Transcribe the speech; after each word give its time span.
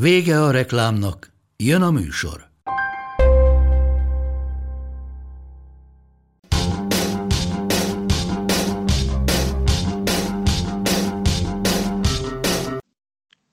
Vége 0.00 0.42
a 0.42 0.50
reklámnak, 0.50 1.32
jön 1.56 1.82
a 1.82 1.90
műsor. 1.90 2.46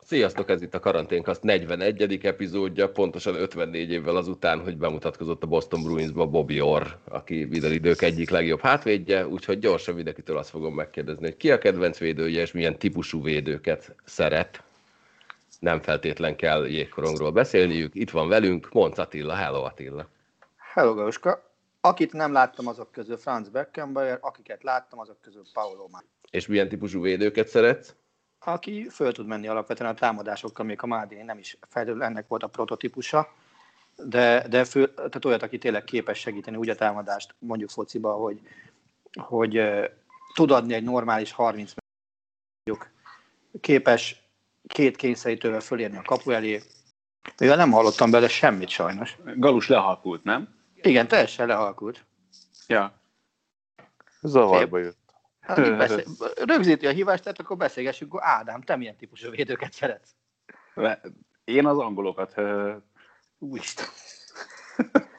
Sziasztok, 0.03 0.49
ez 0.49 0.61
itt 0.61 0.73
a 0.73 0.79
Karanténkaszt 0.79 1.43
41. 1.43 2.19
epizódja, 2.25 2.91
pontosan 2.91 3.35
54 3.35 3.91
évvel 3.91 4.15
azután, 4.15 4.59
hogy 4.59 4.77
bemutatkozott 4.77 5.43
a 5.43 5.47
Boston 5.47 5.83
Bruinsba 5.83 6.25
Bobby 6.25 6.61
Orr, 6.61 6.87
aki 7.03 7.47
minden 7.49 7.71
idők 7.71 8.01
egyik 8.01 8.29
legjobb 8.29 8.59
hátvédje, 8.59 9.27
úgyhogy 9.27 9.59
gyorsan 9.59 9.95
mindenkitől 9.95 10.37
azt 10.37 10.49
fogom 10.49 10.73
megkérdezni, 10.73 11.23
hogy 11.23 11.37
ki 11.37 11.51
a 11.51 11.57
kedvenc 11.57 11.97
védője, 11.97 12.41
és 12.41 12.51
milyen 12.51 12.77
típusú 12.77 13.23
védőket 13.23 13.95
szeret. 14.05 14.63
Nem 15.63 15.81
feltétlen 15.81 16.35
kell 16.35 16.67
jégkorongról 16.67 17.31
beszélniük. 17.31 17.95
Itt 17.95 18.09
van 18.09 18.27
velünk 18.27 18.71
Monc 18.71 18.97
Attila. 18.97 19.35
Hello 19.35 19.63
Attila. 19.63 20.07
Hello 20.73 20.93
Gauska. 20.93 21.51
Akit 21.81 22.13
nem 22.13 22.31
láttam 22.31 22.67
azok 22.67 22.91
közül 22.91 23.17
Franz 23.17 23.49
Beckenbauer, 23.49 24.17
akiket 24.21 24.63
láttam 24.63 24.99
azok 24.99 25.21
közül 25.21 25.43
Paulo 25.53 25.87
Már. 25.91 26.03
És 26.31 26.47
milyen 26.47 26.69
típusú 26.69 27.01
védőket 27.01 27.47
szeretsz? 27.47 27.95
aki 28.39 28.89
föl 28.89 29.11
tud 29.11 29.27
menni 29.27 29.47
alapvetően 29.47 29.89
a 29.89 29.93
támadásokkal, 29.93 30.65
még 30.65 30.83
a 30.83 30.85
Mádini 30.85 31.21
nem 31.21 31.37
is 31.37 31.57
feltétlenül 31.69 32.03
ennek 32.03 32.27
volt 32.27 32.43
a 32.43 32.47
prototípusa, 32.47 33.33
de, 33.95 34.47
de 34.47 34.63
fő, 34.63 34.93
tehát 34.93 35.25
olyat, 35.25 35.43
aki 35.43 35.57
tényleg 35.57 35.83
képes 35.83 36.19
segíteni 36.19 36.57
úgy 36.57 36.69
a 36.69 36.75
támadást, 36.75 37.35
mondjuk 37.39 37.69
fociba, 37.69 38.13
hogy, 38.13 38.39
hogy 39.13 39.57
uh, 39.57 39.85
tud 40.33 40.51
adni 40.51 40.73
egy 40.73 40.83
normális 40.83 41.31
30 41.31 41.73
mondjuk 42.63 42.91
képes 43.61 44.22
két 44.67 44.95
kényszerítővel 44.95 45.59
fölérni 45.59 45.97
a 45.97 46.01
kapu 46.01 46.31
elé. 46.31 46.61
Mivel 47.37 47.55
nem 47.55 47.71
hallottam 47.71 48.11
bele 48.11 48.27
semmit 48.27 48.69
sajnos. 48.69 49.17
Galus 49.35 49.67
lehalkult, 49.67 50.23
nem? 50.23 50.55
Igen, 50.75 51.07
teljesen 51.07 51.47
lehalkult. 51.47 52.05
Ja. 52.67 53.01
Zavarba 54.21 54.77
jött. 54.77 55.01
Hát, 55.39 55.77
beszél, 55.77 56.03
rögzíti 56.35 56.87
a 56.87 56.91
hívást, 56.91 57.23
tehát 57.23 57.39
akkor 57.39 57.57
beszélgessünk, 57.57 58.13
akkor 58.13 58.27
Ádám, 58.27 58.61
te 58.61 58.75
milyen 58.75 58.95
típusú 58.97 59.29
védőket 59.29 59.73
szeretsz? 59.73 60.15
Én 61.43 61.65
az 61.65 61.77
angolokat. 61.77 62.35
Úristen. 63.39 63.85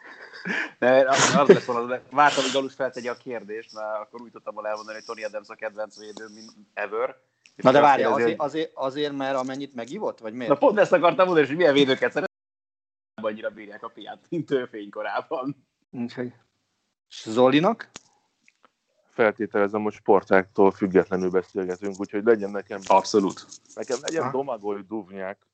Ne, 0.78 1.08
az 1.08 1.48
lesz 1.48 1.64
volna, 1.64 2.00
vártam, 2.10 2.42
hogy 2.42 2.52
Galus 2.52 2.74
feltegye 2.74 3.10
a 3.10 3.16
kérdést, 3.16 3.72
mert 3.72 4.00
akkor 4.00 4.20
úgy 4.20 4.30
tudtam 4.30 4.54
volna 4.54 4.68
elmondani, 4.68 4.96
hogy 4.96 5.06
Tony 5.06 5.24
Adams 5.24 5.48
a 5.48 5.54
kedvenc 5.54 5.98
védő, 5.98 6.28
mint 6.34 6.52
ever. 6.74 7.16
Na 7.56 7.70
de 7.70 7.80
várj, 7.80 8.02
azért, 8.02 8.40
azért, 8.40 8.70
azért, 8.74 9.12
mert 9.12 9.36
amennyit 9.36 9.74
megivott, 9.74 10.18
vagy 10.18 10.32
miért? 10.32 10.48
Na 10.48 10.56
pont 10.58 10.78
ezt 10.78 10.92
akartam 10.92 11.26
mondani, 11.26 11.46
hogy 11.46 11.56
milyen 11.56 11.74
védőket 11.74 12.12
szeret, 12.12 12.30
annyira 13.22 13.50
bírják 13.50 13.82
a 13.82 13.88
piát, 13.88 14.26
mint 14.28 14.50
ő 14.50 14.66
fénykorában. 14.66 15.66
Úgyhogy 15.90 16.32
Zolinak? 17.24 17.90
feltételezem, 19.14 19.82
hogy 19.82 19.92
sportáktól 19.92 20.70
függetlenül 20.70 21.30
beszélgetünk, 21.30 22.00
úgyhogy 22.00 22.24
legyen 22.24 22.50
nekem... 22.50 22.80
Abszolút. 22.86 23.46
Nekem 23.74 23.98
legyen 24.00 24.22
Ha. 24.22 24.30
Domagoj 24.30 24.82
Duvnyák, 24.88 25.46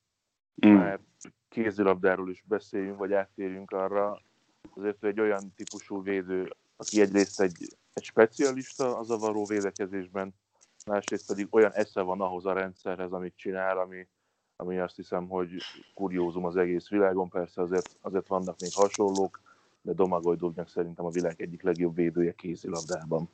Mm. 0.67 0.73
mert 0.73 1.03
kézilabdáról 1.49 2.31
is 2.31 2.43
beszéljünk, 2.47 2.99
vagy 2.99 3.13
áttérjünk 3.13 3.71
arra. 3.71 4.23
Azért 4.75 5.05
ő 5.05 5.07
egy 5.07 5.21
olyan 5.21 5.53
típusú 5.57 6.03
védő, 6.03 6.57
aki 6.77 7.01
egyrészt 7.01 7.41
egy, 7.41 7.77
egy 7.93 8.05
specialista 8.05 8.99
a 8.99 9.03
zavaró 9.03 9.45
védekezésben, 9.45 10.35
másrészt 10.87 11.27
pedig 11.27 11.47
olyan 11.51 11.73
esze 11.73 12.01
van 12.01 12.21
ahhoz 12.21 12.47
a 12.47 12.53
rendszerhez, 12.53 13.13
amit 13.13 13.37
csinál, 13.37 13.79
ami, 13.79 14.07
ami 14.57 14.79
azt 14.79 14.97
hiszem, 14.97 15.29
hogy 15.29 15.51
kuriózum 15.95 16.45
az 16.45 16.57
egész 16.57 16.89
világon. 16.89 17.29
Persze 17.29 17.63
azért, 17.63 17.97
azért 18.01 18.27
vannak 18.27 18.61
még 18.61 18.71
hasonlók, 18.75 19.41
de 19.83 19.93
Domagoj 19.93 20.37
Duvnyak 20.37 20.69
szerintem 20.69 21.05
a 21.05 21.11
világ 21.11 21.41
egyik 21.41 21.63
legjobb 21.63 21.95
védője 21.95 22.33
kézilabdában. 22.33 23.29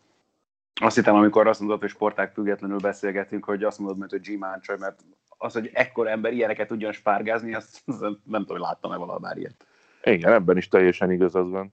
Azt 0.80 0.96
hittem, 0.96 1.14
amikor 1.14 1.46
azt 1.46 1.60
mondod, 1.60 1.80
hogy 1.80 1.90
sporták 1.90 2.32
függetlenül 2.32 2.78
beszélgetünk, 2.78 3.44
hogy 3.44 3.64
azt 3.64 3.78
mondod, 3.78 3.98
mint 3.98 4.10
hogy 4.10 4.20
G. 4.20 4.38
Manchoy, 4.38 4.76
mert 4.78 5.04
az, 5.28 5.52
hogy 5.52 5.70
ekkor 5.72 6.08
ember 6.08 6.32
ilyeneket 6.32 6.68
tudjon 6.68 6.92
spárgázni, 6.92 7.54
azt 7.54 7.82
azt 7.86 8.00
nem 8.24 8.40
tudom, 8.40 8.46
hogy 8.46 8.60
láttam-e 8.60 8.96
valahol 8.96 9.20
már 9.20 9.36
ilyet. 9.36 9.66
Igen, 10.02 10.32
ebben 10.32 10.56
is 10.56 10.68
teljesen 10.68 11.10
igazad 11.10 11.50
van. 11.50 11.72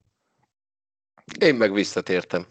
Én 1.40 1.54
meg 1.54 1.72
visszatértem. 1.72 2.46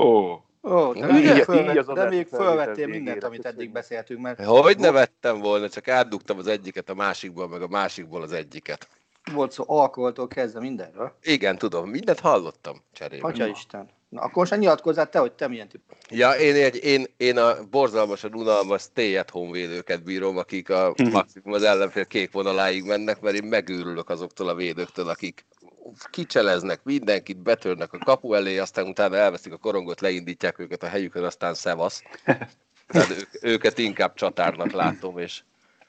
Ó, 0.00 0.36
Ó, 0.66 0.92
de, 0.92 1.06
Így- 1.06 1.12
még, 1.12 1.24
így 1.24 1.42
fölvet, 1.42 1.74
de 1.74 1.92
adás 1.92 2.10
még 2.10 2.26
fölvettél 2.26 2.86
mindent, 2.86 3.24
amit 3.24 3.44
eddig 3.46 3.72
beszéltünk, 3.72 4.20
mert 4.20 4.44
Hogy 4.44 4.78
ne 4.78 4.90
vettem 4.90 5.40
volna, 5.40 5.68
csak 5.68 5.88
átdugtam 5.88 6.38
az 6.38 6.46
egyiket 6.46 6.90
a 6.90 6.94
másikból, 6.94 7.48
meg 7.48 7.62
a 7.62 7.68
másikból 7.68 8.22
az 8.22 8.32
egyiket. 8.32 8.88
volt 9.32 9.52
szó 9.52 9.64
alkoholtól 9.66 10.28
kezdve 10.28 10.60
mindenről. 10.60 11.12
Igen, 11.22 11.58
tudom, 11.58 11.90
mindent 11.90 12.20
hallottam 12.20 12.82
cserébe. 12.92 13.26
Atya 13.26 13.46
Isten. 13.46 13.88
Na, 14.08 14.20
akkor 14.20 14.36
most 14.36 14.56
nyilatkozzál 14.56 15.08
te, 15.08 15.18
hogy 15.18 15.32
te 15.32 15.48
milyen 15.48 15.68
típus. 15.68 15.96
Ja, 16.08 16.30
én, 16.30 16.54
egy, 16.54 16.84
én, 16.84 17.06
én 17.16 17.38
a 17.38 17.54
borzalmasan 17.70 18.34
unalmas 18.34 18.82
stay 18.82 19.16
at 19.16 19.30
home 19.30 19.50
védőket 19.50 20.02
bírom, 20.02 20.36
akik 20.36 20.70
a 20.70 20.94
maximum 21.12 21.52
az 21.52 21.62
ellenfél 21.62 22.04
kék 22.04 22.32
vonaláig 22.32 22.84
mennek, 22.84 23.20
mert 23.20 23.36
én 23.36 23.44
megőrülök 23.48 24.10
azoktól 24.10 24.48
a 24.48 24.54
védőktől, 24.54 25.08
akik 25.08 25.44
kicseleznek 26.10 26.80
mindenkit, 26.82 27.38
betörnek 27.38 27.92
a 27.92 27.98
kapu 27.98 28.34
elé, 28.34 28.58
aztán 28.58 28.86
utána 28.86 29.16
elveszik 29.16 29.52
a 29.52 29.56
korongot, 29.56 30.00
leindítják 30.00 30.58
őket 30.58 30.82
a 30.82 30.88
helyükön, 30.88 31.24
aztán 31.24 31.54
szevasz. 31.54 32.02
Tehát 32.86 33.10
ők, 33.10 33.28
őket 33.40 33.78
inkább 33.78 34.14
csatárnak 34.14 34.72
látom, 34.72 35.18
és 35.18 35.42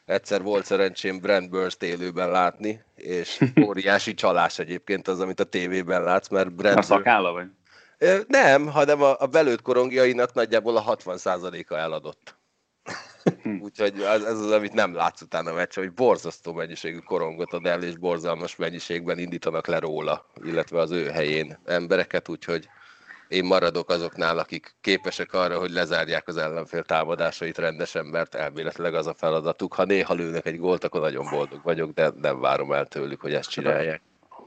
egyszer 0.06 0.42
volt 0.42 0.66
szerencsém 0.66 1.20
Brent 1.20 1.50
Burst 1.50 1.84
élőben 1.84 2.32
látni, 2.32 2.84
és 2.96 3.44
óriási 3.66 4.14
csalás 4.14 4.60
egyébként 4.60 5.08
az, 5.08 5.20
amit 5.20 5.40
a 5.40 5.44
tévében 5.44 6.04
látsz, 6.04 6.30
mert 6.30 6.54
Brent 6.54 6.78
a 6.78 6.82
szakálla 6.82 7.32
vagy? 7.32 7.48
Nem, 8.28 8.68
hanem 8.68 9.02
a, 9.02 9.20
a 9.20 9.26
belőtt 9.26 9.62
korongjainak 9.62 10.34
nagyjából 10.34 10.78
a 10.78 10.96
60%-a 10.96 11.76
eladott. 11.76 12.37
Úgyhogy 13.66 14.02
ez, 14.02 14.24
ez 14.24 14.40
az, 14.40 14.52
amit 14.52 14.74
nem 14.74 14.94
látsz 14.94 15.22
utána 15.22 15.52
a 15.52 15.54
meccs, 15.54 15.76
hogy 15.76 15.94
borzasztó 15.94 16.54
mennyiségű 16.54 16.98
korongot 16.98 17.54
ad 17.54 17.66
el, 17.66 17.84
és 17.84 17.98
borzalmas 17.98 18.56
mennyiségben 18.56 19.20
indítanak 19.20 19.68
le 19.68 19.80
róla, 19.80 20.26
illetve 20.44 20.80
az 20.80 20.92
ő 20.92 21.10
helyén 21.10 21.60
embereket, 21.66 22.30
úgyhogy 22.30 22.70
én 23.28 23.46
maradok 23.46 23.90
azoknál, 23.90 24.38
akik 24.38 24.76
képesek 24.82 25.34
arra, 25.34 25.60
hogy 25.60 25.72
lezárják 25.72 26.28
az 26.28 26.38
ellenfél 26.38 26.84
támadásait 26.84 27.58
rendesen, 27.58 28.06
mert 28.06 28.36
elméletileg 28.36 28.94
az 28.94 29.08
a 29.08 29.14
feladatuk. 29.14 29.74
Ha 29.74 29.86
néha 29.86 30.14
lőnek 30.14 30.46
egy 30.46 30.58
gólt, 30.58 30.84
akkor 30.84 31.02
nagyon 31.02 31.28
boldog 31.30 31.64
vagyok, 31.64 31.92
de 31.92 32.12
nem 32.22 32.40
várom 32.40 32.72
el 32.72 32.86
tőlük, 32.86 33.22
hogy 33.22 33.34
ezt 33.34 33.50
csinálják. 33.50 34.02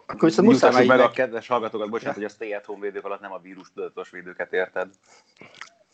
Akkor 0.07 0.29
viszont 0.29 0.49
muszáj 0.49 0.87
meg 0.87 1.01
a 1.01 1.11
kedves 1.11 1.47
hallgatókat, 1.47 1.91
bocsánat, 1.91 2.15
hogy 2.15 2.25
a 2.25 2.29
stay 2.29 2.53
at 2.53 2.65
home 2.65 2.81
védők 2.81 3.05
alatt 3.05 3.21
nem 3.21 3.33
a 3.33 3.39
vírus 3.39 3.73
tudatos 3.75 4.11
védőket 4.11 4.53
érted. 4.53 4.89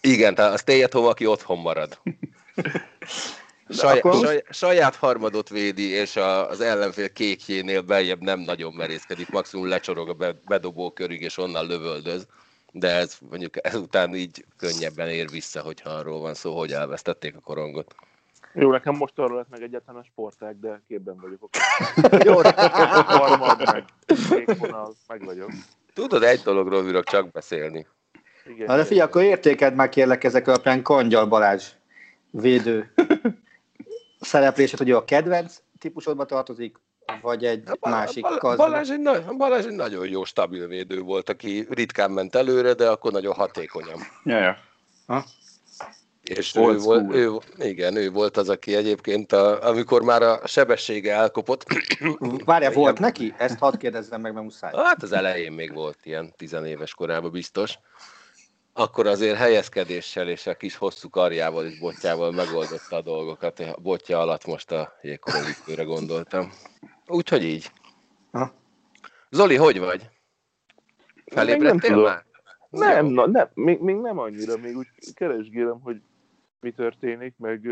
Igen, 0.00 0.34
tehát 0.34 0.52
a 0.52 0.56
stay 0.56 0.82
at 0.82 0.92
home, 0.92 1.08
aki 1.08 1.26
otthon 1.26 1.58
marad. 1.58 1.98
Saját, 3.68 3.96
akkor- 3.96 4.24
saj, 4.24 4.42
saját 4.50 4.94
harmadot 4.96 5.48
védi, 5.48 5.88
és 5.88 6.16
a, 6.16 6.48
az 6.48 6.60
ellenfél 6.60 7.12
kékjénél 7.12 7.82
beljebb 7.82 8.20
nem 8.20 8.40
nagyon 8.40 8.72
merészkedik, 8.72 9.28
maximum 9.28 9.68
lecsorog 9.68 10.08
a 10.08 10.12
be, 10.12 10.34
bedobó 10.46 10.90
körig, 10.90 11.20
és 11.20 11.38
onnan 11.38 11.66
lövöldöz. 11.66 12.26
De 12.72 12.88
ez 12.88 13.18
mondjuk 13.30 13.66
ezután 13.66 14.14
így 14.14 14.44
könnyebben 14.56 15.08
ér 15.08 15.28
vissza, 15.30 15.60
hogyha 15.62 15.90
arról 15.90 16.20
van 16.20 16.34
szó, 16.34 16.58
hogy 16.58 16.72
elvesztették 16.72 17.36
a 17.36 17.40
korongot. 17.40 17.94
Jó, 18.54 18.70
nekem 18.70 18.94
most 18.94 19.18
arra 19.18 19.34
lett 19.34 19.48
meg 19.48 19.62
egyáltalán 19.62 20.00
a 20.00 20.04
sportág, 20.04 20.60
de 20.60 20.82
képben 20.88 21.16
vagyok. 21.20 21.48
Jó, 22.26 22.34
Harmad 23.06 23.62
meg, 23.72 23.84
kék 24.06 24.58
vonal, 24.58 24.94
meg 25.06 25.24
vagyok. 25.24 25.50
tudod, 25.94 26.22
egy 26.22 26.40
dologról 26.40 26.82
bírok 26.82 27.04
csak 27.04 27.30
beszélni. 27.30 27.86
Igen, 28.48 28.66
Na 28.66 28.76
de 28.76 28.84
figyelj, 28.84 29.08
akkor 29.08 29.22
értékeld 29.22 29.74
már 29.74 29.88
kérlek 29.88 30.24
ezek 30.24 30.48
alapján 30.48 30.82
Kangyal 30.82 31.26
Balázs 31.26 31.64
védő 32.30 32.92
szereplését, 34.20 34.78
hogy 34.78 34.90
a 34.90 35.04
kedvenc 35.04 35.56
típusodba 35.78 36.24
tartozik, 36.24 36.76
vagy 37.22 37.44
egy 37.44 37.68
másik 37.80 38.26
Bal-. 38.40 38.56
Balázs 38.56 38.90
egy, 38.90 39.00
na- 39.00 39.34
Balázs 39.36 39.64
egy 39.64 39.74
nagyon 39.74 40.08
jó, 40.08 40.24
stabil 40.24 40.66
védő 40.66 41.00
volt, 41.00 41.28
aki 41.28 41.66
ritkán 41.70 42.10
ment 42.10 42.34
előre, 42.34 42.72
de 42.72 42.88
akkor 42.88 43.12
nagyon 43.12 43.34
hatékonyan. 43.34 43.98
Ja, 44.24 44.38
ja. 44.38 44.56
Ha? 45.06 45.24
És 46.22 46.54
Old 46.54 46.74
ő 46.74 46.78
volt, 46.78 47.14
ő, 47.14 47.30
igen, 47.58 47.96
ő 47.96 48.10
volt 48.10 48.36
az, 48.36 48.48
aki 48.48 48.74
egyébként, 48.74 49.32
a, 49.32 49.68
amikor 49.68 50.02
már 50.02 50.22
a 50.22 50.40
sebessége 50.46 51.14
elkopott, 51.14 51.64
Igen. 52.56 52.72
volt 52.72 52.98
neki? 52.98 53.34
Ezt 53.36 53.58
hadd 53.58 53.78
kérdezzem 53.78 54.20
meg, 54.20 54.32
mert 54.32 54.44
muszáj. 54.44 54.72
hát 54.74 55.02
az 55.02 55.12
elején 55.12 55.52
még 55.52 55.72
volt 55.72 55.98
ilyen 56.02 56.32
tizenéves 56.36 56.94
korában 56.94 57.30
biztos, 57.30 57.78
akkor 58.76 59.06
azért 59.06 59.36
helyezkedéssel 59.36 60.28
és 60.28 60.46
a 60.46 60.56
kis 60.56 60.76
hosszú 60.76 61.08
karjával 61.08 61.66
és 61.66 61.78
botjával 61.78 62.32
megoldotta 62.32 62.96
a 62.96 63.02
dolgokat. 63.02 63.58
A 63.58 63.76
botja 63.82 64.20
alatt 64.20 64.46
most 64.46 64.70
a 64.70 64.92
jégkorongítőre 65.02 65.82
gondoltam. 65.82 66.50
Úgyhogy 67.06 67.42
így. 67.42 67.70
Ha? 68.30 68.52
Zoli, 69.30 69.56
hogy 69.56 69.78
vagy? 69.78 70.00
Nem 71.24 71.24
Felébredtél 71.24 71.90
tudom. 71.90 72.04
már? 72.04 72.24
Nem, 72.70 73.06
na, 73.06 73.26
nem 73.26 73.48
még, 73.54 73.80
még 73.80 73.96
nem 73.96 74.18
annyira, 74.18 74.56
még 74.56 74.76
úgy 74.76 74.88
keresgélem, 75.14 75.80
hogy 75.80 76.02
mi 76.60 76.72
történik, 76.72 77.34
meg, 77.38 77.68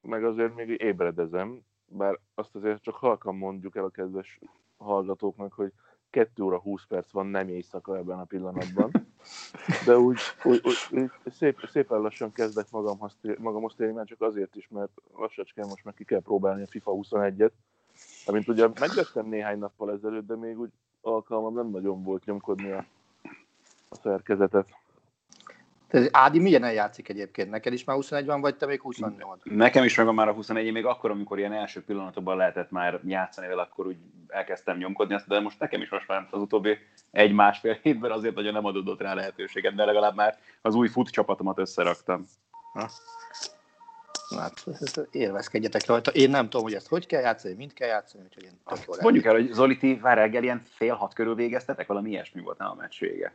meg 0.00 0.24
azért 0.24 0.54
még 0.54 0.68
ébredezem, 0.68 1.60
bár 1.86 2.18
azt 2.34 2.54
azért 2.54 2.82
csak 2.82 2.94
halkan 2.94 3.34
mondjuk 3.34 3.76
el 3.76 3.84
a 3.84 3.90
kedves 3.90 4.38
hallgatóknak, 4.76 5.52
hogy 5.52 5.72
2 6.10 6.42
óra 6.42 6.58
20 6.58 6.84
perc 6.88 7.10
van, 7.10 7.26
nem 7.26 7.48
éjszaka 7.48 7.96
ebben 7.96 8.18
a 8.18 8.24
pillanatban. 8.24 8.90
De 9.86 9.98
úgy, 9.98 10.18
úgy, 10.44 10.60
úgy, 10.64 10.76
úgy 10.90 11.10
szép, 11.32 11.58
szépen 11.70 12.00
lassan 12.00 12.32
kezdek 12.32 12.66
magamhoz, 12.70 13.16
magamhoz 13.38 13.74
térni, 13.74 13.94
már 13.94 14.06
csak 14.06 14.20
azért 14.20 14.56
is, 14.56 14.68
mert 14.68 14.90
lassacskán 15.16 15.68
most 15.68 15.84
meg 15.84 15.94
ki 15.94 16.04
kell 16.04 16.20
próbálni 16.20 16.62
a 16.62 16.66
FIFA 16.66 16.92
21-et, 16.94 17.50
amint 18.26 18.48
ugye 18.48 18.68
megvettem 18.80 19.26
néhány 19.26 19.58
nappal 19.58 19.92
ezelőtt, 19.92 20.26
de 20.26 20.36
még 20.36 20.60
úgy 20.60 20.70
alkalmam 21.00 21.54
nem 21.54 21.66
nagyon 21.66 22.02
volt 22.02 22.24
nyomkodni 22.24 22.70
a, 22.70 22.84
a 23.88 23.94
szerkezetet. 23.94 24.68
Ez 25.90 26.08
Ádi 26.10 26.38
milyen 26.38 26.72
játszik 26.72 27.08
egyébként? 27.08 27.50
Neked 27.50 27.72
is 27.72 27.84
már 27.84 27.96
21 27.96 28.26
van, 28.26 28.40
vagy 28.40 28.56
te 28.56 28.66
még 28.66 28.80
28? 28.80 29.40
Nekem 29.44 29.84
is 29.84 29.96
megvan 29.96 30.14
már 30.14 30.28
a 30.28 30.32
21 30.32 30.66
én 30.66 30.72
még 30.72 30.84
akkor, 30.84 31.10
amikor 31.10 31.38
ilyen 31.38 31.52
első 31.52 31.84
pillanatokban 31.84 32.36
lehetett 32.36 32.70
már 32.70 33.00
játszani 33.04 33.46
vele, 33.46 33.62
akkor 33.62 33.86
úgy 33.86 33.96
elkezdtem 34.28 34.76
nyomkodni 34.76 35.14
ezt, 35.14 35.26
de 35.26 35.40
most 35.40 35.58
nekem 35.58 35.80
is 35.80 35.90
most 35.90 36.08
már 36.08 36.28
az 36.30 36.40
utóbbi 36.40 36.78
egy-másfél 37.10 37.78
hétben 37.82 38.10
azért 38.10 38.34
nagyon 38.34 38.52
nem 38.52 38.64
adódott 38.64 39.00
rá 39.00 39.14
lehetőséget, 39.14 39.74
de 39.74 39.84
legalább 39.84 40.14
már 40.14 40.38
az 40.62 40.74
új 40.74 40.88
fut 40.88 41.10
csapatomat 41.10 41.58
összeraktam. 41.58 42.26
Na, 42.72 42.86
Hát, 44.38 44.64
élvezkedjetek 45.10 45.86
rajta. 45.86 46.10
Én 46.10 46.30
nem 46.30 46.44
tudom, 46.44 46.62
hogy 46.62 46.74
ezt 46.74 46.88
hogy 46.88 47.06
kell 47.06 47.20
játszani, 47.20 47.54
mint 47.54 47.72
kell 47.72 47.88
játszani, 47.88 48.24
úgyhogy 48.24 48.44
én 48.44 48.60
tök 48.64 49.00
Mondjuk 49.00 49.24
el, 49.24 49.32
hogy 49.32 49.52
Zoli, 49.52 49.76
ti 49.76 49.98
már 50.02 50.16
reggel 50.16 50.42
ilyen 50.42 50.62
fél 50.64 50.94
hat 50.94 51.14
körül 51.14 51.34
végeztetek, 51.34 51.86
valami 51.86 52.10
ilyesmi 52.10 52.40
volt 52.40 52.58
nem 52.58 52.70
a 52.70 52.74
meccs 52.74 52.98
vége. 52.98 53.32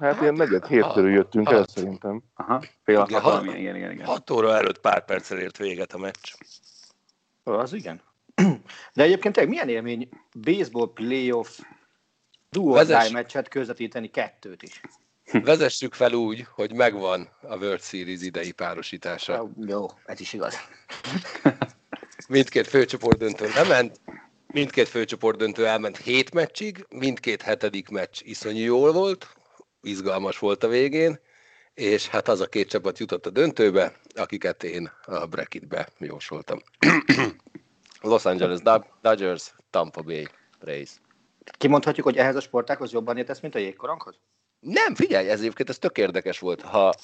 Hát 0.00 0.20
ilyen 0.20 0.34
negyed 0.34 0.66
hét 0.66 0.92
körül 0.92 1.10
jöttünk 1.10 1.48
el 1.48 1.56
hat. 1.56 1.68
szerintem. 1.70 2.22
Aha, 2.34 2.62
fél 2.84 2.98
hat, 2.98 3.08
Igen, 3.08 3.20
hat, 3.20 3.32
hat- 3.32 3.44
igen, 3.56 3.76
igen, 3.76 3.90
igen. 3.90 4.06
6 4.06 4.30
óra 4.30 4.54
előtt 4.56 4.80
pár 4.80 5.04
perccel 5.04 5.38
ért 5.38 5.56
véget 5.56 5.92
a 5.92 5.98
meccs. 5.98 6.32
Ó, 7.46 7.52
Az 7.52 7.72
igen. 7.72 8.00
De 8.94 9.02
egyébként 9.02 9.34
tényleg 9.34 9.52
milyen 9.52 9.68
élmény 9.68 10.08
baseball 10.40 10.92
playoff 10.92 11.58
duo 12.50 12.72
Vezess. 12.72 13.10
meccset 13.10 13.48
közvetíteni 13.48 14.08
kettőt 14.10 14.62
is. 14.62 14.80
Vezessük 15.32 15.94
fel 15.94 16.12
úgy, 16.12 16.46
hogy 16.54 16.72
megvan 16.74 17.28
a 17.42 17.56
World 17.56 17.80
Series 17.80 18.20
idei 18.22 18.52
párosítása. 18.52 19.50
Jó, 19.66 19.86
ez 20.04 20.20
is 20.20 20.32
igaz. 20.32 20.54
Mindkét 22.28 22.66
főcsoport 22.66 23.18
döntő 23.18 23.48
lement, 23.54 24.00
mindkét 24.46 24.88
főcsoport 24.88 25.36
döntő 25.38 25.66
elment 25.66 25.96
hét 25.96 26.34
meccsig, 26.34 26.86
mindkét 26.88 27.42
hetedik 27.42 27.88
meccs 27.88 28.20
iszonyú 28.22 28.64
jól 28.64 28.92
volt, 28.92 29.36
izgalmas 29.82 30.38
volt 30.38 30.64
a 30.64 30.68
végén, 30.68 31.20
és 31.74 32.08
hát 32.08 32.28
az 32.28 32.40
a 32.40 32.46
két 32.46 32.68
csapat 32.68 32.98
jutott 32.98 33.26
a 33.26 33.30
döntőbe, 33.30 33.92
akiket 34.14 34.62
én 34.64 34.90
a 35.04 35.26
bracketbe 35.26 35.88
jósoltam. 35.98 36.58
Los 38.00 38.24
Angeles 38.24 38.60
Dod- 38.60 38.86
Dodgers, 39.02 39.54
Tampa 39.70 40.02
Bay 40.02 40.28
Rays. 40.60 40.90
Kimondhatjuk, 41.58 42.06
hogy 42.06 42.16
ehhez 42.16 42.36
a 42.36 42.40
sportákhoz 42.40 42.92
jobban 42.92 43.16
értesz, 43.16 43.40
mint 43.40 43.54
a 43.54 43.58
jégkoronghoz? 43.58 44.14
Nem, 44.60 44.94
figyelj, 44.94 45.28
ez 45.28 45.38
egyébként 45.40 45.68
ez 45.68 45.78
tök 45.78 45.98
érdekes 45.98 46.38
volt. 46.38 46.60
Ha 46.60 46.94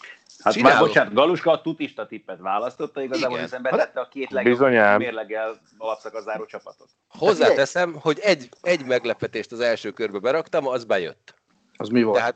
Hát 0.43 0.53
Csinálok. 0.53 0.79
már 0.79 0.87
bocsánat, 0.87 1.13
Galuska 1.13 1.51
a 1.51 1.61
tutista 1.61 2.07
tippet 2.07 2.39
választotta, 2.41 3.03
igazából 3.03 3.31
Igen. 3.31 3.43
hiszen 3.45 3.63
betette 3.63 4.01
a 4.01 4.09
két 4.09 4.31
legjobb 4.31 4.53
Bizonyám. 4.55 4.99
mérleggel 4.99 5.61
alapszakasz 5.79 6.23
záró 6.25 6.45
csapatot. 6.47 6.89
hozzáteszem, 7.09 7.95
hogy 7.95 8.19
egy, 8.19 8.49
egy 8.63 8.85
meglepetést 8.85 9.53
az 9.53 9.61
első 9.61 9.91
körbe 9.91 10.19
beraktam, 10.19 10.67
az 10.67 10.85
bejött. 10.85 11.35
Az 11.77 11.89
mi 11.89 12.03
volt? 12.03 12.19
Tehát 12.19 12.35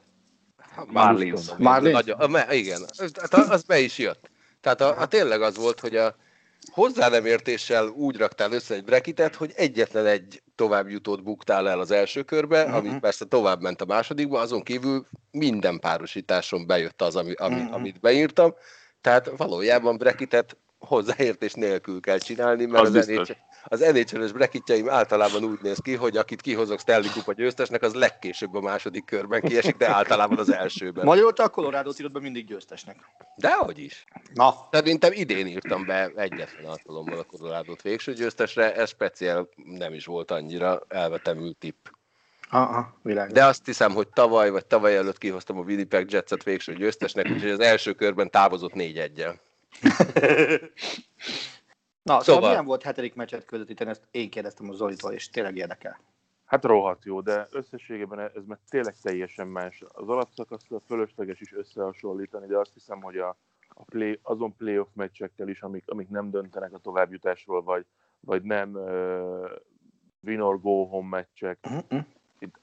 Marlins. 0.87 1.51
Marlins? 1.59 1.95
Nagyon, 1.95 2.21
a, 2.21 2.27
me- 2.27 2.53
igen, 2.55 2.83
tehát 3.13 3.51
az 3.51 3.63
be 3.63 3.79
is 3.79 3.99
jött. 3.99 4.31
Tehát 4.61 4.81
a, 4.81 5.01
a 5.01 5.07
tényleg 5.07 5.43
az 5.43 5.57
volt, 5.57 5.81
hogy 5.81 5.97
a 5.97 6.17
hozzá 6.73 7.09
nem 7.09 7.27
értéssel 7.27 7.87
úgy 7.87 8.17
raktál 8.17 8.53
össze 8.53 8.75
egy 8.75 8.85
bracketet, 8.85 9.35
hogy 9.35 9.53
egyetlen 9.57 10.07
egy 10.07 10.43
továbbjutót 10.55 11.23
buktál 11.23 11.69
el 11.69 11.81
az 11.81 11.91
első 11.91 12.23
körbe, 12.23 12.65
Mhm. 12.65 12.75
ami 12.75 12.99
persze 13.01 13.25
tovább 13.25 13.61
ment 13.63 13.81
a 13.81 13.85
másodikba, 13.85 14.41
azon 14.41 14.63
kívül 14.63 15.07
minden 15.31 15.79
párosításon 15.79 16.67
bejött 16.67 17.03
az, 17.03 17.17
ami, 17.17 17.33
ami, 17.33 17.61
Mhm. 17.61 17.73
amit 17.73 18.01
beírtam. 18.01 18.55
Tehát 19.01 19.31
valójában 19.37 19.97
bracketet 19.97 20.57
hozzáértés 20.79 21.53
nélkül 21.53 22.01
kell 22.01 22.19
csinálni, 22.19 22.65
mert 22.65 22.87
Az 22.87 22.95
az, 22.95 23.07
biztos. 23.07 23.37
Az 23.65 23.81
NHL-es 23.81 24.33
bracketjeim 24.33 24.89
általában 24.89 25.45
úgy 25.45 25.59
néz 25.63 25.79
ki, 25.79 25.95
hogy 25.95 26.17
akit 26.17 26.41
kihozok 26.41 26.81
Stanley 26.81 27.11
Kupa 27.13 27.33
győztesnek, 27.33 27.83
az 27.83 27.95
legkésőbb 27.95 28.55
a 28.55 28.61
második 28.61 29.05
körben 29.05 29.41
kiesik, 29.41 29.77
de 29.77 29.89
általában 29.89 30.39
az 30.39 30.53
elsőben. 30.53 31.05
Magyarul 31.05 31.33
te 31.33 31.43
a 31.43 31.49
Colorado 31.49 31.91
írod 31.99 32.13
be 32.13 32.21
mindig 32.21 32.47
győztesnek. 32.47 32.97
Dehogy 33.37 33.79
is. 33.79 34.05
Na, 34.35 34.55
Szerintem 34.71 35.13
idén 35.13 35.47
írtam 35.47 35.87
be 35.87 36.11
egyetlen 36.17 36.65
alkalommal 36.65 37.19
a 37.19 37.23
Colorado-t 37.23 37.83
végső 37.83 38.13
győztesre, 38.13 38.75
ez 38.75 38.89
speciál 38.89 39.49
nem 39.65 39.95
is 39.95 40.05
volt 40.05 40.31
annyira 40.31 40.83
elvetemült 40.89 41.57
tipp. 41.57 41.87
aha, 42.51 42.99
világos. 43.03 43.33
De 43.33 43.45
azt 43.45 43.67
hiszem, 43.67 43.93
hogy 43.93 44.09
tavaly 44.09 44.51
vagy 44.51 44.67
tavaly 44.67 44.97
előtt 44.97 45.19
kihoztam 45.19 45.59
a 45.59 45.63
Winnipeg 45.63 46.11
Jetset 46.11 46.43
végső 46.43 46.75
győztesnek, 46.75 47.31
úgyhogy 47.31 47.51
az 47.51 47.61
első 47.61 47.93
körben 47.93 48.31
távozott 48.31 48.75
4 48.75 48.99
1 48.99 49.27
Na, 52.03 52.13
szóval, 52.13 52.23
Szóval- 52.23 52.49
milyen 52.49 52.65
volt 52.65 52.83
hetedik 52.83 53.15
meccset 53.15 53.45
közvetíteni, 53.45 53.91
ezt 53.91 54.07
én 54.11 54.31
kérdeztem 54.31 54.69
a 54.69 54.73
Zolitól, 54.73 55.13
és 55.13 55.31
tényleg 55.31 55.57
érdekel. 55.57 56.01
Hát 56.45 56.65
rohadt 56.65 57.05
jó, 57.05 57.21
de 57.21 57.49
összességében 57.51 58.19
ez 58.21 58.45
meg 58.47 58.59
tényleg 58.69 58.95
teljesen 59.03 59.47
más. 59.47 59.83
Az 59.93 60.09
alapszakaszra 60.09 60.81
fölösleges 60.81 61.41
is 61.41 61.53
összehasonlítani, 61.53 62.47
de 62.47 62.59
azt 62.59 62.73
hiszem, 62.75 63.01
hogy 63.03 63.17
a, 63.17 63.37
a 63.69 63.85
play, 63.85 64.19
azon 64.23 64.57
playoff 64.57 64.89
meccsekkel 64.95 65.49
is, 65.49 65.63
amik, 65.63 65.85
amik 65.87 66.09
nem 66.09 66.31
döntenek 66.31 66.73
a 66.73 66.79
továbbjutásról, 66.79 67.63
vagy, 67.63 67.87
vagy 68.21 68.43
nem 68.43 68.75
uh, 68.75 69.51
win 70.21 70.41
or 70.41 70.61
go 70.61 70.85
home 70.85 71.09
meccsek, 71.09 71.59
Uh-huh. 71.63 72.05
itt 72.39 72.61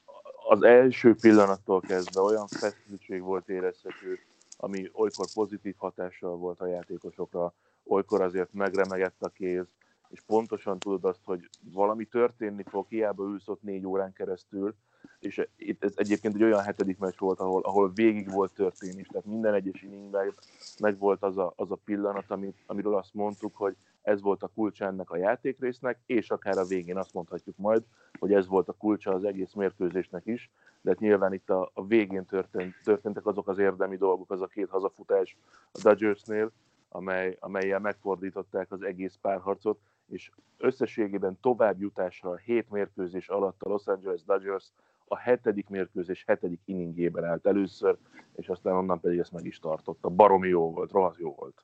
az 0.49 0.63
első 0.63 1.15
pillanattól 1.15 1.79
kezdve 1.81 2.21
olyan 2.21 2.47
feszültség 2.47 3.21
volt 3.21 3.49
érezhető, 3.49 4.19
ami 4.57 4.89
olykor 4.93 5.25
pozitív 5.33 5.75
hatással 5.77 6.35
volt 6.35 6.59
a 6.61 6.67
játékosokra, 6.67 7.53
olykor 7.89 8.21
azért 8.21 8.53
megremegett 8.53 9.21
a 9.21 9.29
kéz, 9.29 9.65
és 10.09 10.21
pontosan 10.21 10.79
tudod 10.79 11.05
azt, 11.05 11.23
hogy 11.23 11.49
valami 11.73 12.05
történni 12.05 12.63
fog, 12.63 12.87
hiába 12.87 13.23
ülsz 13.23 13.47
ott 13.47 13.61
négy 13.61 13.85
órán 13.85 14.13
keresztül, 14.13 14.75
és 15.19 15.47
itt 15.55 15.83
ez 15.83 15.93
egyébként 15.95 16.35
egy 16.35 16.43
olyan 16.43 16.63
hetedik 16.63 16.97
meccs 16.97 17.17
volt, 17.17 17.39
ahol, 17.39 17.61
ahol 17.61 17.91
végig 17.93 18.31
volt 18.31 18.53
történés, 18.53 19.07
tehát 19.07 19.25
minden 19.25 19.53
egyes 19.53 19.81
inningben 19.81 20.33
meg 20.79 20.97
volt 20.97 21.23
az 21.23 21.37
a, 21.37 21.53
az 21.55 21.71
a 21.71 21.79
pillanat, 21.85 22.31
amit, 22.31 22.57
amiről 22.65 22.95
azt 22.95 23.13
mondtuk, 23.13 23.55
hogy 23.55 23.75
ez 24.01 24.21
volt 24.21 24.43
a 24.43 24.51
kulcsa 24.55 24.85
ennek 24.85 25.09
a 25.09 25.17
játékrésznek, 25.17 25.99
és 26.05 26.29
akár 26.29 26.57
a 26.57 26.65
végén 26.65 26.97
azt 26.97 27.13
mondhatjuk 27.13 27.57
majd, 27.57 27.83
hogy 28.19 28.33
ez 28.33 28.47
volt 28.47 28.67
a 28.67 28.73
kulcsa 28.73 29.13
az 29.13 29.23
egész 29.23 29.53
mérkőzésnek 29.53 30.25
is, 30.25 30.51
de 30.81 30.89
hát 30.89 30.99
nyilván 30.99 31.33
itt 31.33 31.49
a, 31.49 31.71
a 31.73 31.85
végén 31.85 32.25
történt, 32.25 32.75
történtek 32.83 33.25
azok 33.25 33.47
az 33.47 33.57
érdemi 33.57 33.97
dolgok, 33.97 34.31
az 34.31 34.41
a 34.41 34.47
két 34.47 34.69
hazafutás 34.69 35.37
a 35.71 35.79
Dodgersnél, 35.83 36.51
amely, 36.89 37.37
amelyel 37.39 37.79
megfordították 37.79 38.71
az 38.71 38.81
egész 38.81 39.17
párharcot, 39.21 39.79
és 40.07 40.31
összességében 40.57 41.37
továbbjutással 41.41 42.35
hét 42.35 42.69
mérkőzés 42.69 43.27
alatt 43.27 43.61
a 43.61 43.69
Los 43.69 43.87
Angeles 43.87 44.23
Dodgers 44.23 44.71
a 45.07 45.17
hetedik 45.17 45.69
mérkőzés 45.69 46.23
hetedik 46.27 46.61
inningjében 46.65 47.23
állt 47.23 47.45
először, 47.45 47.97
és 48.35 48.47
aztán 48.47 48.73
onnan 48.73 48.99
pedig 48.99 49.19
ezt 49.19 49.31
meg 49.31 49.45
is 49.45 49.59
tartotta. 49.59 50.09
Baromi 50.09 50.47
jó 50.47 50.71
volt, 50.71 50.91
rohadt 50.91 51.17
jó 51.17 51.33
volt. 51.33 51.63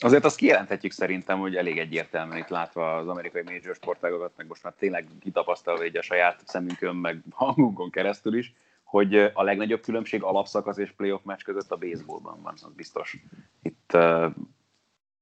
Azért 0.00 0.24
azt 0.24 0.36
kijelenthetjük 0.36 0.92
szerintem, 0.92 1.38
hogy 1.38 1.56
elég 1.56 1.78
egyértelműen 1.78 2.38
itt 2.38 2.48
látva 2.48 2.96
az 2.96 3.08
amerikai 3.08 3.42
major 3.42 3.74
sportágokat, 3.74 4.32
meg 4.36 4.46
most 4.46 4.62
már 4.62 4.74
tényleg 4.78 5.08
kitapasztalva 5.20 5.84
így 5.84 5.96
a 5.96 6.02
saját 6.02 6.42
szemünkön, 6.46 6.96
meg 6.96 7.22
hangunkon 7.30 7.90
keresztül 7.90 8.36
is, 8.36 8.54
hogy 8.88 9.14
a 9.16 9.42
legnagyobb 9.42 9.80
különbség 9.80 10.22
alapszakasz 10.22 10.76
és 10.76 10.92
playoff 10.92 11.22
meccs 11.24 11.42
között 11.42 11.70
a 11.70 11.76
baseballban 11.76 12.42
van, 12.42 12.52
az 12.52 12.72
biztos. 12.76 13.16
Itt 13.62 13.90
uh, 13.94 14.34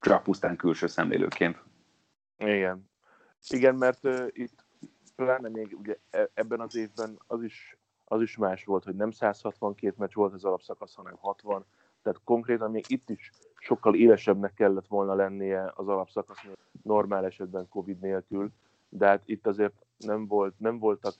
csak 0.00 0.22
pusztán 0.22 0.56
külső 0.56 0.86
szemlélőként. 0.86 1.62
Igen. 2.38 2.90
Igen, 3.48 3.74
mert 3.74 4.04
uh, 4.04 4.26
itt 4.32 4.64
pláne 5.16 5.48
még 5.48 5.76
ugye 5.78 5.96
e- 6.10 6.30
ebben 6.34 6.60
az 6.60 6.76
évben 6.76 7.18
az 7.26 7.42
is, 7.42 7.78
az 8.04 8.22
is 8.22 8.36
más 8.36 8.64
volt, 8.64 8.84
hogy 8.84 8.96
nem 8.96 9.10
162 9.10 9.94
meccs 9.98 10.14
volt 10.14 10.32
az 10.32 10.44
alapszakasz, 10.44 10.94
hanem 10.94 11.16
60, 11.20 11.64
tehát 12.02 12.20
konkrétan 12.24 12.70
még 12.70 12.84
itt 12.88 13.10
is 13.10 13.30
sokkal 13.58 13.94
élesebbnek 13.94 14.54
kellett 14.54 14.86
volna 14.86 15.14
lennie 15.14 15.72
az 15.74 15.88
alapszakasznak 15.88 16.58
normál 16.82 17.24
esetben 17.24 17.68
Covid 17.68 17.98
nélkül, 17.98 18.50
de 18.88 19.06
hát 19.06 19.22
itt 19.24 19.46
azért 19.46 19.74
nem, 19.98 20.26
volt, 20.26 20.54
nem 20.58 20.78
voltak 20.78 21.14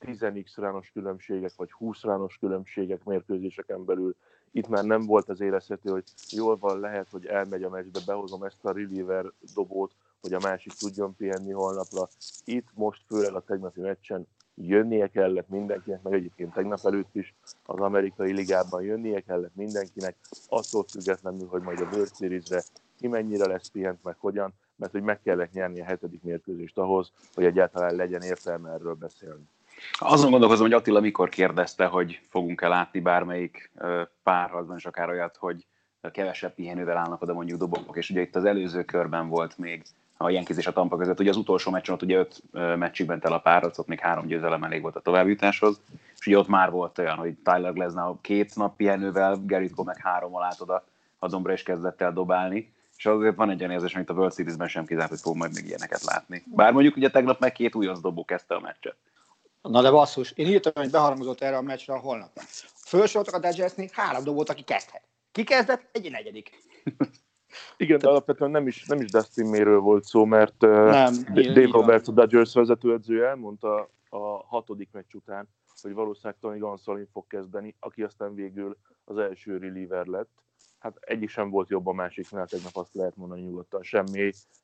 10x 0.00 0.52
rános 0.56 0.90
különbségek, 0.90 1.52
vagy 1.56 1.72
20 1.72 2.02
rános 2.02 2.36
különbségek 2.38 3.04
mérkőzéseken 3.04 3.84
belül. 3.84 4.16
Itt 4.52 4.68
már 4.68 4.84
nem 4.84 5.06
volt 5.06 5.28
az 5.28 5.40
érezhető, 5.40 5.90
hogy 5.90 6.04
jól 6.30 6.56
van, 6.56 6.80
lehet, 6.80 7.08
hogy 7.10 7.26
elmegy 7.26 7.62
a 7.62 7.68
meccsbe, 7.68 8.00
behozom 8.06 8.42
ezt 8.42 8.64
a 8.64 8.72
reliever 8.72 9.32
dobót, 9.54 9.94
hogy 10.20 10.32
a 10.32 10.40
másik 10.42 10.72
tudjon 10.72 11.16
pihenni 11.16 11.52
holnapra. 11.52 12.08
Itt 12.44 12.68
most 12.74 13.02
főleg 13.06 13.34
a 13.34 13.40
tegnapi 13.40 13.80
meccsen 13.80 14.26
jönnie 14.54 15.08
kellett 15.08 15.48
mindenkinek, 15.48 16.02
meg 16.02 16.12
egyébként 16.12 16.52
tegnap 16.52 16.78
előtt 16.84 17.14
is 17.14 17.34
az 17.64 17.78
amerikai 17.78 18.32
ligában 18.32 18.82
jönnie 18.82 19.20
kellett 19.20 19.54
mindenkinek, 19.54 20.16
attól 20.48 20.84
függetlenül, 20.88 21.46
hogy 21.46 21.62
majd 21.62 21.80
a 21.80 21.88
World 21.92 22.14
Series-re 22.14 22.62
ki 22.96 23.08
mennyire 23.08 23.46
lesz 23.46 23.68
pihent, 23.68 24.02
meg 24.02 24.16
hogyan, 24.18 24.52
mert 24.76 24.92
hogy 24.92 25.02
meg 25.02 25.20
kellett 25.22 25.52
nyerni 25.52 25.80
a 25.80 25.84
hetedik 25.84 26.22
mérkőzést 26.22 26.78
ahhoz, 26.78 27.12
hogy 27.34 27.44
egyáltalán 27.44 27.94
legyen 27.94 28.22
értelme 28.22 28.70
erről 28.70 28.94
beszélni. 28.94 29.48
Azon 29.92 30.30
gondolkozom, 30.30 30.66
hogy 30.66 30.74
Attila 30.74 31.00
mikor 31.00 31.28
kérdezte, 31.28 31.86
hogy 31.86 32.20
fogunk-e 32.28 32.68
látni 32.68 33.00
bármelyik 33.00 33.70
párharcban 34.22 34.76
is 34.76 34.86
akár 34.86 35.08
olyat, 35.08 35.36
hogy 35.36 35.66
kevesebb 36.12 36.54
pihenővel 36.54 36.96
állnak 36.96 37.22
oda 37.22 37.32
mondjuk 37.32 37.58
dobogok, 37.58 37.96
és 37.96 38.10
ugye 38.10 38.20
itt 38.20 38.36
az 38.36 38.44
előző 38.44 38.84
körben 38.84 39.28
volt 39.28 39.58
még 39.58 39.82
a 40.16 40.30
Yankees 40.30 40.58
és 40.58 40.66
a 40.66 40.72
Tampa 40.72 40.96
között. 40.96 41.20
Ugye 41.20 41.30
az 41.30 41.36
utolsó 41.36 41.70
meccsen 41.70 41.94
ott 41.94 42.02
ugye 42.02 42.18
öt 42.18 42.42
meccsig 42.76 43.06
ment 43.06 43.24
el 43.24 43.32
a 43.32 43.38
pár, 43.38 43.64
ott 43.64 43.86
még 43.86 44.00
három 44.00 44.26
győzelem 44.26 44.62
elég 44.62 44.82
volt 44.82 44.96
a 44.96 45.00
továbbjutáshoz, 45.00 45.80
és 46.18 46.26
ugye 46.26 46.38
ott 46.38 46.48
már 46.48 46.70
volt 46.70 46.98
olyan, 46.98 47.16
hogy 47.16 47.34
Tyler 47.44 47.72
Glasnow 47.72 48.20
két 48.20 48.56
nap 48.56 48.76
pihenővel, 48.76 49.42
Gerrit 49.46 49.74
Cole 49.74 49.92
meg 49.94 50.02
három 50.04 50.34
alá 50.34 50.50
oda 50.58 50.84
a 51.18 51.28
dombra 51.28 51.52
is 51.52 51.62
kezdett 51.62 52.00
el 52.00 52.12
dobálni, 52.12 52.72
és 52.96 53.06
azért 53.06 53.36
van 53.36 53.50
egy 53.50 53.60
olyan 53.60 53.72
érzés, 53.72 53.94
amit 53.94 54.10
a 54.10 54.12
World 54.12 54.34
Series-ben 54.34 54.68
sem 54.68 54.86
kizárt, 54.86 55.08
hogy 55.08 55.20
fog 55.20 55.36
majd 55.36 55.54
még 55.54 55.66
ilyeneket 55.66 56.04
látni. 56.04 56.42
Bár 56.46 56.72
mondjuk 56.72 56.96
ugye 56.96 57.10
tegnap 57.10 57.40
meg 57.40 57.52
két 57.52 57.74
újonc 57.74 58.00
dobó 58.00 58.24
kezdte 58.24 58.54
a 58.54 58.60
meccset. 58.60 58.96
Na 59.62 59.82
de 59.82 59.90
basszus, 59.90 60.32
én 60.32 60.46
írtam, 60.46 60.72
hogy 60.74 60.90
beharangzott 60.90 61.40
erre 61.40 61.56
a 61.56 61.62
meccsre 61.62 61.94
a 61.94 61.98
holnap. 61.98 62.30
Fölsoroltak 62.86 63.34
a 63.34 63.38
Dodgersnél 63.38 63.88
három 63.92 64.24
dobót, 64.24 64.48
aki 64.48 64.62
kezdhet. 64.62 65.02
Ki 65.32 65.44
kezdett? 65.44 65.88
Egy 65.92 66.10
negyedik. 66.10 66.50
Igen, 67.76 67.98
de 67.98 68.08
alapvetően 68.08 68.50
nem 68.50 68.66
is, 68.66 68.86
nem 68.86 69.00
is 69.00 69.10
Dustin 69.10 69.46
Mayről 69.46 69.80
volt 69.80 70.04
szó, 70.04 70.24
mert 70.24 70.60
nem, 70.60 71.14
Dave 71.32 71.68
Roberts, 71.70 72.08
a 72.08 72.12
Dodgers 72.12 72.54
vezetőedző 72.54 73.26
elmondta 73.26 73.90
a 74.08 74.46
hatodik 74.46 74.88
meccs 74.92 75.14
után, 75.14 75.48
hogy 75.82 75.92
valószínűleg 75.92 76.36
Tony 76.40 76.58
Gonsolin 76.58 77.08
fog 77.12 77.26
kezdeni, 77.26 77.76
aki 77.80 78.02
aztán 78.02 78.34
végül 78.34 78.76
az 79.04 79.18
első 79.18 79.56
reliever 79.56 80.06
lett. 80.06 80.30
Hát 80.78 80.96
egyik 81.00 81.28
sem 81.28 81.50
volt 81.50 81.68
jobb 81.68 81.86
a 81.86 81.92
másiknál, 81.92 82.46
tegnap 82.46 82.76
azt 82.76 82.94
lehet 82.94 83.16
mondani 83.16 83.40
nyugodtan, 83.40 83.82
sem 83.82 84.04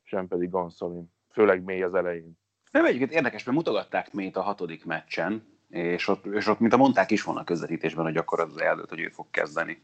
sem 0.03 0.27
pedig 0.27 0.49
Gonsolin. 0.49 1.11
Főleg 1.31 1.63
May 1.63 1.81
az 1.81 1.93
elején. 1.93 2.37
De 2.81 2.83
egyébként 2.83 3.11
érdekes, 3.11 3.43
mert 3.43 3.57
mutogatták 3.57 4.13
May-t 4.13 4.35
a 4.35 4.41
hatodik 4.41 4.85
meccsen, 4.85 5.47
és 5.69 6.07
ott, 6.07 6.25
és 6.25 6.47
ott, 6.47 6.59
mint 6.59 6.73
a 6.73 6.77
mondták 6.77 7.11
is 7.11 7.23
volna 7.23 7.41
a 7.41 7.43
közvetítésben, 7.43 8.05
hogy 8.05 8.17
akkor 8.17 8.39
az 8.39 8.61
eldőlt, 8.61 8.89
hogy 8.89 8.99
ő 8.99 9.07
fog 9.07 9.25
kezdeni. 9.31 9.81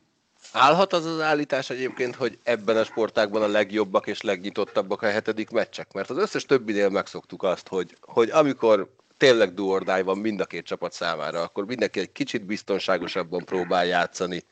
Állhat 0.51 0.93
az 0.93 1.05
az 1.05 1.19
állítás 1.19 1.69
egyébként, 1.69 2.15
hogy 2.15 2.39
ebben 2.43 2.77
a 2.77 2.83
sportágban 2.83 3.41
a 3.41 3.47
legjobbak 3.47 4.07
és 4.07 4.21
legnyitottabbak 4.21 5.01
a 5.01 5.09
hetedik 5.09 5.49
meccsek? 5.49 5.93
Mert 5.93 6.09
az 6.09 6.17
összes 6.17 6.45
többinél 6.45 6.89
megszoktuk 6.89 7.43
azt, 7.43 7.67
hogy, 7.67 7.97
hogy 8.01 8.29
amikor 8.29 8.89
tényleg 9.17 9.53
duordáj 9.53 10.03
van 10.03 10.17
mind 10.17 10.39
a 10.39 10.45
két 10.45 10.65
csapat 10.65 10.93
számára, 10.93 11.41
akkor 11.41 11.65
mindenki 11.65 11.99
egy 11.99 12.11
kicsit 12.11 12.45
biztonságosabban 12.45 13.45
próbál 13.45 13.85
játszani, 13.85 14.43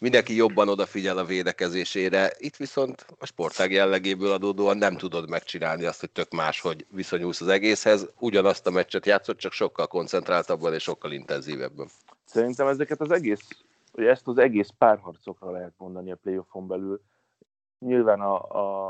mindenki 0.00 0.36
jobban 0.36 0.68
odafigyel 0.68 1.18
a 1.18 1.24
védekezésére. 1.24 2.32
Itt 2.38 2.56
viszont 2.56 3.06
a 3.18 3.26
sportág 3.26 3.72
jellegéből 3.72 4.32
adódóan 4.32 4.76
nem 4.76 4.96
tudod 4.96 5.28
megcsinálni 5.28 5.84
azt, 5.84 6.00
hogy 6.00 6.10
tök 6.10 6.30
más, 6.32 6.60
hogy 6.60 6.86
viszonyulsz 6.90 7.40
az 7.40 7.48
egészhez. 7.48 8.08
Ugyanazt 8.18 8.66
a 8.66 8.70
meccset 8.70 9.06
játszott, 9.06 9.38
csak 9.38 9.52
sokkal 9.52 9.86
koncentráltabban 9.86 10.74
és 10.74 10.82
sokkal 10.82 11.12
intenzívebben. 11.12 11.88
Szerintem 12.24 12.66
ezeket 12.66 13.00
az 13.00 13.10
egész 13.10 13.48
hogy 13.92 14.04
ezt 14.04 14.28
az 14.28 14.38
egész 14.38 14.68
párharcokra 14.78 15.50
lehet 15.50 15.74
mondani 15.76 16.10
a 16.10 16.16
playoffon 16.16 16.66
belül. 16.66 17.00
Nyilván 17.78 18.20
a, 18.20 18.34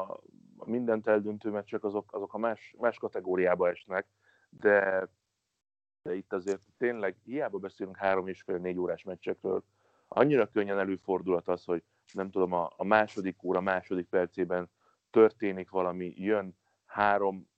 a, 0.00 0.20
mindent 0.64 1.06
eldöntő 1.06 1.50
meccsek 1.50 1.84
azok, 1.84 2.12
azok 2.12 2.34
a 2.34 2.38
más, 2.38 2.74
más 2.78 2.96
kategóriába 2.96 3.68
esnek, 3.68 4.06
de, 4.50 5.08
de 6.02 6.14
itt 6.14 6.32
azért 6.32 6.62
tényleg 6.78 7.16
hiába 7.24 7.58
beszélünk 7.58 7.96
három 7.96 8.28
és 8.28 8.42
fél, 8.42 8.56
négy 8.56 8.78
órás 8.78 9.02
meccsekről, 9.02 9.62
annyira 10.12 10.46
könnyen 10.46 10.78
előfordulhat 10.78 11.48
az, 11.48 11.64
hogy 11.64 11.82
nem 12.12 12.30
tudom, 12.30 12.52
a, 12.52 12.70
a 12.76 12.84
második 12.84 13.42
óra, 13.42 13.60
második 13.60 14.08
percében 14.08 14.70
történik 15.10 15.70
valami, 15.70 16.12
jön 16.16 16.56
három 16.84 17.48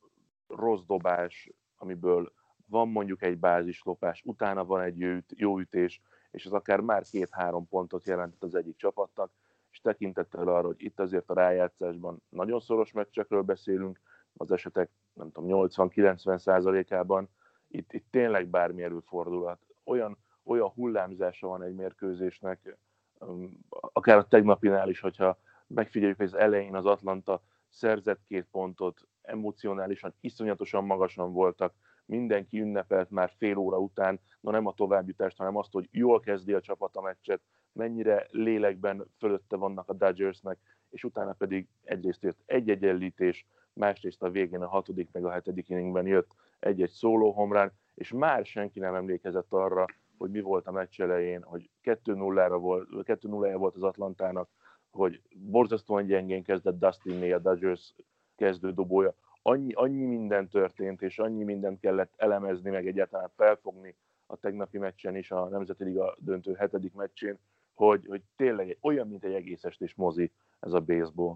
rossz 0.46 0.82
dobás, 0.86 1.50
amiből 1.76 2.32
van 2.66 2.88
mondjuk 2.88 3.22
egy 3.22 3.38
bázislopás, 3.38 4.22
utána 4.24 4.64
van 4.64 4.80
egy 4.80 5.24
jó 5.28 5.58
ütés, 5.58 6.00
és 6.30 6.46
az 6.46 6.52
akár 6.52 6.80
már 6.80 7.02
két-három 7.02 7.68
pontot 7.68 8.06
jelentett 8.06 8.42
az 8.42 8.54
egyik 8.54 8.76
csapatnak, 8.76 9.32
és 9.70 9.80
tekintettel 9.80 10.48
arra, 10.48 10.66
hogy 10.66 10.82
itt 10.82 11.00
azért 11.00 11.30
a 11.30 11.34
rájátszásban 11.34 12.22
nagyon 12.28 12.60
szoros 12.60 12.92
meccsekről 12.92 13.42
beszélünk, 13.42 14.00
az 14.36 14.50
esetek 14.50 14.90
nem 15.12 15.32
tudom, 15.32 15.68
80-90 15.68 16.38
százalékában, 16.38 17.28
itt, 17.68 17.92
itt 17.92 18.06
tényleg 18.10 18.48
bármi 18.48 18.82
előfordulhat. 18.82 19.58
Olyan, 19.84 20.18
olyan 20.44 20.68
hullámzása 20.68 21.46
van 21.46 21.62
egy 21.62 21.74
mérkőzésnek, 21.74 22.76
um, 23.18 23.58
akár 23.92 24.16
a 24.16 24.28
tegnapinál 24.28 24.88
is, 24.88 25.00
hogyha 25.00 25.38
megfigyeljük, 25.66 26.16
hogy 26.16 26.26
az 26.26 26.34
elején 26.34 26.74
az 26.74 26.86
Atlanta 26.86 27.42
szerzett 27.68 28.20
két 28.28 28.46
pontot, 28.50 29.06
emocionálisan 29.22 30.14
iszonyatosan 30.20 30.84
magasan 30.84 31.32
voltak, 31.32 31.74
mindenki 32.04 32.60
ünnepelt 32.60 33.10
már 33.10 33.32
fél 33.36 33.56
óra 33.56 33.78
után, 33.78 34.20
na 34.40 34.50
nem 34.50 34.66
a 34.66 34.74
továbbjutást, 34.74 35.36
hanem 35.36 35.56
azt, 35.56 35.72
hogy 35.72 35.88
jól 35.90 36.20
kezdi 36.20 36.52
a 36.52 36.60
csapat 36.60 36.96
a 36.96 37.00
meccset, 37.00 37.40
mennyire 37.72 38.26
lélekben 38.30 39.06
fölötte 39.18 39.56
vannak 39.56 39.88
a 39.88 39.92
Dodgersnek, 39.92 40.58
és 40.90 41.04
utána 41.04 41.32
pedig 41.32 41.68
egyrészt 41.84 42.22
jött 42.22 42.38
egy 42.46 42.70
egyenlítés, 42.70 43.46
másrészt 43.72 44.22
a 44.22 44.30
végén 44.30 44.62
a 44.62 44.68
hatodik 44.68 45.08
meg 45.12 45.24
a 45.24 45.30
hetedik 45.30 45.68
inningben 45.68 46.06
jött 46.06 46.30
egy-egy 46.58 46.90
szóló 46.90 47.30
homrán, 47.30 47.72
és 47.94 48.12
már 48.12 48.46
senki 48.46 48.78
nem 48.78 48.94
emlékezett 48.94 49.52
arra, 49.52 49.84
hogy 50.22 50.30
mi 50.30 50.40
volt 50.40 50.66
a 50.66 50.72
meccs 50.72 51.00
elején, 51.00 51.42
hogy 51.42 51.70
2-0-ra 51.84 52.56
volt, 52.60 53.04
2 53.04 53.28
0 53.28 53.56
volt 53.56 53.74
az 53.74 53.82
Atlantának, 53.82 54.48
hogy 54.90 55.20
borzasztóan 55.34 56.06
gyengén 56.06 56.42
kezdett 56.42 56.78
Dustin 56.78 57.32
a 57.32 57.38
Dodgers 57.38 57.94
kezdődobója, 58.36 59.14
annyi, 59.42 59.72
annyi 59.72 60.04
minden 60.04 60.48
történt, 60.48 61.02
és 61.02 61.18
annyi 61.18 61.44
mindent 61.44 61.80
kellett 61.80 62.12
elemezni, 62.16 62.70
meg 62.70 62.86
egyáltalán 62.86 63.32
felfogni 63.36 63.96
a 64.26 64.36
tegnapi 64.36 64.78
meccsen 64.78 65.16
is, 65.16 65.30
a 65.30 65.48
Nemzeti 65.48 65.84
Liga 65.84 66.16
döntő 66.18 66.54
hetedik 66.54 66.94
meccsén, 66.94 67.38
hogy, 67.74 68.06
hogy 68.06 68.22
tényleg 68.36 68.78
olyan, 68.80 69.08
mint 69.08 69.24
egy 69.24 69.34
egész 69.34 69.64
estés 69.64 69.94
mozi 69.94 70.30
ez 70.60 70.72
a 70.72 70.80
baseball. 70.80 71.34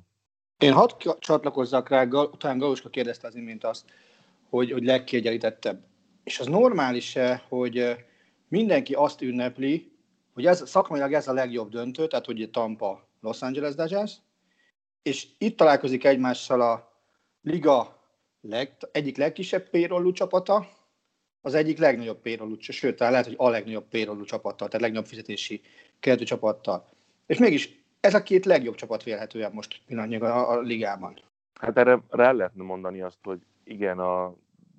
Én 0.58 0.72
hadd 0.72 0.90
csatlakozzak 1.18 1.88
rá, 1.88 2.08
talán 2.38 2.58
Galuska 2.58 2.88
kérdezte 2.88 3.26
az 3.26 3.34
imént 3.34 3.64
azt, 3.64 3.90
hogy, 4.48 4.72
hogy 4.72 4.84
legkiegyenlítettebb. 4.84 5.84
És 6.24 6.40
az 6.40 6.46
normális-e, 6.46 7.42
hogy 7.48 7.96
mindenki 8.48 8.94
azt 8.94 9.22
ünnepli, 9.22 9.92
hogy 10.34 10.46
ez, 10.46 10.68
szakmailag 10.68 11.12
ez 11.12 11.28
a 11.28 11.32
legjobb 11.32 11.70
döntő, 11.70 12.06
tehát 12.06 12.26
hogy 12.26 12.48
Tampa, 12.52 13.08
Los 13.20 13.42
Angeles 13.42 13.74
Dodgers, 13.74 14.16
és 15.02 15.26
itt 15.38 15.56
találkozik 15.56 16.04
egymással 16.04 16.60
a 16.60 17.00
liga 17.42 18.02
leg, 18.40 18.76
egyik 18.92 19.16
legkisebb 19.16 19.68
payrollú 19.68 20.12
csapata, 20.12 20.68
az 21.40 21.54
egyik 21.54 21.78
legnagyobb 21.78 22.20
payrollú, 22.20 22.56
sőt, 22.58 22.98
lehet, 22.98 23.24
hogy 23.24 23.34
a 23.38 23.48
legnagyobb 23.48 23.88
payrollú 23.88 24.24
csapattal, 24.24 24.68
tehát 24.68 24.80
legnagyobb 24.80 25.06
fizetési 25.06 25.60
keretű 26.00 26.24
csapattal. 26.24 26.88
És 27.26 27.38
mégis 27.38 27.84
ez 28.00 28.14
a 28.14 28.22
két 28.22 28.44
legjobb 28.44 28.74
csapat 28.74 29.02
vélhetően 29.02 29.52
most 29.52 29.80
pillanatnyilag 29.86 30.30
a, 30.30 30.50
a 30.50 30.60
ligában. 30.60 31.20
Hát 31.54 31.76
erre 31.78 32.00
rá 32.08 32.32
lehetne 32.32 32.62
mondani 32.62 33.00
azt, 33.00 33.18
hogy 33.22 33.38
igen, 33.64 33.98
a 33.98 34.34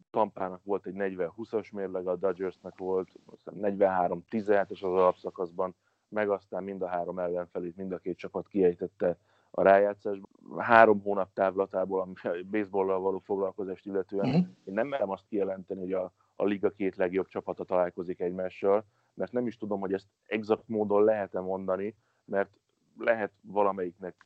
Tampának 0.10 0.64
volt 0.64 0.86
egy 0.86 0.94
40-20-as 0.98 1.74
mérleg, 1.74 2.08
a 2.08 2.16
Dodgersnek 2.16 2.78
volt 2.78 3.10
43-17-es 3.46 4.70
az 4.70 4.92
alapszakaszban, 4.92 5.76
meg 6.10 6.30
aztán 6.30 6.64
mind 6.64 6.82
a 6.82 6.88
három 6.88 7.20
ellenfelét, 7.20 7.76
mind 7.76 7.92
a 7.92 7.98
két 7.98 8.18
csapat 8.18 8.48
kiejtette 8.48 9.18
a 9.52 9.62
rájátszásban. 9.62 10.30
Három 10.58 11.02
hónap 11.02 11.34
távlatából, 11.34 12.02
ami 12.02 12.14
a 12.24 12.46
baseballlal 12.52 13.00
való 13.00 13.20
foglalkozást 13.20 13.86
illetően, 13.86 14.28
uh-huh. 14.28 14.46
én 14.64 14.74
nem 14.74 14.88
merem 14.88 15.10
azt 15.10 15.26
kijelenteni, 15.30 15.80
hogy 15.80 15.94
a, 15.94 16.12
a 16.36 16.46
liga 16.46 16.70
két 16.70 16.96
legjobb 16.96 17.28
csapata 17.28 17.64
találkozik 17.64 18.20
egymással, 18.20 18.86
mert 19.14 19.32
nem 19.32 19.48
is 19.48 19.58
tudom, 19.58 19.80
hogy 19.80 19.94
ezt 19.94 20.08
exakt 20.26 20.68
módon 20.68 21.04
lehet-e 21.04 21.40
mondani, 21.40 21.96
mert 22.26 22.50
lehet 22.98 23.32
valamelyiknek 23.42 24.26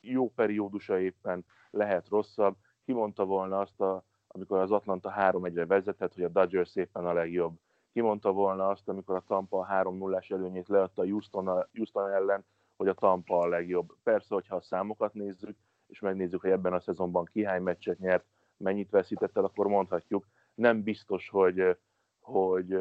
jó 0.00 0.30
periódusa 0.30 1.00
éppen, 1.00 1.44
lehet 1.70 2.08
rosszabb. 2.08 2.56
Ki 2.84 2.92
mondta 2.92 3.24
volna 3.24 3.58
azt, 3.58 3.80
a, 3.80 4.04
amikor 4.36 4.58
az 4.58 4.70
Atlanta 4.70 5.14
3-1-re 5.16 5.66
vezetett, 5.66 6.14
hogy 6.14 6.24
a 6.24 6.28
Dodgers 6.28 6.76
éppen 6.76 7.06
a 7.06 7.12
legjobb. 7.12 7.58
Ki 7.92 8.00
mondta 8.00 8.32
volna 8.32 8.68
azt, 8.68 8.88
amikor 8.88 9.16
a 9.16 9.24
Tampa 9.26 9.66
3-0-ás 9.70 10.30
előnyét 10.30 10.68
leadta 10.68 11.02
Houston, 11.02 11.66
Houston 11.74 12.10
ellen, 12.10 12.44
hogy 12.76 12.88
a 12.88 12.94
Tampa 12.94 13.38
a 13.38 13.48
legjobb. 13.48 13.96
Persze, 14.02 14.34
hogyha 14.34 14.56
a 14.56 14.60
számokat 14.60 15.14
nézzük, 15.14 15.56
és 15.86 16.00
megnézzük, 16.00 16.40
hogy 16.40 16.50
ebben 16.50 16.72
a 16.72 16.80
szezonban 16.80 17.24
ki 17.24 17.44
hány 17.44 17.62
meccset 17.62 17.98
nyert, 17.98 18.24
mennyit 18.56 18.90
veszített 18.90 19.36
el, 19.36 19.44
akkor 19.44 19.66
mondhatjuk. 19.66 20.26
Nem 20.54 20.82
biztos, 20.82 21.28
hogy, 21.28 21.76
hogy 22.20 22.76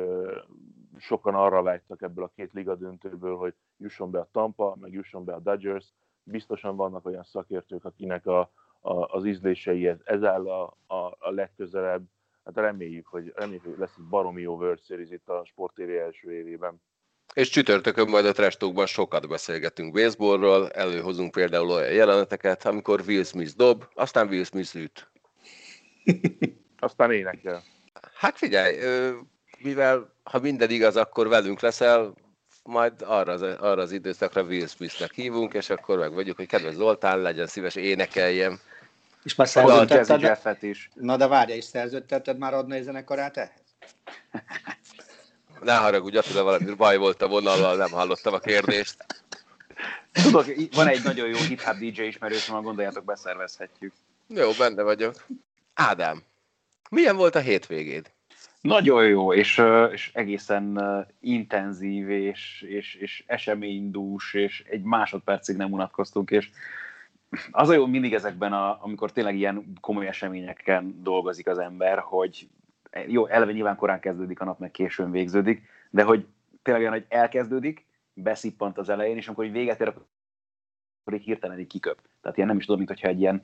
sokan 0.98 1.36
arra 1.36 1.62
vágytak 1.62 2.02
ebből 2.02 2.24
a 2.24 2.32
két 2.36 2.54
liga 2.54 2.76
döntőből, 2.76 3.38
hogy 3.38 3.54
jusson 3.78 4.12
be 4.12 4.20
a 4.20 4.28
Tampa, 4.32 4.76
meg 4.80 4.94
jusson 4.94 5.24
be 5.24 5.34
a 5.34 5.40
Dodgers. 5.40 5.94
Biztosan 6.24 6.76
vannak 6.76 7.06
olyan 7.06 7.24
szakértők, 7.24 7.86
akinek 7.86 8.26
a, 8.26 8.52
a, 8.86 9.06
az 9.06 9.26
ízléseihez 9.26 9.98
ez 10.04 10.24
áll 10.24 10.50
a, 10.50 10.78
a, 10.88 11.18
a 11.20 11.32
legközelebb. 11.32 12.04
Hát 12.46 12.56
reméljük, 12.56 13.08
hogy, 13.08 13.34
reméljük, 13.36 13.64
hogy 13.64 13.78
lesz 13.78 13.94
egy 13.98 14.04
baromi 14.04 14.42
jó 14.42 14.56
World 14.56 14.84
Series 14.84 15.10
itt 15.10 15.28
a 15.28 15.46
Sport 15.46 15.74
TV 15.74 15.90
első 15.90 16.32
évében. 16.32 16.82
És 17.34 17.50
csütörtökön 17.50 18.10
majd 18.10 18.26
a 18.26 18.32
Trestókban 18.32 18.86
sokat 18.86 19.28
beszélgetünk 19.28 19.94
baseballról, 19.94 20.70
előhozunk 20.70 21.32
például 21.32 21.70
olyan 21.70 21.94
jeleneteket, 21.94 22.66
amikor 22.66 23.02
Will 23.08 23.24
Smith 23.24 23.56
dob, 23.56 23.84
aztán 23.94 24.28
Will 24.28 24.44
Smith 24.44 24.76
üt. 24.76 25.12
aztán 26.80 27.12
énekel. 27.12 27.62
Hát 28.14 28.38
figyelj, 28.38 28.78
mivel 29.60 30.14
ha 30.24 30.40
minden 30.40 30.70
igaz, 30.70 30.96
akkor 30.96 31.28
velünk 31.28 31.60
leszel, 31.60 32.14
majd 32.64 32.94
arra 33.02 33.32
az, 33.32 33.42
arra 33.42 33.82
az 33.82 33.92
időszakra 33.92 34.44
Will 34.44 34.68
Smith-nek 34.68 35.14
hívunk, 35.14 35.54
és 35.54 35.70
akkor 35.70 35.98
meg 35.98 36.14
vagyunk, 36.14 36.38
hogy 36.38 36.48
kedves 36.48 36.74
Zoltán, 36.74 37.22
legyen 37.22 37.48
szíves, 37.48 37.76
énekeljem. 37.76 38.60
És 39.26 39.36
már 39.36 39.48
szerződtetted? 39.48 40.64
is. 40.64 40.90
Na 40.94 41.18
de 41.18 41.28
várja, 41.28 41.56
és 41.56 41.64
szerződtetted 41.64 42.38
már 42.38 42.54
adna 42.54 42.76
egy 42.76 42.84
zenekarát 42.84 43.38
ehhez? 43.38 43.64
Ne 45.62 45.76
haragudj, 45.76 46.18
Attila, 46.18 46.44
valami 46.44 46.74
baj 46.74 46.98
volt 46.98 47.22
a 47.22 47.28
vonallal, 47.28 47.76
nem 47.76 47.92
hallottam 47.92 48.34
a 48.34 48.40
kérdést. 48.40 49.06
Tudok, 50.12 50.46
van 50.76 50.88
egy 50.88 51.04
nagyon 51.04 51.28
jó 51.28 51.38
hip-hop 51.38 51.76
DJ 51.76 52.02
ismerősöm, 52.02 52.62
gondoljátok, 52.62 53.06
beszervezhetjük. 53.06 53.94
Jó, 54.28 54.52
benne 54.58 54.84
vagyok. 54.84 55.26
Ádám, 55.74 56.24
milyen 56.90 57.16
volt 57.16 57.36
a 57.36 57.40
hétvégéd? 57.40 58.12
Nagyon 58.62 59.08
jó, 59.08 59.34
és, 59.34 59.62
és 59.92 60.12
egészen 60.14 60.80
intenzív, 61.20 62.10
és, 62.10 62.66
és, 62.68 62.96
és 62.96 63.24
eseménydús, 63.28 64.34
és 64.34 64.64
egy 64.70 64.82
másodpercig 64.82 65.56
nem 65.56 65.72
unatkoztunk, 65.72 66.32
és 66.32 66.50
az 67.52 67.70
a 67.70 67.74
jó 67.74 67.86
mindig 67.86 68.14
ezekben, 68.14 68.54
a, 68.54 68.78
amikor 68.82 69.12
tényleg 69.12 69.36
ilyen 69.36 69.74
komoly 69.82 70.08
eseményeken 70.08 71.00
dolgozik 71.04 71.48
az 71.48 71.58
ember, 71.58 72.00
hogy 72.00 72.48
jó, 73.08 73.26
eleve 73.28 73.52
nyilván 73.52 73.76
korán 73.76 74.00
kezdődik 74.00 74.42
a 74.42 74.46
nap, 74.46 74.60
meg 74.60 74.72
későn 74.72 75.12
végződik, 75.12 75.64
de 75.90 76.04
hogy 76.04 76.26
tényleg 76.62 76.84
olyan, 76.84 76.94
hogy 76.94 77.06
elkezdődik, 77.10 77.86
beszippant 78.14 78.78
az 78.78 78.90
elején, 78.90 79.18
és 79.18 79.28
amikor 79.28 79.52
véget 79.52 79.82
ér, 79.82 79.88
akkor 79.88 81.14
így 81.14 81.24
hirtelen 81.24 81.60
így 81.60 81.68
kiköp. 81.68 82.00
Tehát 82.22 82.38
ilyen 82.38 82.50
nem 82.50 82.58
is 82.58 82.64
tudom, 82.64 82.78
mint 82.78 82.92
hogyha 82.92 83.08
egy 83.08 83.20
ilyen 83.20 83.44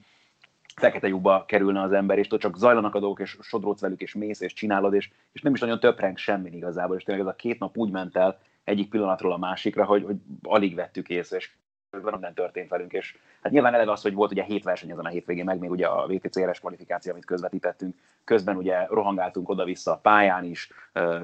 fekete 0.75 1.07
lyukba 1.07 1.45
kerülne 1.45 1.81
az 1.81 1.91
ember, 1.91 2.17
és 2.17 2.31
ott 2.31 2.39
csak 2.39 2.57
zajlanak 2.57 2.95
a 2.95 2.99
dolgok, 2.99 3.19
és 3.19 3.37
sodródsz 3.41 3.81
velük, 3.81 4.01
és 4.01 4.13
mész, 4.13 4.41
és 4.41 4.53
csinálod, 4.53 4.93
és, 4.93 5.11
és 5.31 5.41
nem 5.41 5.53
is 5.53 5.59
nagyon 5.59 5.79
töprenk 5.79 6.17
semmi 6.17 6.49
igazából, 6.49 6.95
és 6.95 7.03
tényleg 7.03 7.25
ez 7.25 7.31
a 7.31 7.35
két 7.35 7.59
nap 7.59 7.77
úgy 7.77 7.91
ment 7.91 8.15
el 8.15 8.39
egyik 8.63 8.89
pillanatról 8.89 9.31
a 9.31 9.37
másikra, 9.37 9.85
hogy, 9.85 10.03
hogy 10.03 10.15
alig 10.43 10.75
vettük 10.75 11.09
észre, 11.09 11.37
és 11.37 11.51
minden 11.99 12.33
történt 12.33 12.69
velünk, 12.69 12.93
és 12.93 13.17
hát 13.41 13.51
nyilván 13.51 13.73
eleve 13.73 13.91
az, 13.91 14.01
hogy 14.01 14.13
volt 14.13 14.31
ugye 14.31 14.43
hét 14.43 14.63
verseny 14.63 14.91
ezen 14.91 15.05
a 15.05 15.09
hétvégén, 15.09 15.45
meg 15.45 15.59
még 15.59 15.69
ugye 15.69 15.87
a 15.87 16.07
VTCRS 16.07 16.59
kvalifikáció, 16.59 17.11
amit 17.11 17.25
közvetítettünk, 17.25 17.95
közben 18.23 18.55
ugye 18.55 18.85
rohangáltunk 18.85 19.49
oda-vissza 19.49 19.91
a 19.91 19.97
pályán 19.97 20.43
is, 20.43 20.71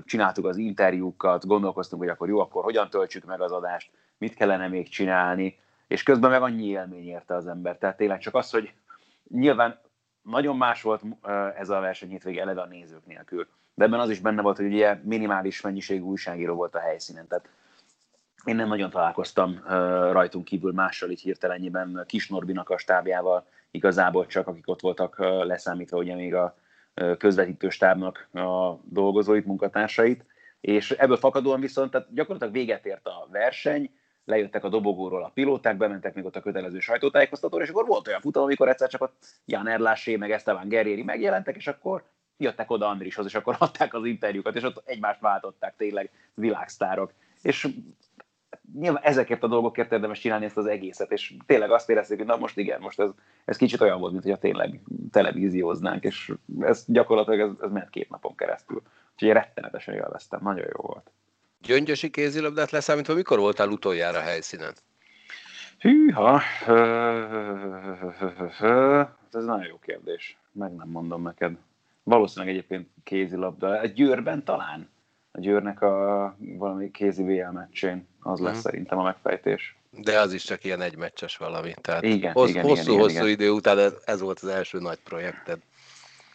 csináltuk 0.06 0.46
az 0.46 0.58
interjúkat, 0.58 1.46
gondolkoztunk, 1.46 2.02
hogy 2.02 2.12
akkor 2.12 2.28
jó, 2.28 2.40
akkor 2.40 2.64
hogyan 2.64 2.90
töltsük 2.90 3.26
meg 3.26 3.42
az 3.42 3.52
adást, 3.52 3.92
mit 4.18 4.34
kellene 4.34 4.68
még 4.68 4.90
csinálni, 4.90 5.60
és 5.88 6.04
közben 6.04 6.30
meg 6.30 6.42
annyi 6.42 6.66
élmény 6.66 7.08
érte 7.08 7.36
az 7.36 7.48
ember. 7.48 7.78
Tehát 7.78 7.98
tényleg 7.98 8.20
csak 8.20 8.36
az, 8.36 8.52
hogy 8.52 8.74
nyilván 9.30 9.80
nagyon 10.22 10.58
más 10.58 10.82
volt 10.82 11.02
ez 11.58 11.70
a 11.70 11.80
verseny 11.80 12.10
hétvége 12.10 12.42
eleve 12.42 12.62
a 12.62 12.66
nézők 12.66 13.06
nélkül. 13.06 13.48
De 13.74 13.86
ebben 13.86 14.00
az 14.00 14.10
is 14.10 14.20
benne 14.20 14.42
volt, 14.42 14.58
hogy 14.58 14.66
ugye 14.66 15.00
minimális 15.04 15.62
mennyiségű 15.62 16.02
újságíró 16.02 16.56
volt 16.56 16.76
a 16.76 16.80
helyszínen. 16.80 17.28
Tehát 17.28 17.50
én 18.48 18.56
nem 18.56 18.68
nagyon 18.68 18.90
találkoztam 18.90 19.62
rajtunk 20.12 20.46
kívül 20.46 20.72
mással 20.72 21.10
így 21.10 21.22
hirtelenjében 21.22 22.04
Kis 22.06 22.28
Norbinak 22.28 22.70
a 22.70 22.78
stábjával, 22.78 23.48
igazából 23.72 24.26
csak 24.26 24.48
akik 24.48 24.68
ott 24.68 24.82
voltak 24.82 25.16
leszámítva 25.20 25.98
ugye 25.98 26.16
még 26.16 26.36
a 26.36 26.58
közvetítő 27.18 27.70
stábnak 27.70 28.28
a 28.34 28.80
dolgozóit, 28.84 29.46
munkatársait, 29.46 30.26
és 30.62 30.92
ebből 30.92 31.18
fakadóan 31.18 31.60
viszont 31.60 31.92
tehát 31.92 32.14
gyakorlatilag 32.14 32.54
véget 32.54 32.86
ért 32.86 33.08
a 33.08 33.28
verseny, 33.32 33.92
lejöttek 34.26 34.64
a 34.64 34.70
dobogóról 34.70 35.24
a 35.24 35.32
pilóták, 35.34 35.78
bementek 35.78 36.14
még 36.14 36.26
ott 36.26 36.36
a 36.36 36.42
kötelező 36.42 36.80
sajtótájékoztatóra, 36.80 37.64
és 37.64 37.70
akkor 37.70 37.86
volt 37.86 38.08
olyan 38.08 38.22
futam, 38.22 38.44
amikor 38.44 38.70
egyszer 38.70 38.90
csak 38.90 39.02
ott 39.02 39.26
Jan 39.46 39.68
Erlásé, 39.68 40.16
meg 40.16 40.32
Esteban 40.32 40.68
Guerrieri 40.68 41.04
megjelentek, 41.04 41.56
és 41.56 41.68
akkor 41.68 42.04
jöttek 42.38 42.72
oda 42.72 42.88
Andrishoz, 42.88 43.26
és 43.26 43.36
akkor 43.36 43.56
adták 43.60 43.94
az 43.94 44.06
interjúkat, 44.06 44.56
és 44.56 44.64
ott 44.64 44.82
egymást 44.86 45.20
váltották 45.20 45.76
tényleg 45.78 46.12
világsztárok. 46.34 47.14
És 47.42 47.68
nyilván 48.74 49.04
ezekért 49.04 49.44
a 49.44 49.48
dolgokért 49.48 49.92
érdemes 49.92 50.20
csinálni 50.20 50.46
ezt 50.46 50.58
az 50.58 50.66
egészet, 50.66 51.12
és 51.12 51.34
tényleg 51.46 51.72
azt 51.72 51.90
érezték, 51.90 52.18
hogy 52.18 52.28
na 52.28 52.38
most 52.38 52.58
igen, 52.58 52.82
most 52.82 53.00
ez, 53.00 53.10
ez 53.46 53.58
kicsit 53.58 53.82
olyan 53.82 54.00
volt, 54.00 54.12
mint 54.12 54.24
hogyha 54.24 54.40
tényleg 54.40 54.80
televízióznánk, 55.12 56.04
és 56.04 56.32
ez 56.60 56.84
gyakorlatilag 56.88 57.40
ez, 57.40 57.50
ez 57.62 57.72
ment 57.72 57.90
két 57.90 58.10
napon 58.10 58.36
keresztül. 58.36 58.82
Úgyhogy 59.14 59.32
rettenetesen 59.32 59.94
élveztem, 59.94 60.40
nagyon 60.44 60.66
jó 60.76 60.82
volt. 60.82 61.12
Gyöngyösi 61.62 62.10
kézilabdát 62.10 62.72
leszámítva, 62.72 63.14
mikor 63.14 63.40
voltál 63.40 63.70
utoljára 63.70 64.20
helyszínen? 64.20 64.74
Hűha, 65.80 66.42
ez 69.32 69.46
nagyon 69.46 69.66
jó 69.66 69.80
kérdés. 69.80 70.38
Meg 70.52 70.76
nem 70.76 70.90
mondom 70.90 71.22
neked. 71.22 71.58
Valószínűleg 72.04 72.56
egyébként 72.56 72.88
kézilabda. 73.04 73.82
Egy 73.82 73.94
győrben 73.94 74.44
talán? 74.44 74.90
A 75.38 75.40
győrnek 75.40 75.82
a 75.82 76.36
valami 76.40 76.92
kézi 76.92 77.24
VL 77.24 77.52
meccsén. 77.52 78.08
Az 78.20 78.40
lesz 78.40 78.50
uh-huh. 78.50 78.64
szerintem 78.64 78.98
a 78.98 79.04
megfejtés. 79.04 79.78
De 79.92 80.20
az 80.20 80.34
is 80.34 80.44
csak 80.44 80.64
ilyen 80.64 80.82
egymeccses 80.82 81.38
valami. 81.38 81.74
Tehát 81.82 82.04
igen, 82.04 82.32
hossz, 82.32 82.50
igen, 82.50 82.64
hosszú, 82.64 82.92
igen, 82.92 83.02
hosszú 83.02 83.16
igen. 83.16 83.28
idő 83.28 83.50
után 83.50 83.80
ez, 83.80 83.94
ez 84.06 84.22
volt 84.22 84.40
az 84.40 84.48
első 84.48 84.80
nagy 84.80 85.00
projekted. 85.04 85.60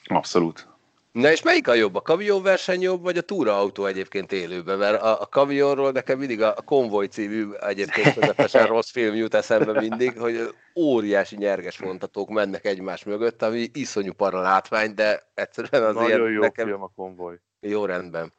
Abszolút. 0.05 0.69
Na 1.13 1.31
és 1.31 1.43
melyik 1.43 1.69
a 1.69 1.75
jobb? 1.75 1.95
A 1.95 2.01
kamion 2.01 2.43
verseny 2.43 2.81
jobb, 2.81 3.03
vagy 3.03 3.17
a 3.17 3.21
túraautó 3.21 3.87
egyébként 3.87 4.33
élőben? 4.33 4.79
Mert 4.79 5.03
a, 5.03 5.21
a 5.21 5.27
kamionról 5.27 5.93
nekem 5.93 6.19
mindig 6.19 6.43
a, 6.43 6.55
a 6.57 6.63
Konvoj 6.63 7.07
című 7.07 7.51
egyébként 7.53 8.15
közepesen 8.15 8.67
rossz 8.67 8.91
film 8.91 9.15
jut 9.15 9.35
eszembe 9.35 9.81
mindig, 9.81 10.19
hogy 10.19 10.55
óriási 10.75 11.37
nyerges 11.37 11.79
vontatók 11.79 12.29
mennek 12.29 12.65
egymás 12.65 13.05
mögött, 13.05 13.43
ami 13.43 13.69
iszonyú 13.73 14.13
para 14.13 14.41
látvány, 14.41 14.95
de 14.95 15.23
egyszerűen 15.35 15.83
az 15.83 15.95
Nagyon 15.95 16.09
ilyen 16.09 16.31
jó 16.31 16.41
nekem... 16.41 16.67
film 16.67 16.83
a 16.83 16.91
konvoj. 16.97 17.41
Jó 17.61 17.85
rendben. 17.85 18.33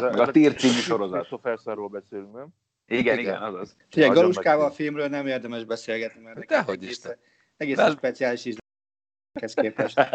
A 0.00 0.30
Tír 0.30 0.54
című 0.54 0.72
sorozat. 0.72 1.26
Christopher 1.26 1.76
beszélünk, 1.90 2.32
nem? 2.32 2.48
Igen, 2.86 3.18
igen, 3.18 3.42
azaz. 3.42 3.76
Figyelj, 3.90 4.08
Nagyon 4.08 4.22
Galuskával 4.22 4.66
a 4.66 4.70
filmről 4.70 5.08
nem 5.08 5.26
érdemes 5.26 5.64
beszélgetni, 5.64 6.20
mert 6.22 6.46
Dehogy 6.46 6.74
egész, 6.74 6.90
Isten. 6.90 7.16
egészen 7.56 7.84
Vel- 7.84 7.96
speciális 7.96 8.44
ízléshez 8.44 9.54
képest. 9.54 10.00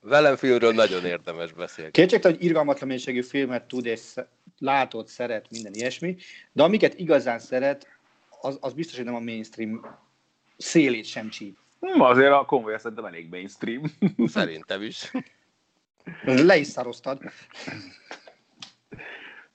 Velem 0.00 0.36
filmről 0.36 0.72
nagyon 0.72 1.04
érdemes 1.04 1.52
beszélni. 1.52 1.90
Kétségtelen, 1.90 2.36
hogy 2.36 2.46
irgalmatlan 2.46 2.88
mennyiségű 2.88 3.22
filmet 3.22 3.64
tud 3.64 3.86
és 3.86 4.14
látott, 4.58 5.06
szeret, 5.06 5.50
minden 5.50 5.74
ilyesmi, 5.74 6.16
de 6.52 6.62
amiket 6.62 6.98
igazán 6.98 7.38
szeret, 7.38 7.86
az, 8.40 8.58
az 8.60 8.72
biztos, 8.72 8.96
hogy 8.96 9.04
nem 9.04 9.14
a 9.14 9.20
mainstream 9.20 9.98
szélét 10.56 11.04
sem 11.04 11.28
csíp. 11.28 11.58
Hm, 11.80 12.00
azért 12.00 12.32
a 12.32 12.44
konvoj 12.44 12.78
szerintem 12.78 13.04
elég 13.04 13.28
mainstream. 13.28 13.82
Szerintem 14.26 14.82
is. 14.82 15.10
Le 16.24 16.56
is 16.56 16.66
szaroztad. 16.66 17.18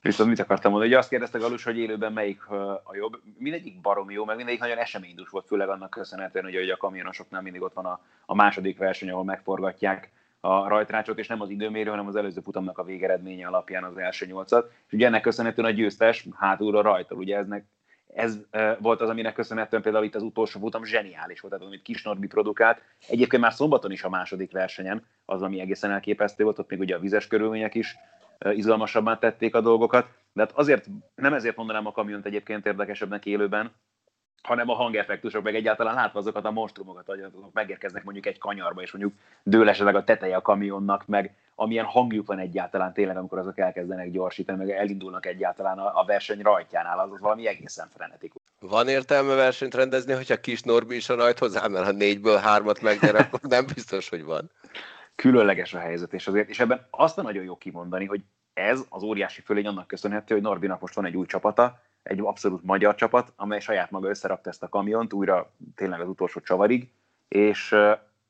Viszont 0.00 0.28
mit 0.28 0.40
akartam 0.40 0.70
mondani? 0.70 0.90
Ugye 0.90 1.00
azt 1.00 1.08
kérdezte 1.08 1.38
Galus, 1.38 1.64
hogy 1.64 1.78
élőben 1.78 2.12
melyik 2.12 2.46
a 2.84 2.94
jobb. 2.94 3.20
Mindegyik 3.38 3.80
baromi 3.80 4.12
jó, 4.14 4.24
meg 4.24 4.36
mindegyik 4.36 4.60
nagyon 4.60 4.78
eseménydús 4.78 5.28
volt, 5.28 5.46
főleg 5.46 5.68
annak 5.68 5.90
köszönhetően, 5.90 6.44
hogy 6.44 6.56
ugye 6.56 6.72
a 6.72 6.76
kamionosoknál 6.76 7.42
mindig 7.42 7.62
ott 7.62 7.72
van 7.74 7.84
a, 7.84 8.00
a 8.26 8.34
második 8.34 8.78
verseny, 8.78 9.10
ahol 9.10 9.24
megforgatják 9.24 10.10
a 10.40 10.68
rajtrácsot, 10.68 11.18
és 11.18 11.26
nem 11.26 11.40
az 11.40 11.50
időmérő, 11.50 11.90
hanem 11.90 12.06
az 12.06 12.16
előző 12.16 12.40
futamnak 12.40 12.78
a 12.78 12.84
végeredménye 12.84 13.46
alapján 13.46 13.84
az 13.84 13.98
első 13.98 14.26
nyolcat. 14.26 14.72
És 14.86 14.92
ugye 14.92 15.06
ennek 15.06 15.22
köszönhetően 15.22 15.68
a 15.68 15.70
győztes 15.70 16.26
hátulra 16.36 16.82
rajtól. 16.82 17.18
Ugye 17.18 17.36
eznek, 17.36 17.64
ez 18.14 18.38
volt 18.78 19.00
az, 19.00 19.08
aminek 19.08 19.34
köszönhetően 19.34 19.82
például 19.82 20.04
itt 20.04 20.14
az 20.14 20.22
utolsó 20.22 20.60
futam 20.60 20.84
zseniális 20.84 21.40
volt, 21.40 21.54
tehát 21.54 21.68
amit 21.68 21.82
Kis 21.82 22.02
Norbi 22.02 22.26
produkált. 22.26 22.82
Egyébként 23.08 23.42
már 23.42 23.52
szombaton 23.52 23.90
is 23.90 24.02
a 24.02 24.08
második 24.08 24.52
versenyen, 24.52 25.06
az, 25.24 25.42
ami 25.42 25.60
egészen 25.60 25.90
elképesztő 25.90 26.44
volt, 26.44 26.58
ott 26.58 26.70
még 26.70 26.80
ugye 26.80 26.94
a 26.94 26.98
vizes 26.98 27.26
körülmények 27.26 27.74
is 27.74 27.96
izgalmasabbá 28.50 29.18
tették 29.18 29.54
a 29.54 29.60
dolgokat. 29.60 30.08
De 30.32 30.42
hát 30.42 30.52
azért, 30.52 30.86
nem 31.14 31.34
ezért 31.34 31.56
mondanám 31.56 31.86
a 31.86 31.92
kamiont 31.92 32.26
egyébként 32.26 32.66
érdekesebbnek 32.66 33.26
élőben, 33.26 33.72
hanem 34.42 34.70
a 34.70 34.74
hangeffektusok, 34.74 35.42
meg 35.42 35.54
egyáltalán 35.54 35.94
látva 35.94 36.18
azokat 36.18 36.44
a 36.44 36.50
monstrumokat, 36.50 37.06
hogy 37.06 37.20
azok 37.20 37.52
megérkeznek 37.52 38.04
mondjuk 38.04 38.26
egy 38.26 38.38
kanyarba, 38.38 38.82
és 38.82 38.92
mondjuk 38.92 39.14
dől 39.42 39.68
esetleg 39.68 39.94
a 39.94 40.04
teteje 40.04 40.36
a 40.36 40.42
kamionnak, 40.42 41.06
meg 41.06 41.34
amilyen 41.54 41.84
hangjuk 41.84 42.26
van 42.26 42.38
egyáltalán 42.38 42.92
tényleg, 42.92 43.16
amikor 43.16 43.38
azok 43.38 43.58
elkezdenek 43.58 44.10
gyorsítani, 44.10 44.58
meg 44.58 44.70
elindulnak 44.70 45.26
egyáltalán 45.26 45.78
a, 45.78 46.04
verseny 46.04 46.40
rajtjánál, 46.40 46.98
az 46.98 47.20
valami 47.20 47.46
egészen 47.46 47.88
frenetikus. 47.94 48.42
Van 48.60 48.88
értelme 48.88 49.34
versenyt 49.34 49.74
rendezni, 49.74 50.12
hogyha 50.12 50.40
kis 50.40 50.62
Norbi 50.62 50.96
is 50.96 51.08
a 51.08 51.14
rajt 51.14 51.38
hozzá, 51.38 51.66
mert 51.66 51.84
ha 51.84 51.92
négyből 51.92 52.38
hármat 52.38 52.80
megnyer, 52.80 53.14
akkor 53.14 53.40
nem 53.40 53.66
biztos, 53.74 54.08
hogy 54.08 54.24
van. 54.24 54.50
Különleges 55.14 55.74
a 55.74 55.78
helyzet, 55.78 56.12
és 56.12 56.26
azért, 56.26 56.48
és 56.48 56.60
ebben 56.60 56.86
azt 56.90 57.16
nagyon 57.16 57.44
jó 57.44 57.56
kimondani, 57.56 58.04
hogy 58.04 58.20
ez 58.54 58.80
az 58.88 59.02
óriási 59.02 59.40
fölény 59.40 59.66
annak 59.66 59.86
köszönhető, 59.86 60.34
hogy 60.34 60.42
Norbinak 60.42 60.80
most 60.80 60.94
van 60.94 61.04
egy 61.04 61.16
új 61.16 61.26
csapata, 61.26 61.80
egy 62.06 62.20
abszolút 62.20 62.64
magyar 62.64 62.94
csapat, 62.94 63.32
amely 63.36 63.60
saját 63.60 63.90
maga 63.90 64.08
összerakta 64.08 64.50
ezt 64.50 64.62
a 64.62 64.68
kamiont, 64.68 65.12
újra 65.12 65.50
tényleg 65.74 66.00
az 66.00 66.08
utolsó 66.08 66.40
csavarig, 66.40 66.90
és 67.28 67.74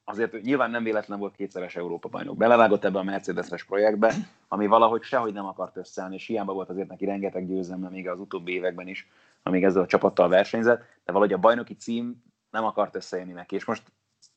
azért 0.05 0.43
nyilván 0.43 0.71
nem 0.71 0.83
véletlen 0.83 1.19
volt 1.19 1.35
kétszeres 1.35 1.77
Európa 1.77 2.09
bajnok. 2.09 2.37
Belevágott 2.37 2.85
ebbe 2.85 2.99
a 2.99 3.03
Mercedes-es 3.03 3.65
projektbe, 3.65 4.15
ami 4.49 4.67
valahogy 4.67 5.03
sehogy 5.03 5.33
nem 5.33 5.47
akart 5.47 5.77
összeállni, 5.77 6.15
és 6.15 6.27
hiába 6.27 6.53
volt 6.53 6.69
azért 6.69 6.89
neki 6.89 7.05
rengeteg 7.05 7.47
győzelme 7.47 7.89
még 7.89 8.09
az 8.09 8.19
utóbbi 8.19 8.53
években 8.53 8.89
is, 8.89 9.09
amíg 9.43 9.65
ezzel 9.65 9.83
a 9.83 9.87
csapattal 9.87 10.29
versenyzett, 10.29 10.79
de 10.79 11.12
valahogy 11.12 11.33
a 11.33 11.39
bajnoki 11.39 11.75
cím 11.75 12.23
nem 12.51 12.65
akart 12.65 12.95
összejönni 12.95 13.33
neki, 13.33 13.55
és 13.55 13.65
most 13.65 13.83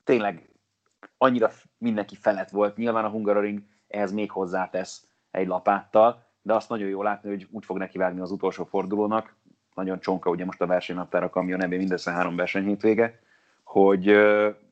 tényleg 0.04 0.50
annyira 1.18 1.52
mindenki 1.78 2.16
felett 2.16 2.50
volt. 2.50 2.78
Nyilván 2.78 3.06
a 3.06 3.10
Hungaroring 3.10 3.62
ehhez 3.88 4.12
még 4.12 4.32
hozzátesz 4.32 5.08
egy 5.32 5.48
lapáttal, 5.48 6.28
de 6.50 6.56
azt 6.56 6.70
nagyon 6.70 6.88
jól 6.88 7.04
látni, 7.04 7.30
hogy 7.30 7.48
úgy 7.52 7.66
fog 7.66 7.78
nekivágni 7.78 8.20
az 8.20 8.32
utolsó 8.32 8.64
fordulónak, 8.64 9.36
nagyon 9.76 10.00
csonka 10.00 10.30
ugye 10.30 10.46
most 10.46 10.62
a 10.62 10.66
versenynaptár 10.66 11.24
a 11.24 11.30
kamion, 11.30 11.62
ebben 11.62 11.78
mindössze 11.78 12.12
három 12.12 12.36
verseny 12.36 12.66
hétvége, 12.66 13.20
hogy 13.64 14.10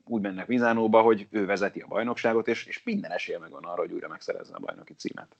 úgy 0.04 0.22
mennek 0.22 0.46
Mizánóba, 0.46 1.00
hogy 1.00 1.26
ő 1.30 1.46
vezeti 1.46 1.80
a 1.80 1.86
bajnokságot, 1.86 2.48
és, 2.48 2.66
és 2.66 2.82
minden 2.82 3.10
esélye 3.10 3.38
megvan 3.38 3.64
arra, 3.64 3.80
hogy 3.80 3.92
újra 3.92 4.08
megszerezze 4.08 4.54
a 4.54 4.58
bajnoki 4.58 4.94
címet. 4.94 5.36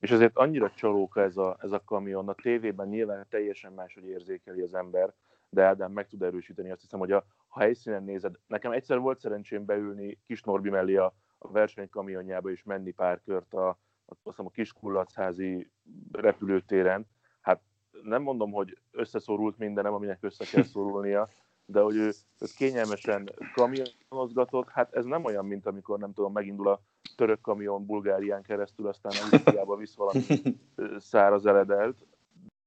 És 0.00 0.10
azért 0.10 0.36
annyira 0.36 0.70
csalóka 0.70 1.22
ez 1.22 1.36
a, 1.36 1.56
ez 1.60 1.72
a 1.72 1.82
kamion, 1.84 2.28
a 2.28 2.34
tévében 2.34 2.88
nyilván 2.88 3.26
teljesen 3.30 3.72
máshogy 3.72 4.06
érzékeli 4.06 4.60
az 4.60 4.74
ember, 4.74 5.12
de 5.48 5.62
Ádám 5.62 5.92
meg 5.92 6.06
tud 6.06 6.22
erősíteni. 6.22 6.70
Azt 6.70 6.80
hiszem, 6.80 6.98
hogy 6.98 7.12
a, 7.12 7.24
ha 7.48 7.60
helyszínen 7.60 8.04
nézed, 8.04 8.34
nekem 8.46 8.72
egyszer 8.72 8.98
volt 8.98 9.20
szerencsém 9.20 9.64
beülni 9.64 10.18
Kis 10.26 10.42
Norbi 10.42 10.70
mellé 10.70 10.96
a, 10.96 11.14
a 11.38 11.50
versenykamionjába 11.50 12.50
és 12.50 12.62
menni 12.62 12.90
pár 12.90 13.20
kört 13.24 13.54
a, 13.54 13.78
azt 14.22 14.38
a 14.38 14.50
Kiskullatházi 14.50 15.70
repülőtéren. 16.12 17.06
Hát 17.40 17.60
nem 18.02 18.22
mondom, 18.22 18.50
hogy 18.50 18.78
összeszorult 18.90 19.58
mindenem, 19.58 19.92
aminek 19.92 20.18
össze 20.20 20.44
kell 20.44 20.62
szorulnia, 20.72 21.28
de 21.64 21.80
hogy 21.80 21.96
ő, 21.96 22.10
ő 22.38 22.46
kényelmesen 22.56 23.30
kamionozgatott, 23.54 24.68
hát 24.68 24.94
ez 24.94 25.04
nem 25.04 25.24
olyan, 25.24 25.46
mint 25.46 25.66
amikor 25.66 25.98
nem 25.98 26.12
tudom, 26.12 26.32
megindul 26.32 26.68
a 26.68 26.80
török 27.16 27.40
kamion 27.40 27.86
Bulgárián 27.86 28.42
keresztül, 28.42 28.86
aztán 28.86 29.12
Ausztriába 29.30 29.76
visz 29.76 29.94
valami 29.94 30.24
száraz 30.98 31.46
eledelt. 31.46 32.06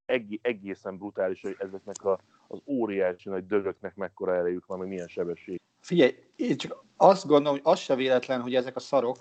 Eg- 0.06 0.40
egészen 0.42 0.98
brutális, 0.98 1.42
hogy 1.42 1.56
ezeknek 1.60 2.04
a, 2.04 2.20
az 2.48 2.60
óriási 2.66 3.30
nagy 3.30 3.46
dögöknek 3.46 3.96
mekkora 3.96 4.36
erejük 4.36 4.66
van, 4.66 4.80
meg 4.80 4.88
milyen 4.88 5.08
sebesség. 5.08 5.62
Figyelj, 5.80 6.16
én 6.36 6.58
csak 6.58 6.84
azt 6.98 7.28
gondolom, 7.28 7.52
hogy 7.52 7.74
az 7.74 7.80
se 7.80 7.96
véletlen, 7.96 8.42
hogy 8.42 8.56
ezek 8.56 8.76
a 8.76 8.80
szarok 8.80 9.18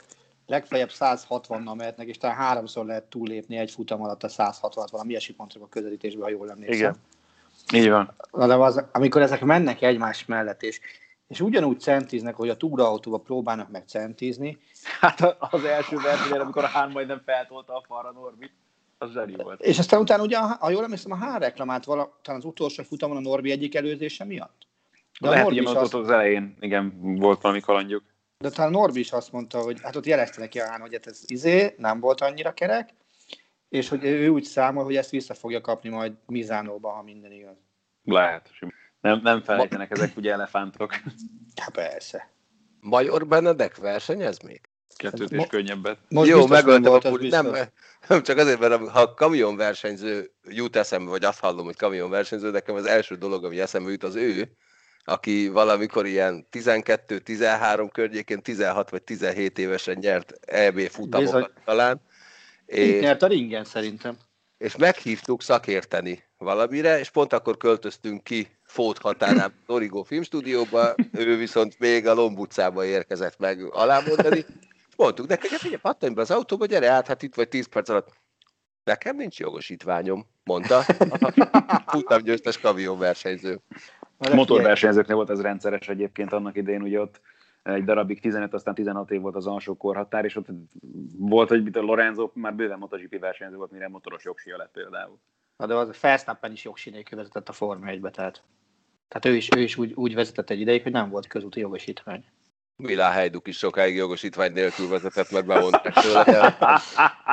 legfeljebb 0.51 0.91
160-nal 0.93 1.77
mehetnek, 1.77 2.07
és 2.07 2.19
talán 2.19 2.37
háromszor 2.37 2.87
lehet 2.87 3.05
túllépni 3.05 3.57
egy 3.57 3.71
futam 3.71 4.03
alatt 4.03 4.23
a 4.23 4.29
160-at, 4.29 4.89
valami 4.91 5.11
ilyesmi 5.11 5.35
pontok 5.35 5.63
a 5.63 5.69
közelítésben, 5.69 6.23
ha 6.23 6.31
jól 6.31 6.51
emlékszem. 6.51 6.77
Igen. 6.79 6.97
Így 7.83 7.91
van. 7.91 8.15
De 8.33 8.55
az, 8.55 8.85
amikor 8.93 9.23
ezek 9.23 9.45
mennek 9.45 9.83
egymás 9.83 10.25
mellett, 10.25 10.63
és, 10.63 10.81
és 11.29 11.41
ugyanúgy 11.41 11.81
centíznek, 11.81 12.35
hogy 12.35 12.49
a 12.49 12.57
túraautóba 12.57 13.19
próbálnak 13.19 13.71
meg 13.71 13.85
centízni. 13.87 14.59
Hát 15.01 15.37
az 15.39 15.65
első 15.65 15.97
versenyen, 15.97 16.41
amikor 16.41 16.65
a 16.65 16.67
Hán 16.67 16.91
majdnem 16.91 17.23
feltolta 17.25 17.75
a 17.75 17.85
falra 17.87 18.13
Norbi, 18.13 18.51
az 18.99 19.13
zseni 19.13 19.35
volt. 19.37 19.61
És 19.61 19.79
aztán 19.79 20.01
utána 20.01 20.23
ugye, 20.23 20.39
ha 20.39 20.71
jól 20.71 20.83
emlékszem, 20.83 21.13
a 21.13 21.17
Hán 21.17 21.39
reklamált 21.39 21.85
vala, 21.85 22.19
talán 22.23 22.41
az 22.41 22.47
utolsó 22.47 22.83
futamon 22.83 23.17
a 23.17 23.21
Norbi 23.21 23.51
egyik 23.51 23.75
előzése 23.75 24.25
miatt. 24.25 24.67
De 25.21 25.29
Lehet, 25.29 25.45
hogy 25.45 25.59
az, 25.59 25.75
azt... 25.75 25.95
az 25.95 26.11
elején, 26.11 26.57
igen, 26.61 27.17
volt 27.19 27.41
valami 27.41 27.61
kalandjuk. 27.61 28.03
De 28.41 28.51
talán 28.51 28.71
Norbi 28.71 29.01
is 29.01 29.13
azt 29.13 29.33
mondta, 29.33 29.61
hogy 29.61 29.81
hát 29.83 29.97
ott 29.97 30.07
jelezte 30.07 30.41
neki 30.41 30.61
a 30.61 30.67
Hán, 30.67 30.81
hogy 30.81 30.93
hát 30.93 31.07
ez 31.07 31.23
izé, 31.27 31.75
nem 31.79 32.01
volt 32.01 32.21
annyira 32.21 32.55
kerek, 32.55 32.91
és 33.69 33.89
hogy 33.89 34.05
ő 34.05 34.29
úgy 34.29 34.45
számol, 34.45 34.85
hogy 34.85 34.97
ezt 34.97 35.11
vissza 35.11 35.35
fogja 35.35 35.61
kapni 35.61 35.89
majd 35.89 36.13
Mizánóba, 36.27 36.91
ha 36.91 37.03
minden 37.03 37.33
igaz. 37.33 37.57
Lehet. 38.05 38.51
Nem, 39.01 39.21
nem 39.23 39.43
felejtenek 39.43 39.91
ezek 39.91 40.17
ugye 40.17 40.33
elefántok. 40.33 40.95
Hát 41.61 41.71
persze. 41.71 42.31
Major 42.81 43.27
Benedek 43.27 43.77
versenyez 43.77 44.39
még? 44.39 44.61
Kettőt 44.97 45.33
és 45.33 45.47
könnyebbet. 45.47 45.99
Most 46.09 46.31
Jó, 46.31 46.47
megöltem 46.47 46.93
a 46.93 46.99
puli. 46.99 47.29
Nem, 47.29 47.57
nem, 48.09 48.23
csak 48.23 48.39
azért, 48.39 48.61
mert 48.61 48.89
ha 48.89 49.15
kamionversenyző 49.15 50.31
jut 50.49 50.77
eszembe, 50.77 51.11
vagy 51.11 51.25
azt 51.25 51.41
hallom, 51.41 51.65
hogy 51.65 51.77
kamionversenyző, 51.77 52.51
nekem 52.51 52.75
az 52.75 52.85
első 52.87 53.15
dolog, 53.15 53.45
ami 53.45 53.61
eszembe 53.61 53.91
jut, 53.91 54.03
az 54.03 54.15
ő, 54.15 54.57
aki 55.11 55.49
valamikor 55.49 56.07
ilyen 56.07 56.47
12-13 56.53 57.89
környékén 57.93 58.43
16 58.43 58.91
vagy 58.91 59.03
17 59.03 59.59
évesen 59.59 59.97
nyert 60.01 60.33
EB 60.47 60.79
futamokat 60.79 61.35
Bizony. 61.35 61.51
talán. 61.65 62.01
És, 62.67 63.01
nyert 63.01 63.23
a 63.23 63.27
ringen 63.27 63.65
szerintem. 63.65 64.17
És 64.59 64.77
meghívtuk 64.77 65.43
szakérteni 65.43 66.25
valamire, 66.39 66.99
és 66.99 67.11
pont 67.11 67.33
akkor 67.33 67.57
költöztünk 67.57 68.25
ki 68.25 68.49
Fót 68.63 68.99
határán 68.99 69.55
Origo 69.67 70.03
Filmstúdióba, 70.03 70.95
ő 71.13 71.37
viszont 71.37 71.79
még 71.79 72.07
a 72.07 72.15
Lombutcába 72.15 72.85
érkezett 72.85 73.39
meg 73.39 73.63
alámondani. 73.71 74.45
Mondtuk 74.97 75.27
neki, 75.27 75.49
hogy 75.49 75.59
figyelj, 75.59 75.81
pattanj 75.81 76.15
be 76.15 76.21
az 76.21 76.31
autóba, 76.31 76.67
gyere 76.67 76.89
át, 76.89 77.07
hát 77.07 77.23
itt 77.23 77.35
vagy 77.35 77.49
10 77.49 77.67
perc 77.67 77.89
alatt. 77.89 78.09
Nekem 78.85 79.17
nincs 79.17 79.39
jogosítványom, 79.39 80.27
mondta. 80.45 80.83
Futam 81.93 82.23
győztes 82.23 82.59
kamionversenyző. 82.59 83.61
Motorversenyzőknél 84.29 85.17
volt 85.17 85.31
ez 85.31 85.41
rendszeres 85.41 85.89
egyébként 85.89 86.33
annak 86.33 86.57
idején, 86.57 86.83
ugye 86.83 87.01
ott 87.01 87.21
egy 87.63 87.85
darabig 87.85 88.21
15, 88.21 88.55
aztán 88.55 88.75
16 88.75 89.11
év 89.11 89.21
volt 89.21 89.37
az 89.37 89.47
alsó 89.47 89.77
korhatár, 89.77 90.25
és 90.25 90.37
ott 90.37 90.47
volt, 91.19 91.49
hogy 91.49 91.77
a 91.77 91.81
Lorenzo 91.81 92.31
már 92.35 92.55
bőven 92.55 92.79
MotoGP 92.79 93.19
versenyző 93.19 93.57
volt, 93.57 93.71
mire 93.71 93.89
motoros 93.89 94.25
jogsia 94.25 94.57
lett 94.57 94.71
például. 94.73 95.19
Na 95.57 95.67
de 95.67 95.75
az 95.75 96.01
Verstappen 96.01 96.53
is 96.53 96.65
jogsi 96.65 96.91
nélkül 96.91 97.19
vezetett 97.19 97.49
a 97.49 97.53
Forma 97.53 97.87
1-be, 97.91 98.11
tehát, 98.11 98.43
tehát 99.09 99.25
ő 99.25 99.35
is, 99.37 99.49
ő 99.57 99.61
is 99.61 99.77
úgy, 99.77 99.93
úgy 99.93 100.15
vezetett 100.15 100.51
egy 100.51 100.61
ideig, 100.61 100.83
hogy 100.83 100.93
nem 100.93 101.11
volt 101.11 101.27
közúti 101.27 101.61
jogosítvány. 101.61 102.25
Milá 102.77 103.11
Hejduk 103.11 103.49
is 103.49 103.59
sokáig 103.59 103.97
jogosítvány 103.97 104.53
nélkül 104.53 104.89
vezetett, 104.89 105.31
mert 105.31 105.47
bevonták 105.47 105.93
tőle. 105.93 106.25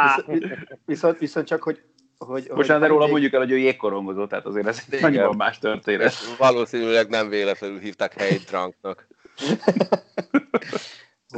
viszont, 0.06 0.58
viszont, 0.86 1.18
viszont 1.18 1.48
csak, 1.48 1.64
hogy 1.64 1.84
hogy, 2.18 2.50
Most 2.54 2.72
hogy 2.72 2.88
róla 2.88 3.08
mondjuk 3.08 3.34
el, 3.34 3.40
hogy 3.40 3.52
ő 3.52 3.58
jégkorongozó, 3.58 4.28
tehát 4.28 4.46
azért 4.46 4.68
ez 4.68 4.84
egy 4.90 5.02
nagyon 5.02 5.36
más 5.36 5.60
történet. 5.60 6.14
valószínűleg 6.38 7.10
nem 7.10 7.30
véletlenül 7.30 7.80
hívták 7.80 8.14
helydranknak. 8.14 9.08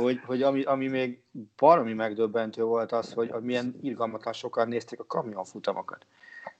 hogy, 0.01 0.19
hogy 0.25 0.41
ami, 0.41 0.63
ami 0.63 0.87
még 0.87 1.21
valami 1.57 1.93
megdöbbentő 1.93 2.63
volt 2.63 2.91
az, 2.91 3.13
hogy 3.13 3.31
milyen 3.41 3.75
irgalmatlan 3.81 4.33
sokan 4.33 4.67
nézték 4.67 4.99
a 4.99 5.05
kamionfutamokat. 5.05 6.05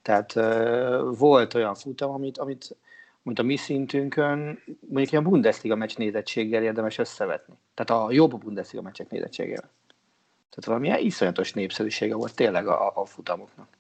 Tehát 0.02 0.36
uh, 0.36 1.18
volt 1.18 1.54
olyan 1.54 1.76
futam, 1.76 2.12
amit, 2.12 2.38
amit, 2.38 2.76
amit 3.24 3.40
a 3.40 3.44
mi 3.44 3.56
szintünkön 3.56 4.64
mondjuk 4.80 5.12
ilyen 5.12 5.24
Bundesliga 5.24 5.76
meccs 5.76 5.98
nézettséggel 5.98 6.64
érdemes 6.64 6.98
összevetni. 6.98 7.54
Tehát 7.74 8.04
a 8.04 8.12
jobb 8.12 8.40
Bundesliga 8.40 8.84
meccsek 8.84 9.10
nézettségével. 9.10 9.70
Tehát 10.50 10.66
valami 10.66 11.06
iszonyatos 11.06 11.54
népszerűsége 11.54 12.16
volt 12.16 12.36
tényleg 12.36 12.68
a, 12.68 12.92
a 12.96 13.06
futamoknak 13.06 13.79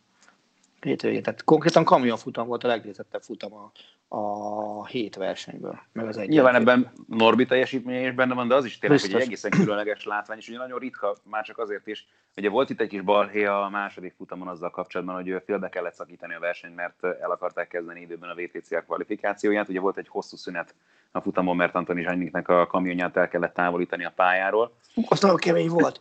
hétvégén. 0.82 1.24
Tehát 1.24 1.44
konkrétan 1.44 1.84
kamionfutam 1.84 2.48
volt 2.48 2.64
a 2.64 2.68
legnézettebb 2.68 3.22
futam 3.22 3.54
a, 3.54 3.72
a 4.16 4.86
hét 4.86 5.16
versenyből. 5.16 5.80
Meg 5.92 6.08
az 6.08 6.18
egy 6.18 6.30
Nyilván 6.30 6.56
ebben 6.56 6.92
Norbi 7.08 7.46
teljesítménye 7.46 8.08
is 8.08 8.14
benne 8.14 8.34
van, 8.34 8.48
de 8.48 8.56
az 8.56 8.66
is 8.66 8.78
tényleg, 8.78 9.00
hogy 9.00 9.14
egy 9.14 9.22
egészen 9.22 9.52
különleges 9.52 10.06
látvány, 10.06 10.38
és 10.38 10.50
ugye 10.50 10.58
nagyon 10.58 10.80
ritka, 10.80 11.16
már 11.24 11.44
csak 11.44 11.58
azért 11.58 11.88
is, 11.88 12.08
ugye 12.38 12.50
volt 12.50 12.70
itt 12.70 12.82
egy 12.82 12.88
kis 12.88 13.02
balhé 13.02 13.46
a 13.46 13.68
második 13.72 14.14
futamon 14.18 14.48
azzal 14.48 14.70
kapcsolatban, 14.70 15.16
hogy 15.16 15.42
félbe 15.46 15.70
kellett 15.70 15.94
szakítani 15.94 16.34
a 16.34 16.40
versenyt, 16.40 16.76
mert 16.76 17.04
el 17.04 17.32
akarták 17.32 17.68
kezdeni 17.68 18.02
időben 18.02 18.30
a 18.30 18.36
VTCR 18.36 18.86
kvalifikációját. 18.86 19.70
Ugye 19.70 19.80
volt 19.80 19.98
egy 19.98 20.08
hosszú 20.08 20.36
szünet 20.36 20.74
a 21.12 21.22
futamon, 21.22 21.56
mert 21.56 21.76
Antoni 21.76 22.04
Zsanyiknek 22.04 22.48
a 22.48 22.68
kamionját 22.68 23.18
el 23.18 23.28
kellett 23.28 23.54
távolítani 23.54 24.06
a 24.06 24.12
pályáról. 24.16 24.72
Az 25.08 25.22
nagyon 25.22 25.38
kemény 25.38 25.70
volt. 25.70 26.00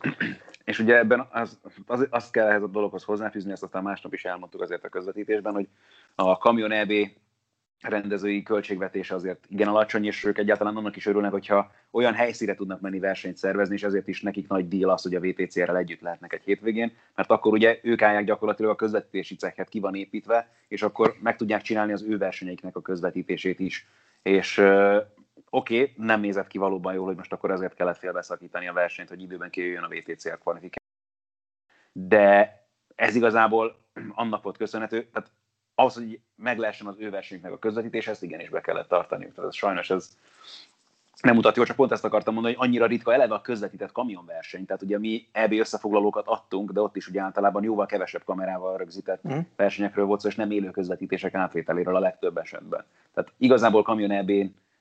És 0.69 0.79
ugye 0.79 0.97
ebben 0.97 1.27
az, 1.31 1.59
az, 1.87 2.07
azt 2.09 2.31
kell 2.31 2.47
ehhez 2.47 2.61
a 2.61 2.67
dologhoz 2.67 3.03
hozzáfűzni, 3.03 3.51
ezt 3.51 3.63
aztán 3.63 3.83
másnap 3.83 4.13
is 4.13 4.25
elmondtuk 4.25 4.61
azért 4.61 4.83
a 4.83 4.89
közvetítésben, 4.89 5.53
hogy 5.53 5.67
a 6.15 6.37
Kamion 6.37 6.71
EB 6.71 6.91
rendezői 7.81 8.43
költségvetése 8.43 9.15
azért 9.15 9.45
igen 9.47 9.67
alacsony, 9.67 10.05
és 10.05 10.23
ők 10.23 10.37
egyáltalán 10.37 10.75
annak 10.75 10.95
is 10.95 11.05
örülnek, 11.05 11.31
hogyha 11.31 11.71
olyan 11.91 12.13
helyszíre 12.13 12.55
tudnak 12.55 12.81
menni 12.81 12.99
versenyt 12.99 13.37
szervezni, 13.37 13.75
és 13.75 13.83
ezért 13.83 14.07
is 14.07 14.21
nekik 14.21 14.47
nagy 14.47 14.67
díl 14.67 14.89
az, 14.89 15.01
hogy 15.01 15.15
a 15.15 15.19
VTCR-rel 15.19 15.77
együtt 15.77 16.01
lehetnek 16.01 16.33
egy 16.33 16.43
hétvégén, 16.43 16.91
mert 17.15 17.31
akkor 17.31 17.53
ugye 17.53 17.79
ők 17.83 18.01
állják 18.01 18.25
gyakorlatilag 18.25 18.71
a 18.71 18.75
közvetítési 18.75 19.35
cekhet, 19.35 19.69
ki 19.69 19.79
van 19.79 19.95
építve, 19.95 20.49
és 20.67 20.81
akkor 20.81 21.15
meg 21.21 21.35
tudják 21.35 21.61
csinálni 21.61 21.91
az 21.91 22.03
ő 22.03 22.17
versenyeiknek 22.17 22.75
a 22.75 22.81
közvetítését 22.81 23.59
is. 23.59 23.87
És 24.21 24.61
oké, 25.49 25.81
okay, 25.81 25.93
nem 25.97 26.19
nézett 26.19 26.47
ki 26.47 26.57
valóban 26.57 26.93
jól, 26.93 27.05
hogy 27.05 27.15
most 27.15 27.33
akkor 27.33 27.51
ezért 27.51 27.73
kellett 27.73 27.97
félbeszakítani 27.97 28.67
a 28.67 28.73
versenyt, 28.73 29.09
hogy 29.09 29.21
időben 29.21 29.49
kijöjjön 29.49 29.83
a 29.83 29.87
VTCR 29.87 30.37
kvalifikáció. 30.37 30.87
De 31.91 32.57
ez 32.95 33.15
igazából 33.15 33.75
annak 34.13 34.43
volt 34.43 34.57
köszönhető, 34.57 35.03
tehát 35.03 35.31
ahhoz, 35.75 35.93
hogy 35.93 36.19
meg 36.35 36.57
lehessen 36.57 36.87
az 36.87 36.95
ő 36.99 37.09
versenyüknek 37.09 37.51
a 37.51 37.59
közvetítés, 37.59 38.07
ezt 38.07 38.23
igenis 38.23 38.49
be 38.49 38.61
kellett 38.61 38.87
tartani. 38.87 39.31
Tehát 39.31 39.49
ez, 39.49 39.55
sajnos 39.55 39.89
ez 39.89 40.17
nem 41.21 41.35
mutat 41.35 41.55
jól, 41.55 41.65
csak 41.65 41.75
pont 41.75 41.91
ezt 41.91 42.05
akartam 42.05 42.33
mondani, 42.33 42.55
hogy 42.55 42.67
annyira 42.67 42.85
ritka 42.85 43.13
eleve 43.13 43.33
a 43.33 43.41
közvetített 43.41 43.91
kamionverseny. 43.91 44.65
Tehát 44.65 44.81
ugye 44.81 44.99
mi 44.99 45.27
EB 45.31 45.51
összefoglalókat 45.51 46.27
adtunk, 46.27 46.71
de 46.71 46.81
ott 46.81 46.95
is 46.95 47.07
ugye 47.07 47.21
általában 47.21 47.63
jóval 47.63 47.85
kevesebb 47.85 48.23
kamerával 48.23 48.77
rögzített 48.77 49.27
mm. 49.27 49.39
versenyekről 49.55 50.05
volt 50.05 50.19
szó, 50.19 50.27
és 50.27 50.35
nem 50.35 50.51
élő 50.51 50.71
közvetítések 50.71 51.33
átvételéről 51.33 51.95
a 51.95 51.99
legtöbb 51.99 52.37
esetben. 52.37 52.85
Tehát 53.13 53.31
igazából 53.37 53.83
kamion 53.83 54.11
eb 54.11 54.29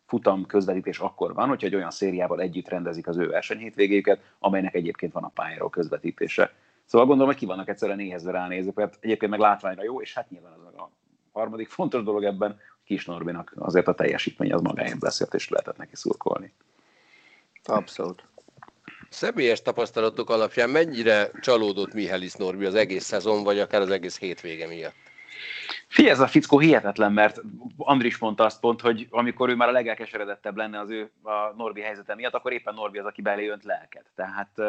futam 0.08 0.46
közvetítés 0.46 0.98
akkor 0.98 1.34
van, 1.34 1.48
hogyha 1.48 1.66
egy 1.66 1.74
olyan 1.74 1.90
szériával 1.90 2.40
együtt 2.40 2.68
rendezik 2.68 3.06
az 3.06 3.16
ő 3.16 3.26
versenyhétvégéjüket, 3.26 4.20
amelynek 4.38 4.74
egyébként 4.74 5.12
van 5.12 5.24
a 5.24 5.28
pályáról 5.28 5.70
közvetítése. 5.70 6.52
Szóval 6.84 7.06
gondolom, 7.06 7.30
hogy 7.32 7.40
ki 7.40 7.46
vannak 7.46 7.68
egyszerűen 7.68 8.00
éhezve 8.00 8.30
ránézők, 8.30 8.74
mert 8.74 8.96
egyébként 9.00 9.30
meg 9.30 9.40
látványra 9.40 9.82
jó, 9.82 10.00
és 10.00 10.14
hát 10.14 10.30
nyilván 10.30 10.52
az 10.52 10.74
a 10.74 10.90
harmadik 11.32 11.68
fontos 11.68 12.02
dolog 12.02 12.24
ebben, 12.24 12.48
hogy 12.48 12.58
Kis 12.84 13.04
Norbinak 13.04 13.54
azért 13.58 13.88
a 13.88 13.94
teljesítmény 13.94 14.52
az 14.52 14.60
magáért 14.60 14.98
beszélt, 14.98 15.34
és 15.34 15.48
lehetett 15.48 15.76
neki 15.76 15.96
szurkolni. 15.96 16.52
Abszolút. 17.64 18.24
Személyes 19.08 19.62
tapasztalatok 19.62 20.30
alapján 20.30 20.70
mennyire 20.70 21.30
csalódott 21.40 21.94
Mihály 21.94 22.28
Norbi 22.38 22.64
az 22.64 22.74
egész 22.74 23.04
szezon, 23.04 23.42
vagy 23.42 23.58
akár 23.58 23.80
az 23.80 23.90
egész 23.90 24.18
hétvége 24.18 24.66
miatt? 24.66 25.07
Fia, 25.86 26.10
ez 26.10 26.20
a 26.20 26.26
fickó 26.26 26.58
hihetetlen, 26.58 27.12
mert 27.12 27.40
Andris 27.76 28.18
mondta 28.18 28.44
azt 28.44 28.60
pont, 28.60 28.80
hogy 28.80 29.06
amikor 29.10 29.48
ő 29.48 29.54
már 29.54 29.68
a 29.68 29.72
legelkeseredettebb 29.72 30.56
lenne 30.56 30.78
az 30.80 30.90
ő 30.90 31.10
a 31.22 31.54
Norbi 31.56 31.80
helyzete 31.80 32.14
miatt, 32.14 32.34
akkor 32.34 32.52
éppen 32.52 32.74
Norbi 32.74 32.98
az, 32.98 33.06
aki 33.06 33.22
belé 33.22 33.48
önt 33.48 33.64
lelket. 33.64 34.10
Tehát 34.14 34.60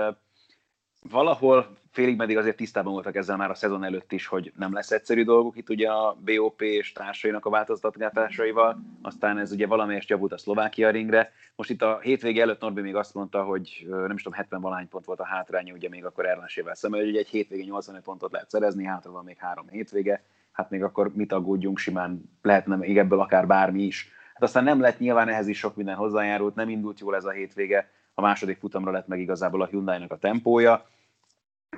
valahol 1.09 1.77
félig 1.91 2.17
meddig 2.17 2.37
azért 2.37 2.55
tisztában 2.55 2.93
voltak 2.93 3.15
ezzel 3.15 3.37
már 3.37 3.49
a 3.49 3.55
szezon 3.55 3.83
előtt 3.83 4.11
is, 4.11 4.27
hogy 4.27 4.51
nem 4.55 4.73
lesz 4.73 4.91
egyszerű 4.91 5.23
dolguk 5.23 5.57
itt 5.57 5.69
ugye 5.69 5.91
a 5.91 6.17
BOP 6.25 6.61
és 6.61 6.91
társainak 6.91 7.45
a 7.45 7.49
változtatásaival, 7.49 8.79
aztán 9.01 9.37
ez 9.37 9.51
ugye 9.51 9.67
valamelyest 9.67 10.09
javult 10.09 10.31
a 10.31 10.37
Szlovákia 10.37 10.89
ringre. 10.89 11.31
Most 11.55 11.69
itt 11.69 11.81
a 11.81 11.99
hétvége 11.99 12.41
előtt 12.41 12.61
Norbi 12.61 12.81
még 12.81 12.95
azt 12.95 13.13
mondta, 13.13 13.43
hogy 13.43 13.85
nem 13.89 14.15
is 14.15 14.23
tudom, 14.23 14.37
70 14.37 14.61
valány 14.61 14.87
pont 14.87 15.05
volt 15.05 15.19
a 15.19 15.25
hátránya, 15.25 15.73
ugye 15.73 15.89
még 15.89 16.05
akkor 16.05 16.25
Erlensével 16.25 16.75
szemben, 16.75 16.99
hogy 16.99 17.17
egy 17.17 17.27
hétvége 17.27 17.63
85 17.63 18.01
pontot 18.03 18.31
lehet 18.31 18.49
szerezni, 18.49 18.85
hátra 18.85 19.11
van 19.11 19.23
még 19.23 19.37
három 19.37 19.67
hétvége, 19.69 20.23
hát 20.51 20.69
még 20.69 20.83
akkor 20.83 21.15
mit 21.15 21.31
aggódjunk, 21.31 21.77
simán 21.77 22.21
lehetne 22.41 22.75
még 22.75 22.97
ebből 22.97 23.19
akár 23.19 23.47
bármi 23.47 23.83
is. 23.83 24.09
Hát 24.33 24.43
aztán 24.43 24.63
nem 24.63 24.79
lett 24.79 24.99
nyilván 24.99 25.29
ehhez 25.29 25.47
is 25.47 25.57
sok 25.57 25.75
minden 25.75 25.95
hozzájárult, 25.95 26.55
nem 26.55 26.69
indult 26.69 26.99
jól 26.99 27.15
ez 27.15 27.25
a 27.25 27.31
hétvége, 27.31 27.89
a 28.13 28.21
második 28.21 28.59
futamra 28.59 28.91
lett 28.91 29.07
meg 29.07 29.19
igazából 29.19 29.61
a 29.61 29.65
Hyundai-nak 29.65 30.11
a 30.11 30.17
tempója. 30.17 30.85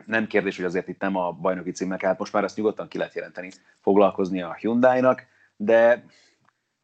Nem 0.06 0.28
kérdés, 0.28 0.56
hogy 0.56 0.66
azért 0.66 0.88
itt 0.88 1.02
nem 1.02 1.16
a 1.16 1.32
bajnoki 1.32 1.72
címnek 1.72 2.02
hát 2.02 2.20
most 2.20 2.34
már 2.34 2.44
ezt 2.44 2.56
nyugodtan 2.56 2.88
ki 2.88 2.98
lehet 2.98 3.14
jelenteni, 3.14 3.52
foglalkozni 3.80 4.42
a 4.42 4.54
Hyundai-nak, 4.54 5.26
de 5.56 6.06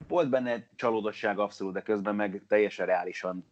volt 0.08 0.30
benne 0.30 0.67
csalódottság 0.76 1.39
abszolút, 1.39 1.73
de 1.73 1.82
közben 1.82 2.15
meg 2.15 2.41
teljesen 2.47 2.86
reálisan 2.86 3.45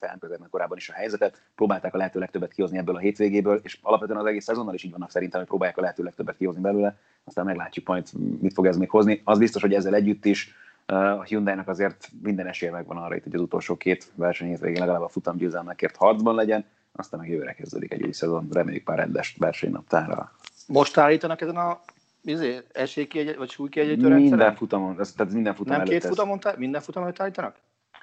felmértek 0.00 0.48
korábban 0.50 0.76
is 0.76 0.88
a 0.88 0.92
helyzetet, 0.92 1.42
próbálták 1.54 1.94
a 1.94 1.96
lehető 1.96 2.18
legtöbbet 2.18 2.52
kihozni 2.52 2.78
ebből 2.78 2.96
a 2.96 2.98
hétvégéből, 2.98 3.60
és 3.62 3.78
alapvetően 3.82 4.18
az 4.18 4.26
egész 4.26 4.44
szezonnal 4.44 4.74
is 4.74 4.82
így 4.82 4.90
vannak 4.90 5.10
szerintem, 5.10 5.40
hogy 5.40 5.48
próbálják 5.48 5.78
a 5.78 5.80
lehető 5.80 6.02
legtöbbet 6.02 6.36
kihozni 6.36 6.60
belőle, 6.60 6.96
aztán 7.24 7.44
meglátjuk 7.44 7.86
majd, 7.86 8.08
mit 8.40 8.52
fog 8.52 8.66
ez 8.66 8.76
még 8.76 8.90
hozni. 8.90 9.20
Az 9.24 9.38
biztos, 9.38 9.62
hogy 9.62 9.74
ezzel 9.74 9.94
együtt 9.94 10.24
is 10.24 10.54
a 10.86 11.22
Hyundai-nak 11.22 11.68
azért 11.68 12.08
minden 12.22 12.46
esélye 12.46 12.72
megvan 12.72 12.96
arra 12.96 13.14
itt, 13.14 13.22
hogy 13.22 13.34
az 13.34 13.40
utolsó 13.40 13.76
két 13.76 14.12
verseny 14.14 14.58
végén 14.60 14.80
legalább 14.80 15.02
a 15.02 15.08
futam 15.08 15.36
győzelmekért 15.36 15.96
harcban 15.96 16.34
legyen, 16.34 16.64
aztán 16.92 17.20
meg 17.20 17.28
jövőre 17.28 17.52
kezdődik 17.52 17.92
egy 17.92 18.02
új 18.02 18.12
szezon, 18.12 18.48
reméljük 18.52 18.84
pár 18.84 18.98
rendes 18.98 19.36
versenynaptára. 19.38 20.32
Most 20.66 20.96
állítanak 20.96 21.40
ezen 21.40 21.56
a 21.56 21.80
izé, 22.22 22.58
esélykiegy, 22.72 23.36
vagy 23.36 23.50
súlykiegyenlítő 23.50 24.08
Minden 24.08 24.54
futamon, 24.54 25.00
ez, 25.00 25.12
tehát 25.12 25.32
minden 25.32 25.54
futam 25.54 25.76
Nem 25.76 25.86
két 25.86 26.04
futamon, 26.04 26.38
ez... 26.42 26.54
minden 26.56 26.80
futamon 26.80 27.08
előtt 27.08 27.20
állítanak? 27.20 27.56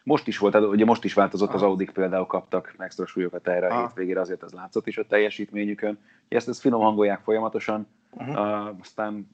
Most 0.08 0.28
is 0.28 0.38
volt, 0.38 0.56
ugye 0.56 0.86
most 0.86 1.04
is 1.04 1.14
változott, 1.14 1.54
az 1.54 1.62
Audi 1.62 1.86
például 1.86 2.26
kaptak 2.26 2.76
extra 2.78 3.06
súlyokat 3.06 3.48
erre 3.48 3.68
a 3.68 3.80
hétvégére, 3.80 4.20
azért 4.20 4.44
ez 4.44 4.52
látszott 4.52 4.88
is 4.88 4.98
a 4.98 5.06
teljesítményükön. 5.06 6.00
Ezt, 6.28 6.48
ezt 6.48 6.60
finom 6.60 6.82
hangolják 6.82 7.20
folyamatosan, 7.20 7.88
uh-huh. 8.12 8.36
uh, 8.36 8.76
aztán 8.82 9.30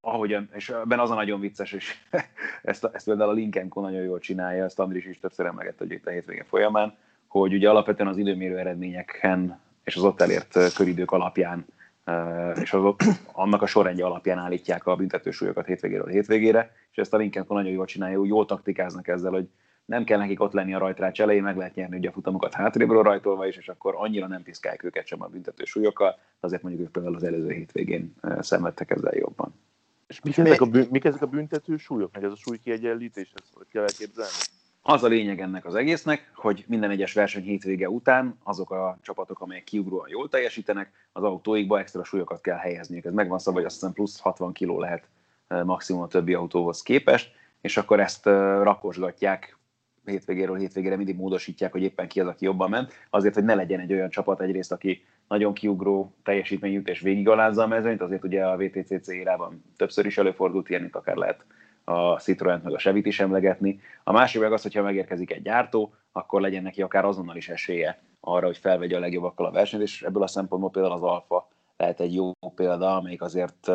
ahogyan, 0.00 0.48
és 0.52 0.68
ebben 0.68 0.98
az 0.98 1.10
a 1.10 1.14
nagyon 1.14 1.40
vicces, 1.40 1.72
és 1.72 1.94
ezt, 2.62 2.84
ezt 2.92 3.04
például 3.04 3.30
a 3.30 3.32
Lincoln 3.32 3.70
nagyon 3.74 4.02
jól 4.02 4.18
csinálja, 4.18 4.64
ezt 4.64 4.78
Andris 4.78 5.06
is 5.06 5.20
többször 5.20 5.46
emlegette, 5.46 5.84
hogy 5.84 5.92
itt 5.92 6.06
a 6.06 6.10
hétvége 6.10 6.44
folyamán, 6.44 6.96
hogy 7.26 7.54
ugye 7.54 7.70
alapvetően 7.70 8.08
az 8.08 8.16
időmérő 8.16 8.58
eredményeken 8.58 9.60
és 9.84 9.96
az 9.96 10.02
ott 10.02 10.20
elért 10.20 10.74
köridők 10.74 11.10
alapján 11.10 11.66
és 12.54 12.72
az 12.72 12.94
annak 13.32 13.62
a 13.62 13.66
sorrendje 13.66 14.04
alapján 14.04 14.38
állítják 14.38 14.86
a 14.86 14.96
büntetősúlyokat 14.96 15.66
hétvégéről 15.66 16.08
hétvégére, 16.08 16.72
és 16.90 16.96
ezt 16.96 17.14
a 17.14 17.16
Lincoln 17.16 17.46
nagyon 17.48 17.72
jól 17.72 17.86
csinálja, 17.86 18.24
jól 18.24 18.46
taktikáznak 18.46 19.08
ezzel, 19.08 19.32
hogy 19.32 19.48
nem 19.88 20.04
kell 20.04 20.18
nekik 20.18 20.40
ott 20.40 20.52
lenni 20.52 20.74
a 20.74 20.78
rajtrács 20.78 21.20
elején, 21.20 21.42
meg 21.42 21.56
lehet 21.56 21.74
nyerni 21.74 21.96
ugye 21.96 22.08
a 22.08 22.12
futamokat 22.12 22.54
hátrébről 22.54 23.02
rajtolva 23.02 23.46
is, 23.46 23.56
és 23.56 23.68
akkor 23.68 23.94
annyira 23.96 24.26
nem 24.26 24.42
piszkálják 24.42 24.82
őket 24.82 25.06
sem 25.06 25.22
a 25.22 25.26
büntető 25.26 25.64
súlyokkal, 25.64 26.18
azért 26.40 26.62
mondjuk 26.62 26.84
ők 26.84 26.92
például 26.92 27.14
az 27.14 27.22
előző 27.22 27.50
hétvégén 27.50 28.14
szenvedtek 28.40 28.90
ezzel 28.90 29.14
jobban. 29.14 29.54
És 30.06 30.20
mik 30.20 30.38
ezek, 30.38 30.60
a, 30.60 30.66
mik 30.90 31.04
ezek 31.04 31.22
a 31.22 31.26
büntető 31.26 31.76
súlyok, 31.76 32.12
meg 32.12 32.24
ez 32.24 32.32
a 32.32 32.36
súlykiegyenlítés, 32.36 33.32
ezt 33.34 33.52
hogy 33.54 33.66
kell 33.72 33.82
elképzelni? 33.82 34.30
Az 34.82 35.02
a 35.02 35.08
lényeg 35.08 35.40
ennek 35.40 35.64
az 35.64 35.74
egésznek, 35.74 36.30
hogy 36.34 36.64
minden 36.66 36.90
egyes 36.90 37.12
verseny 37.12 37.42
hétvége 37.42 37.88
után 37.88 38.38
azok 38.42 38.70
a 38.70 38.98
csapatok, 39.02 39.40
amelyek 39.40 39.64
kiugróan 39.64 40.08
jól 40.08 40.28
teljesítenek, 40.28 40.92
az 41.12 41.22
autóikba 41.22 41.78
extra 41.78 42.04
súlyokat 42.04 42.40
kell 42.40 42.56
helyezniük. 42.56 43.04
Ez 43.04 43.12
megvan 43.12 43.38
szabva, 43.38 43.58
hogy 43.58 43.68
azt 43.68 43.78
hiszem 43.78 43.92
plusz 43.92 44.20
60 44.20 44.52
kg 44.52 44.78
lehet 44.78 45.08
maximum 45.64 46.02
a 46.02 46.06
többi 46.06 46.34
autóhoz 46.34 46.82
képest, 46.82 47.32
és 47.60 47.76
akkor 47.76 48.00
ezt 48.00 48.24
rakosgatják 48.62 49.57
hétvégéről 50.08 50.56
hétvégére 50.56 50.96
mindig 50.96 51.16
módosítják, 51.16 51.72
hogy 51.72 51.82
éppen 51.82 52.08
ki 52.08 52.20
az, 52.20 52.26
aki 52.26 52.44
jobban 52.44 52.70
ment, 52.70 52.92
azért, 53.10 53.34
hogy 53.34 53.44
ne 53.44 53.54
legyen 53.54 53.80
egy 53.80 53.92
olyan 53.92 54.10
csapat 54.10 54.40
egyrészt, 54.40 54.72
aki 54.72 55.04
nagyon 55.28 55.54
kiugró 55.54 56.14
teljesítmény 56.22 56.82
és 56.84 57.00
végigalázza 57.00 57.62
a 57.62 57.66
mezőnyt, 57.66 58.00
azért 58.00 58.24
ugye 58.24 58.46
a 58.46 58.56
VTCC 58.56 59.08
érában 59.08 59.64
többször 59.76 60.06
is 60.06 60.18
előfordult 60.18 60.68
ilyen, 60.68 60.84
itt 60.84 60.94
akár 60.94 61.16
lehet 61.16 61.44
a 61.84 62.18
Citroen 62.18 62.60
meg 62.64 62.72
a 62.72 62.78
Chevy-t 62.78 63.06
is 63.06 63.20
emlegetni. 63.20 63.80
A 64.04 64.12
másik 64.12 64.40
meg 64.40 64.52
az, 64.52 64.62
hogyha 64.62 64.82
megérkezik 64.82 65.32
egy 65.32 65.42
gyártó, 65.42 65.94
akkor 66.12 66.40
legyen 66.40 66.62
neki 66.62 66.82
akár 66.82 67.04
azonnal 67.04 67.36
is 67.36 67.48
esélye 67.48 68.02
arra, 68.20 68.46
hogy 68.46 68.58
felvegye 68.58 68.96
a 68.96 69.00
legjobbakkal 69.00 69.46
a 69.46 69.50
versenyt, 69.50 69.82
és 69.82 70.02
ebből 70.02 70.22
a 70.22 70.26
szempontból 70.26 70.70
például 70.70 70.94
az 70.94 71.02
Alfa 71.02 71.48
lehet 71.76 72.00
egy 72.00 72.14
jó 72.14 72.32
példa, 72.54 72.96
amelyik 72.96 73.22
azért 73.22 73.70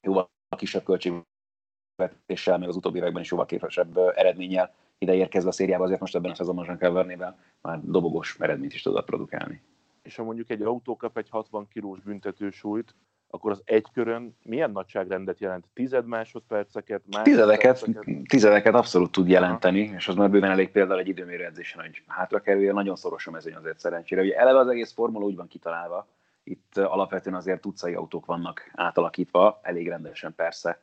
jóval 0.00 0.30
kisebb 0.56 0.82
költségvetéssel, 0.82 2.58
meg 2.58 2.68
az 2.68 2.76
utóbbi 2.76 2.98
években 2.98 3.22
is 3.22 3.30
jóval 3.30 3.46
képesebb 3.46 3.96
eredménnyel 4.14 4.74
ide 5.00 5.14
érkezve 5.14 5.48
a 5.48 5.52
szériába, 5.52 5.84
azért 5.84 6.00
most 6.00 6.14
ebben 6.14 6.30
a 6.30 6.34
szezonban 6.34 6.64
Jean 6.64 6.78
Cavernével 6.78 7.38
már 7.60 7.80
dobogós 7.82 8.36
eredményt 8.38 8.74
is 8.74 8.82
tudott 8.82 9.04
produkálni. 9.04 9.62
És 10.02 10.16
ha 10.16 10.22
mondjuk 10.22 10.50
egy 10.50 10.62
autó 10.62 10.96
kap 10.96 11.18
egy 11.18 11.28
60 11.28 11.68
kilós 11.68 12.00
büntetősúlyt, 12.00 12.94
akkor 13.30 13.50
az 13.50 13.62
egy 13.64 13.86
körön 13.92 14.36
milyen 14.42 14.70
nagyságrendet 14.70 15.40
jelent? 15.40 15.64
Tized 15.74 16.06
másodperceket? 16.06 17.02
Tizedeket, 17.22 17.86
tizedeket 18.24 18.74
abszolút 18.74 19.12
tud 19.12 19.28
jelenteni, 19.28 19.86
Aha. 19.86 19.96
és 19.96 20.08
az 20.08 20.14
már 20.14 20.30
bőven 20.30 20.50
elég 20.50 20.70
például 20.70 21.00
egy 21.00 21.08
időmérő 21.08 21.44
edzésen, 21.44 21.80
hogy 21.80 22.02
hátra 22.06 22.40
kerülje, 22.40 22.72
nagyon 22.72 22.96
szoros 22.96 23.26
a 23.26 23.30
mezőny 23.30 23.54
azért 23.54 23.78
szerencsére. 23.78 24.22
Ugye 24.22 24.36
eleve 24.36 24.58
az 24.58 24.68
egész 24.68 24.92
formula 24.92 25.24
úgy 25.24 25.36
van 25.36 25.48
kitalálva, 25.48 26.06
itt 26.42 26.76
alapvetően 26.76 27.36
azért 27.36 27.66
utcai 27.66 27.94
autók 27.94 28.26
vannak 28.26 28.70
átalakítva, 28.74 29.60
elég 29.62 29.88
rendesen 29.88 30.34
persze, 30.34 30.82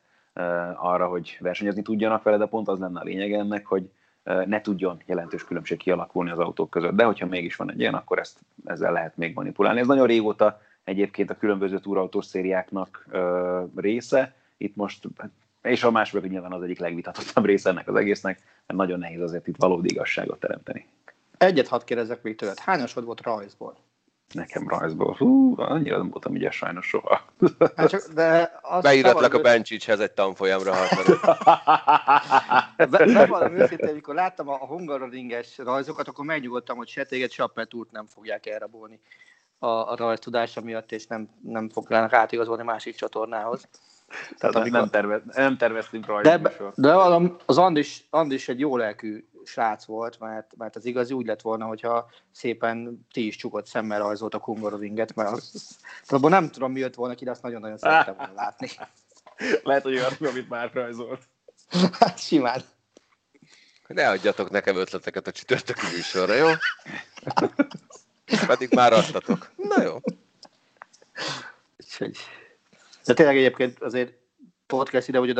arra, 0.74 1.08
hogy 1.08 1.36
versenyezni 1.40 1.82
tudjanak 1.82 2.22
vele, 2.22 2.36
de 2.36 2.46
pont 2.46 2.68
az 2.68 2.78
lenne 2.78 3.00
a 3.00 3.04
lényeg 3.04 3.32
ennek, 3.32 3.66
hogy 3.66 3.90
ne 4.46 4.60
tudjon 4.60 5.02
jelentős 5.06 5.44
különbség 5.44 5.78
kialakulni 5.78 6.30
az 6.30 6.38
autók 6.38 6.70
között. 6.70 6.92
De 6.92 7.04
hogyha 7.04 7.26
mégis 7.26 7.56
van 7.56 7.70
egy 7.70 7.80
ilyen, 7.80 7.94
akkor 7.94 8.18
ezt, 8.18 8.38
ezzel 8.64 8.92
lehet 8.92 9.16
még 9.16 9.34
manipulálni. 9.34 9.80
Ez 9.80 9.86
nagyon 9.86 10.06
régóta 10.06 10.60
egyébként 10.84 11.30
a 11.30 11.36
különböző 11.36 11.78
túrautós 11.78 12.26
szériáknak 12.26 13.06
része. 13.76 14.34
Itt 14.56 14.76
most, 14.76 15.08
és 15.62 15.84
a 15.84 15.90
másik 15.90 16.28
nyilván 16.28 16.52
az 16.52 16.62
egyik 16.62 16.78
legvitatottabb 16.78 17.44
része 17.44 17.70
ennek 17.70 17.88
az 17.88 17.94
egésznek, 17.94 18.40
mert 18.66 18.80
nagyon 18.80 18.98
nehéz 18.98 19.20
azért 19.20 19.46
itt 19.46 19.56
valódi 19.56 19.92
igazságot 19.92 20.40
teremteni. 20.40 20.86
Egyet 21.38 21.68
hadd 21.68 21.84
kérdezek 21.84 22.22
még 22.22 22.36
tőled. 22.36 22.58
Hányasod 22.58 23.04
volt 23.04 23.22
rajzból? 23.22 23.76
Nekem 24.32 24.68
rajzból. 24.68 25.14
Hú, 25.18 25.54
annyira 25.56 25.96
nem 25.96 26.10
voltam 26.10 26.34
ügyes 26.34 26.56
sajnos 26.56 26.86
soha. 26.86 27.20
Hát 27.76 27.88
csak, 27.88 28.02
de 28.14 28.58
az 28.62 28.82
Beíratlak 28.82 29.34
a 29.34 29.40
Bencsicshez 29.40 30.00
egy 30.00 30.12
tanfolyamra. 30.12 30.74
Bevallom 32.76 33.56
őszintén, 33.56 33.88
amikor 33.88 34.14
láttam 34.14 34.48
a 34.48 34.66
hungaroringes 34.66 35.58
rajzokat, 35.58 36.08
akkor 36.08 36.24
megnyugodtam, 36.24 36.76
hogy 36.76 36.88
se 36.88 37.04
téged, 37.04 37.30
se 37.30 37.42
a 37.42 37.46
Petúrt 37.46 37.90
nem 37.90 38.06
fogják 38.06 38.46
elrabolni 38.46 39.00
a, 39.58 39.66
a 39.66 39.96
rajztudása 39.96 40.60
miatt, 40.60 40.92
és 40.92 41.06
nem, 41.06 41.28
nem 41.42 41.68
fognak 41.68 42.12
átigazolni 42.12 42.62
másik 42.62 42.96
csatornához. 42.96 43.68
Tehát 44.38 44.56
amikor... 44.56 44.80
nem, 44.80 44.88
tervez, 44.88 45.20
nem 45.24 45.56
terveztünk 45.56 46.06
rajzot. 46.06 46.42
De, 46.42 46.52
de 46.74 46.94
az 47.46 47.58
Andis, 47.58 48.06
Andis 48.10 48.48
egy 48.48 48.60
jó 48.60 48.76
lelkű 48.76 49.24
srác 49.48 49.84
volt, 49.84 50.18
mert, 50.18 50.56
mert 50.56 50.76
az 50.76 50.84
igazi 50.84 51.14
úgy 51.14 51.26
lett 51.26 51.40
volna, 51.40 51.66
hogyha 51.66 52.10
szépen 52.30 53.06
ti 53.12 53.26
is 53.26 53.36
csukott 53.36 53.66
szemmel 53.66 53.98
rajzolt 53.98 54.34
a 54.34 54.38
Kungarovinget, 54.38 55.14
mert 55.14 55.30
az, 55.30 55.78
abban 56.06 56.30
nem 56.30 56.50
tudom, 56.50 56.72
mi 56.72 56.80
jött 56.80 56.94
volna 56.94 57.14
ki, 57.14 57.24
de 57.24 57.30
azt 57.30 57.42
nagyon-nagyon 57.42 57.78
szerettem 57.78 58.16
volna 58.16 58.32
látni. 58.34 58.68
Lehet, 59.62 59.82
hogy 59.82 59.94
olyan, 59.94 60.12
amit 60.20 60.48
már 60.48 60.70
rajzolt. 60.72 61.22
Hát 62.00 62.18
simán. 62.18 62.62
Ne 63.86 64.08
adjatok 64.08 64.50
nekem 64.50 64.76
ötleteket 64.76 65.26
a 65.26 65.32
csütörtöki 65.32 65.86
műsorra, 65.94 66.34
jó? 66.34 66.46
Pedig 68.46 68.74
már 68.74 68.92
adtatok. 68.92 69.50
Na 69.56 69.82
jó. 69.82 69.96
De 73.04 73.14
tényleg 73.14 73.36
egyébként 73.36 73.82
azért 73.82 74.12
podcast 74.66 75.08
ide, 75.08 75.18
hogy 75.18 75.30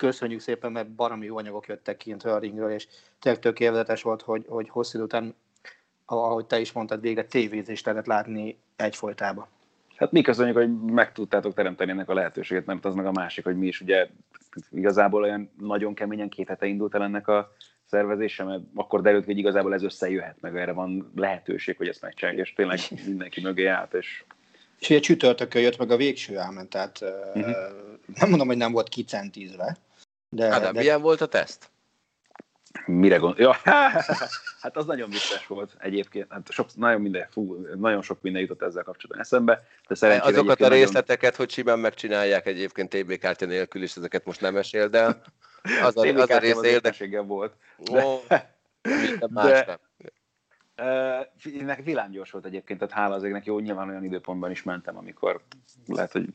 köszönjük 0.00 0.40
szépen, 0.40 0.72
mert 0.72 0.90
baromi 0.90 1.26
jó 1.26 1.36
anyagok 1.36 1.66
jöttek 1.66 1.96
kint 1.96 2.22
a 2.22 2.38
ringről, 2.38 2.70
és 2.70 2.86
tényleg 3.18 3.40
tökéletes 3.40 4.02
volt, 4.02 4.22
hogy, 4.22 4.44
hogy 4.48 4.68
hosszú 4.68 4.96
idő 4.96 5.04
után, 5.04 5.34
ahogy 6.06 6.46
te 6.46 6.60
is 6.60 6.72
mondtad, 6.72 7.00
végre 7.00 7.24
tévézést 7.24 7.84
lehetett 7.84 8.06
látni 8.06 8.58
egyfolytában. 8.76 9.46
Hát 9.96 10.12
mi 10.12 10.20
köszönjük, 10.20 10.56
hogy 10.56 10.80
meg 10.80 11.12
tudtátok 11.12 11.54
teremteni 11.54 11.90
ennek 11.90 12.08
a 12.08 12.14
lehetőséget, 12.14 12.66
mert 12.66 12.84
az 12.84 12.94
meg 12.94 13.06
a 13.06 13.12
másik, 13.12 13.44
hogy 13.44 13.56
mi 13.56 13.66
is 13.66 13.80
ugye 13.80 14.08
igazából 14.70 15.22
olyan 15.22 15.50
nagyon 15.58 15.94
keményen 15.94 16.28
két 16.28 16.48
hete 16.48 16.66
indult 16.66 16.94
el 16.94 17.02
ennek 17.02 17.28
a 17.28 17.52
szervezése, 17.84 18.44
mert 18.44 18.62
akkor 18.74 19.02
derült, 19.02 19.24
hogy 19.24 19.38
igazából 19.38 19.74
ez 19.74 19.82
összejöhet, 19.82 20.40
meg 20.40 20.56
erre 20.56 20.72
van 20.72 21.12
lehetőség, 21.16 21.76
hogy 21.76 21.88
ezt 21.88 22.02
megcsináljuk, 22.02 22.46
és 22.46 22.52
tényleg 22.52 22.78
mindenki 23.06 23.40
mögé 23.40 23.66
állt, 23.66 23.94
és 23.94 24.24
és 24.80 24.90
ugye 24.90 25.00
csütörtökön 25.00 25.62
jött 25.62 25.78
meg 25.78 25.90
a 25.90 25.96
végső 25.96 26.38
álmen, 26.38 26.68
tehát 26.68 27.00
uh-huh. 27.34 27.54
nem 28.14 28.28
mondom, 28.28 28.46
hogy 28.46 28.56
nem 28.56 28.72
volt 28.72 28.88
kicentízve. 28.88 29.76
De, 30.30 30.50
hát, 30.50 30.62
de, 30.62 30.72
milyen 30.72 31.00
volt 31.00 31.20
a 31.20 31.26
teszt? 31.26 31.70
Mire 32.86 33.16
gond... 33.16 33.38
Ja, 33.38 33.56
hát 34.62 34.76
az 34.76 34.86
nagyon 34.86 35.10
vicces 35.10 35.46
volt 35.46 35.76
egyébként. 35.78 36.26
Hát 36.28 36.50
sok, 36.50 36.66
nagyon, 36.74 37.00
minden, 37.00 37.26
fú, 37.30 37.66
nagyon 37.76 38.02
sok 38.02 38.20
minden 38.20 38.42
jutott 38.42 38.62
ezzel 38.62 38.82
kapcsolatban 38.82 39.20
eszembe. 39.20 39.66
De 39.88 39.94
szerencsére 39.94 40.32
Azokat 40.32 40.60
a 40.60 40.68
részleteket, 40.68 41.20
nagyon... 41.20 41.36
hogy 41.36 41.50
simán 41.50 41.78
megcsinálják 41.78 42.46
egyébként 42.46 42.88
TB 42.88 43.18
kártya 43.18 43.46
nélkül 43.46 43.82
is, 43.82 43.96
ezeket 43.96 44.24
most 44.24 44.40
nem 44.40 44.54
meséld 44.54 44.94
el. 44.94 45.22
Az 45.82 45.96
a, 45.96 46.06
az 46.06 46.30
a 46.30 46.38
rész 46.38 46.62
érdekségem 46.62 47.26
volt. 47.26 47.54
De, 47.76 48.04
oh, 48.04 48.20
más 49.28 49.50
de, 49.50 49.64
nem. 49.66 49.78
Nekem 51.60 51.84
villámgyors 51.84 52.30
volt 52.30 52.44
egyébként, 52.44 52.78
tehát 52.78 52.94
hála 52.94 53.14
az 53.14 53.22
égnek 53.22 53.44
jó, 53.44 53.58
nyilván 53.58 53.88
olyan 53.88 54.04
időpontban 54.04 54.50
is 54.50 54.62
mentem, 54.62 54.96
amikor 54.96 55.40
lehet, 55.86 56.12
hogy 56.12 56.28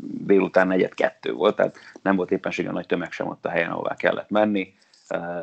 délután 0.00 0.66
negyed 0.66 0.94
kettő 0.94 1.32
volt, 1.32 1.56
tehát 1.56 1.76
nem 2.02 2.16
volt 2.16 2.30
éppenséggel 2.30 2.72
nagy 2.72 2.86
tömeg 2.86 3.12
sem 3.12 3.26
ott 3.26 3.44
a 3.44 3.50
helyen, 3.50 3.70
ahová 3.70 3.94
kellett 3.94 4.30
menni. 4.30 4.74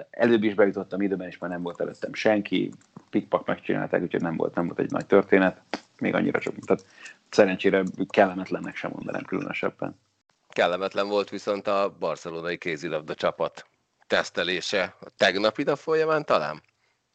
Előbb 0.10 0.44
is 0.44 0.54
bejutottam 0.54 1.02
időben, 1.02 1.28
és 1.28 1.38
már 1.38 1.50
nem 1.50 1.62
volt 1.62 1.82
előttem 1.82 2.14
senki, 2.14 2.72
pikpak 3.10 3.46
megcsinálták, 3.46 4.02
úgyhogy 4.02 4.22
nem 4.22 4.38
volt, 4.38 4.56
nem 4.56 4.66
volt 4.66 4.80
egy 4.80 4.92
nagy 4.92 5.06
történet, 5.06 5.62
még 6.00 6.14
annyira 6.14 6.40
csak, 6.40 6.54
tehát 6.66 6.86
szerencsére 7.30 7.84
kellemetlennek 8.10 8.76
sem 8.76 8.92
mondanám 8.94 9.24
különösebben. 9.24 10.00
Kellemetlen 10.50 11.08
volt 11.08 11.30
viszont 11.30 11.68
a 11.68 11.96
barcelonai 12.00 12.58
kézilabda 12.58 13.16
csapat 13.16 13.66
tesztelése 14.08 14.96
a 15.00 15.10
tegnapi 15.18 15.64
nap 15.64 15.78
folyamán 15.78 16.26
talán? 16.26 16.62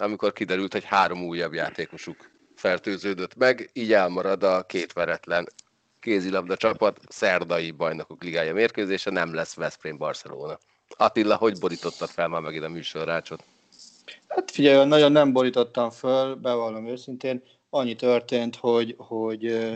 Amikor 0.00 0.32
kiderült, 0.32 0.72
hogy 0.72 0.84
három 0.84 1.24
újabb 1.24 1.52
játékosuk 1.52 2.30
fertőződött 2.54 3.36
meg, 3.36 3.70
így 3.72 3.92
elmarad 3.92 4.42
a 4.42 4.62
két 4.62 4.92
veretlen 4.92 5.48
kézilabda 6.00 6.56
csapat 6.56 7.00
szerdai 7.08 7.70
bajnokok 7.70 8.22
ligája 8.22 8.54
mérkőzése, 8.54 9.10
nem 9.10 9.34
lesz 9.34 9.54
Veszprém 9.54 9.96
Barcelona. 9.96 10.58
Attila, 10.96 11.36
hogy 11.36 11.58
borítottad 11.58 12.08
fel 12.08 12.28
már 12.28 12.40
megint 12.40 12.64
a 12.64 12.68
műsorrácsot? 12.68 13.44
Hát 14.28 14.50
figyelj, 14.50 14.86
nagyon 14.86 15.12
nem 15.12 15.32
borítottam 15.32 15.90
föl, 15.90 16.34
bevallom 16.34 16.86
őszintén. 16.86 17.42
Annyi 17.70 17.96
történt, 17.96 18.56
hogy, 18.56 18.94
hogy 18.98 19.70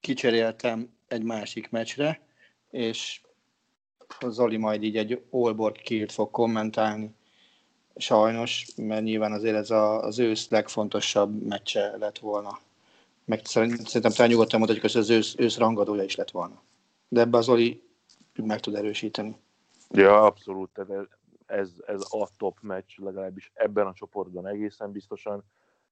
kicseréltem 0.00 0.88
egy 1.08 1.22
másik 1.22 1.70
meccsre, 1.70 2.20
és 2.70 3.20
Zoli 4.28 4.56
majd 4.56 4.82
így 4.82 4.96
egy 4.96 5.22
Olborg 5.30 5.76
kírt 5.76 6.12
fog 6.12 6.30
kommentálni 6.30 7.14
sajnos, 7.96 8.66
mert 8.76 9.02
nyilván 9.02 9.32
azért 9.32 9.56
ez 9.56 9.70
a, 9.70 10.02
az 10.02 10.18
ősz 10.18 10.48
legfontosabb 10.48 11.42
meccse 11.42 11.96
lett 11.98 12.18
volna. 12.18 12.58
Meg 13.24 13.40
szerintem 13.44 14.12
talán 14.12 14.30
nyugodtan 14.30 14.58
mondhatjuk, 14.58 14.92
hogy 14.92 15.00
az 15.00 15.10
ősz, 15.10 15.34
ősz 15.38 15.56
rangadója 15.56 16.02
is 16.02 16.16
lett 16.16 16.30
volna. 16.30 16.62
De 17.08 17.20
ebbe 17.20 17.38
az 17.38 17.48
Oli 17.48 17.82
meg 18.34 18.60
tud 18.60 18.74
erősíteni. 18.74 19.36
Ja, 19.90 20.22
abszolút. 20.22 20.70
Tehát 20.70 21.08
ez, 21.46 21.68
ez 21.86 22.00
a 22.10 22.28
top 22.36 22.56
meccs, 22.60 22.96
legalábbis 22.96 23.50
ebben 23.54 23.86
a 23.86 23.92
csoportban 23.92 24.46
egészen 24.46 24.92
biztosan, 24.92 25.44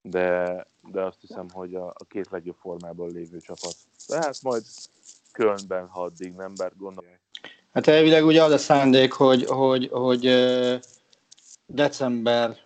de, 0.02 0.66
de 0.90 1.02
azt 1.02 1.20
hiszem, 1.20 1.48
hogy 1.52 1.74
a, 1.74 1.86
a 1.86 2.04
két 2.08 2.30
legjobb 2.30 2.56
formában 2.60 3.10
lévő 3.10 3.38
csapat. 3.38 3.74
Tehát 4.06 4.42
majd 4.42 4.62
Kölnben, 5.32 5.86
ha 5.86 6.02
addig 6.02 6.32
nem, 6.32 6.52
bár 6.56 6.72
gondolják. 6.76 7.20
Hát 7.72 7.86
elvileg 7.86 8.24
ugye 8.24 8.42
az 8.42 8.52
a 8.52 8.58
szándék, 8.58 9.12
hogy, 9.12 9.44
hogy, 9.44 9.88
hogy, 9.88 9.90
hogy 9.90 10.24
decemberben 11.72 12.56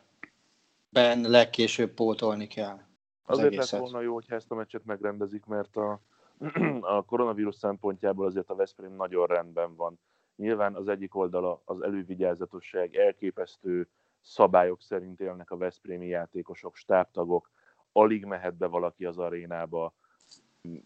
legkésőbb 1.20 1.90
pótolni 1.90 2.46
kell. 2.46 2.78
Az 3.22 3.38
Azért 3.38 3.52
egészet. 3.52 3.80
lett 3.80 3.80
volna 3.80 4.00
jó, 4.00 4.14
hogyha 4.14 4.34
ezt 4.34 4.50
a 4.50 4.54
meccset 4.54 4.84
megrendezik, 4.84 5.44
mert 5.44 5.76
a, 5.76 6.00
a 6.80 7.02
koronavírus 7.02 7.54
szempontjából 7.54 8.26
azért 8.26 8.50
a 8.50 8.54
Veszprém 8.54 8.94
nagyon 8.96 9.26
rendben 9.26 9.76
van. 9.76 9.98
Nyilván 10.36 10.74
az 10.74 10.88
egyik 10.88 11.14
oldala 11.14 11.62
az 11.64 11.80
elővigyázatosság, 11.80 12.94
elképesztő 12.96 13.88
szabályok 14.20 14.82
szerint 14.82 15.20
élnek 15.20 15.50
a 15.50 15.56
Veszprémi 15.56 16.06
játékosok, 16.06 16.76
stábtagok, 16.76 17.50
alig 17.92 18.24
mehet 18.24 18.54
be 18.54 18.66
valaki 18.66 19.04
az 19.04 19.18
arénába, 19.18 19.94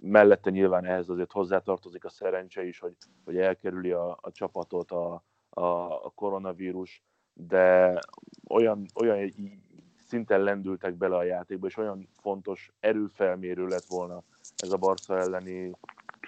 mellette 0.00 0.50
nyilván 0.50 0.84
ehhez 0.84 1.08
azért 1.08 1.32
hozzátartozik 1.32 2.04
a 2.04 2.08
szerencse 2.08 2.64
is, 2.64 2.78
hogy, 2.78 2.96
hogy 3.24 3.36
elkerüli 3.36 3.90
a, 3.90 4.18
a 4.20 4.30
csapatot 4.30 4.90
a, 4.90 5.22
a, 5.50 5.62
a 6.04 6.12
koronavírus 6.14 7.02
de 7.46 7.98
olyan, 8.48 8.86
olyan 8.94 9.32
szinten 10.06 10.42
lendültek 10.42 10.94
bele 10.94 11.16
a 11.16 11.22
játékba, 11.22 11.66
és 11.66 11.76
olyan 11.76 12.08
fontos 12.20 12.72
erőfelmérő 12.80 13.66
lett 13.66 13.84
volna 13.88 14.22
ez 14.56 14.72
a 14.72 14.76
Barca 14.76 15.18
elleni 15.18 15.70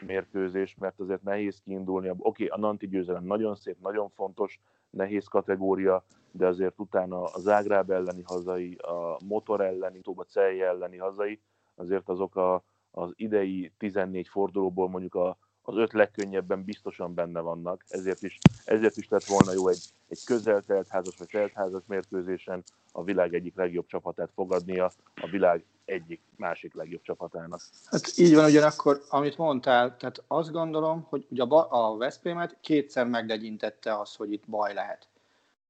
mérkőzés, 0.06 0.76
mert 0.78 1.00
azért 1.00 1.22
nehéz 1.22 1.60
kiindulni. 1.64 2.08
Oké, 2.08 2.18
okay, 2.18 2.46
a 2.46 2.58
Nanti 2.58 2.88
győzelem 2.88 3.24
nagyon 3.24 3.54
szép, 3.54 3.76
nagyon 3.80 4.08
fontos, 4.08 4.60
nehéz 4.90 5.26
kategória, 5.26 6.04
de 6.30 6.46
azért 6.46 6.80
utána 6.80 7.22
a 7.22 7.38
Zágráb 7.38 7.90
elleni 7.90 8.22
hazai, 8.24 8.74
a 8.74 9.18
Motor 9.24 9.60
elleni, 9.60 10.00
a 10.02 10.22
Celje 10.22 10.66
elleni 10.66 10.96
hazai, 10.96 11.40
azért 11.74 12.08
azok 12.08 12.36
a, 12.36 12.64
az 12.90 13.12
idei 13.16 13.72
14 13.78 14.28
fordulóból 14.28 14.88
mondjuk 14.88 15.14
a 15.14 15.38
az 15.62 15.76
öt 15.76 15.92
legkönnyebben 15.92 16.64
biztosan 16.64 17.14
benne 17.14 17.40
vannak, 17.40 17.84
ezért 17.88 18.22
is, 18.22 18.38
ezért 18.64 18.96
is 18.96 19.08
lett 19.08 19.24
volna 19.24 19.52
jó 19.52 19.68
egy, 19.68 19.82
egy 20.08 20.24
közel 20.24 20.62
teltházas 20.62 21.16
vagy 21.18 21.28
teltházas 21.28 21.82
mérkőzésen 21.86 22.62
a 22.92 23.04
világ 23.04 23.34
egyik 23.34 23.56
legjobb 23.56 23.86
csapatát 23.86 24.30
fogadnia 24.34 24.90
a 25.14 25.28
világ 25.30 25.64
egyik 25.84 26.20
másik 26.36 26.74
legjobb 26.74 27.02
csapatának. 27.02 27.60
Hát 27.90 28.12
így 28.16 28.34
van, 28.34 28.44
ugyanakkor, 28.44 29.00
amit 29.08 29.36
mondtál, 29.36 29.96
tehát 29.96 30.22
azt 30.26 30.52
gondolom, 30.52 31.06
hogy 31.08 31.26
ugye 31.30 31.42
a, 31.42 31.92
a 31.92 31.96
Veszprémet 31.96 32.56
kétszer 32.60 33.06
meglegyintette 33.06 33.98
az, 33.98 34.14
hogy 34.14 34.32
itt 34.32 34.44
baj 34.48 34.74
lehet. 34.74 35.08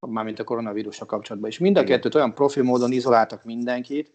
Mármint 0.01 0.39
a 0.39 0.45
koronavírusra 0.45 1.07
kapcsolatban. 1.07 1.51
És 1.51 1.59
mind 1.59 1.77
a 1.77 1.85
kettőt 1.85 2.15
olyan 2.15 2.35
profi 2.35 2.61
módon 2.61 2.93
izoláltak 2.93 3.45
mindenkit, 3.45 4.13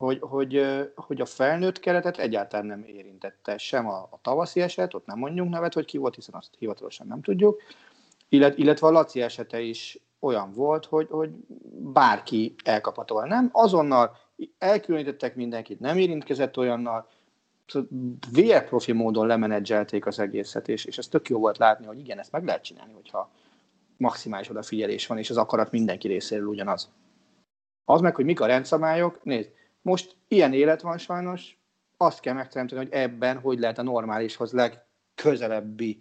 hogy, 0.00 0.18
hogy, 0.20 0.62
hogy 0.94 1.20
a 1.20 1.24
felnőtt 1.24 1.80
keretet 1.80 2.18
egyáltalán 2.18 2.66
nem 2.66 2.84
érintette 2.86 3.58
sem 3.58 3.88
a, 3.88 4.08
a 4.10 4.18
tavaszi 4.22 4.60
eset, 4.60 4.94
ott 4.94 5.06
nem 5.06 5.18
mondjunk 5.18 5.50
nevet, 5.50 5.74
hogy 5.74 5.84
ki 5.84 5.98
volt, 5.98 6.14
hiszen 6.14 6.34
azt 6.34 6.50
hivatalosan 6.58 7.06
nem 7.06 7.22
tudjuk, 7.22 7.62
illet, 8.28 8.58
illetve 8.58 8.86
a 8.86 8.90
Laci 8.90 9.22
esete 9.22 9.60
is 9.60 9.98
olyan 10.20 10.52
volt, 10.52 10.84
hogy, 10.84 11.06
hogy 11.10 11.30
bárki 11.92 12.54
elkapható. 12.64 13.20
Nem, 13.20 13.48
azonnal 13.52 14.16
elkülönítettek 14.58 15.34
mindenkit, 15.34 15.80
nem 15.80 15.98
érintkezett 15.98 16.56
olyannal, 16.56 17.08
szóval 17.66 17.88
VR 18.32 18.64
profi 18.64 18.92
módon 18.92 19.26
lemenedzselték 19.26 20.06
az 20.06 20.18
egészet, 20.18 20.68
és, 20.68 20.84
és 20.84 20.98
ez 20.98 21.08
tök 21.08 21.28
jó 21.28 21.38
volt 21.38 21.58
látni, 21.58 21.86
hogy 21.86 21.98
igen, 21.98 22.18
ezt 22.18 22.32
meg 22.32 22.44
lehet 22.44 22.64
csinálni, 22.64 22.92
hogyha 22.92 23.30
maximális 23.96 24.50
odafigyelés 24.50 25.06
van, 25.06 25.18
és 25.18 25.30
az 25.30 25.36
akarat 25.36 25.70
mindenki 25.70 26.08
részéről 26.08 26.46
ugyanaz. 26.46 26.90
Az 27.84 28.00
meg, 28.00 28.14
hogy 28.14 28.24
mik 28.24 28.40
a 28.40 28.46
rendszabályok, 28.46 29.24
nézd, 29.24 29.58
most 29.82 30.16
ilyen 30.28 30.52
élet 30.52 30.80
van 30.80 30.98
sajnos, 30.98 31.58
azt 31.96 32.20
kell 32.20 32.34
megteremteni, 32.34 32.80
hogy 32.84 32.92
ebben 32.92 33.38
hogy 33.38 33.58
lehet 33.58 33.78
a 33.78 33.82
normálishoz 33.82 34.52
legközelebbi 34.52 35.98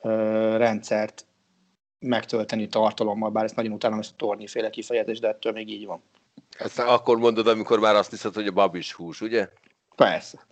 ö, 0.00 0.10
rendszert 0.56 1.26
megtölteni 1.98 2.68
tartalommal, 2.68 3.30
bár 3.30 3.44
ezt 3.44 3.56
nagyon 3.56 3.72
utálom 3.72 3.98
ezt 3.98 4.12
a 4.12 4.16
tornyiféle 4.16 4.70
kifejezést, 4.70 5.20
de 5.20 5.28
ettől 5.28 5.52
még 5.52 5.70
így 5.70 5.86
van. 5.86 6.02
Ezt 6.58 6.78
akkor 6.78 7.18
mondod, 7.18 7.46
amikor 7.46 7.78
már 7.78 7.94
azt 7.94 8.10
hiszed, 8.10 8.34
hogy 8.34 8.46
a 8.46 8.52
babis 8.52 8.92
hús, 8.92 9.20
ugye? 9.20 9.48
Persze. 9.96 10.46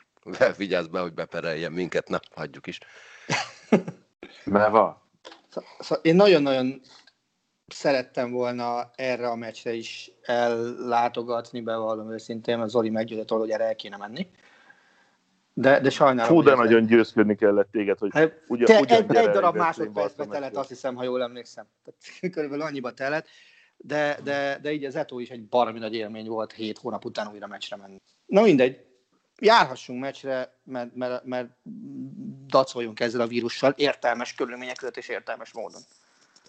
Vigyázz 0.57 0.87
be, 0.87 1.01
hogy 1.01 1.15
bepereljen 1.15 1.73
minket, 1.73 2.09
na, 2.09 2.21
hagyjuk 2.35 2.67
is. 2.67 2.79
Mert 4.45 4.71
van. 4.71 5.03
Szóval 5.79 6.05
én 6.05 6.15
nagyon-nagyon 6.15 6.81
szerettem 7.67 8.31
volna 8.31 8.91
erre 8.95 9.29
a 9.29 9.35
meccsre 9.35 9.73
is 9.73 10.11
ellátogatni, 10.23 11.61
bevallom 11.61 12.13
őszintén, 12.13 12.59
mert 12.59 12.71
Zoli 12.71 12.91
meggyőzött 12.91 13.31
arról, 13.31 13.43
hogy 13.43 13.51
erre 13.51 13.65
el 13.65 13.77
kéne 13.77 13.97
menni. 13.97 14.31
De, 15.53 15.81
de 15.81 15.91
sajnálom. 15.91 16.37
Fú, 16.37 16.43
de 16.43 16.55
nagyon 16.55 16.87
győzködni 16.87 17.35
kellett 17.35 17.71
téged, 17.71 17.99
hogy 17.99 18.11
Hát, 18.13 18.43
ugyan, 18.49 18.67
te, 18.67 18.81
ugyan 18.81 19.03
egy, 19.03 19.17
egy 19.17 19.29
darab 19.31 19.57
másodpercbe 19.57 20.25
telett, 20.25 20.41
meccsre. 20.41 20.61
azt 20.61 20.69
hiszem, 20.69 20.95
ha 20.95 21.05
jól 21.05 21.23
emlékszem. 21.23 21.67
Tehát, 21.85 22.01
körülbelül 22.35 22.65
annyiba 22.65 22.93
telett, 22.93 23.27
de, 23.77 24.19
de, 24.23 24.59
de 24.63 24.73
így 24.73 24.85
az 24.85 24.97
Eto 24.97 25.19
is 25.19 25.31
egy 25.31 25.45
baromi 25.45 25.79
nagy 25.79 25.95
élmény 25.95 26.27
volt 26.29 26.53
hét 26.53 26.79
hónap 26.79 27.05
után 27.05 27.31
újra 27.33 27.47
meccsre 27.47 27.77
menni. 27.77 28.01
Na 28.27 28.43
mindegy, 28.43 28.85
járhassunk 29.39 30.01
meccsre, 30.01 30.59
mert, 30.65 30.95
mert, 30.95 31.25
mert 31.25 31.49
dacoljunk 32.47 33.01
ezzel 33.01 33.21
a 33.21 33.27
vírussal 33.27 33.75
értelmes 33.77 34.35
körülmények 34.35 34.77
között 34.77 34.97
és 34.97 35.09
értelmes 35.09 35.53
módon. 35.53 35.81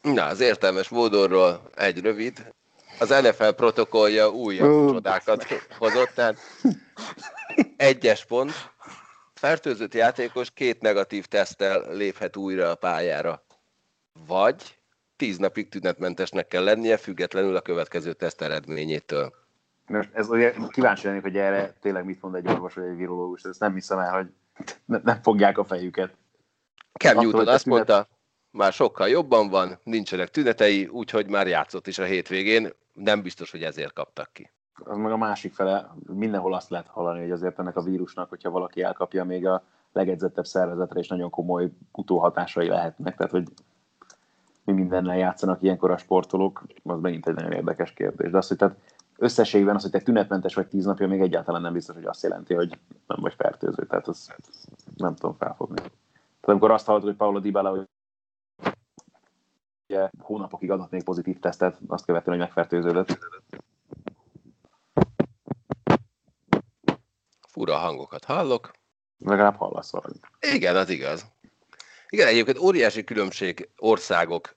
Na, 0.01 0.25
az 0.25 0.39
értelmes 0.39 0.89
módonról 0.89 1.61
egy 1.75 2.01
rövid. 2.01 2.53
Az 2.99 3.09
NFL 3.09 3.49
protokollja 3.49 4.29
újabb 4.29 4.69
Ó, 4.71 4.91
csodákat 4.91 5.45
hozott, 5.77 6.09
tehát 6.15 6.37
egyes 7.77 8.25
pont. 8.25 8.51
Fertőzött 9.33 9.93
játékos 9.93 10.51
két 10.51 10.81
negatív 10.81 11.25
teszttel 11.25 11.93
léphet 11.95 12.37
újra 12.37 12.69
a 12.69 12.75
pályára. 12.75 13.43
Vagy 14.27 14.77
tíz 15.15 15.37
napig 15.37 15.69
tünetmentesnek 15.69 16.47
kell 16.47 16.63
lennie, 16.63 16.97
függetlenül 16.97 17.55
a 17.55 17.61
következő 17.61 18.13
teszt 18.13 18.41
eredményétől. 18.41 19.33
Most 19.87 20.09
ez 20.13 20.29
ugye 20.29 20.53
kíváncsi 20.69 21.07
lennék, 21.07 21.21
hogy 21.21 21.37
erre 21.37 21.73
tényleg 21.81 22.05
mit 22.05 22.21
mond 22.21 22.35
egy 22.35 22.47
orvos 22.47 22.73
vagy 22.73 22.85
egy 22.85 22.95
virológus. 22.95 23.41
Ezt 23.43 23.59
nem 23.59 23.73
hiszem 23.73 23.99
el, 23.99 24.11
hogy 24.15 24.27
ne- 24.85 25.01
nem 25.03 25.21
fogják 25.21 25.57
a 25.57 25.63
fejüket. 25.65 26.13
Cam 26.93 27.15
Newton 27.15 27.47
azt 27.47 27.63
tünet- 27.63 27.65
mondta, 27.65 28.07
már 28.57 28.73
sokkal 28.73 29.07
jobban 29.07 29.49
van, 29.49 29.79
nincsenek 29.83 30.29
tünetei, 30.29 30.87
úgyhogy 30.87 31.29
már 31.29 31.47
játszott 31.47 31.87
is 31.87 31.99
a 31.99 32.03
hétvégén. 32.03 32.69
Nem 32.93 33.21
biztos, 33.21 33.51
hogy 33.51 33.63
ezért 33.63 33.93
kaptak 33.93 34.29
ki. 34.33 34.51
Az 34.83 34.97
meg 34.97 35.11
a 35.11 35.17
másik 35.17 35.53
fele, 35.53 35.95
mindenhol 36.13 36.53
azt 36.53 36.69
lehet 36.69 36.87
hallani, 36.87 37.19
hogy 37.21 37.31
azért 37.31 37.59
ennek 37.59 37.75
a 37.75 37.81
vírusnak, 37.81 38.29
hogyha 38.29 38.49
valaki 38.49 38.81
elkapja, 38.81 39.23
még 39.23 39.47
a 39.47 39.63
legedzettebb 39.91 40.45
szervezetre 40.45 40.99
is 40.99 41.07
nagyon 41.07 41.29
komoly 41.29 41.69
utóhatásai 41.91 42.67
lehetnek. 42.67 43.15
Tehát, 43.15 43.31
hogy 43.31 43.47
mi 44.63 44.73
mindennel 44.73 45.17
játszanak 45.17 45.61
ilyenkor 45.61 45.91
a 45.91 45.97
sportolók, 45.97 46.63
az 46.83 46.99
megint 46.99 47.27
egy 47.27 47.35
nagyon 47.35 47.51
érdekes 47.51 47.93
kérdés. 47.93 48.31
De 48.31 48.37
az, 48.37 48.47
hogy 48.47 48.57
tehát 48.57 48.77
összességben 49.17 49.75
az, 49.75 49.81
hogy 49.81 49.91
te 49.91 49.99
tünetmentes 49.99 50.55
vagy 50.55 50.67
tíz 50.67 50.85
napja, 50.85 51.07
még 51.07 51.21
egyáltalán 51.21 51.61
nem 51.61 51.73
biztos, 51.73 51.95
hogy 51.95 52.05
azt 52.05 52.23
jelenti, 52.23 52.53
hogy 52.53 52.79
nem 53.07 53.17
vagy 53.21 53.33
fertőző. 53.33 53.85
Tehát 53.85 54.07
az 54.07 54.33
nem 54.95 55.15
tudom 55.15 55.35
felfogni. 55.39 55.75
Tehát 55.75 56.61
amikor 56.61 56.71
azt 56.71 56.85
hallod, 56.85 57.03
hogy 57.03 57.15
Paulo 57.15 57.39
Dybala, 57.39 57.69
hogy 57.69 57.87
ugye 59.87 60.09
hónapokig 60.19 60.71
adott 60.71 60.91
még 60.91 61.03
pozitív 61.03 61.39
tesztet, 61.39 61.77
azt 61.87 62.05
követően, 62.05 62.37
hogy 62.37 62.45
megfertőződött. 62.45 63.17
Fura 67.47 67.75
hangokat 67.75 68.23
hallok. 68.25 68.71
Legalább 69.17 69.55
hallasz 69.55 69.91
valamit. 69.91 70.29
Igen, 70.39 70.75
az 70.75 70.89
igaz. 70.89 71.25
Igen, 72.09 72.27
egyébként 72.27 72.59
óriási 72.59 73.03
különbség 73.03 73.69
országok 73.77 74.55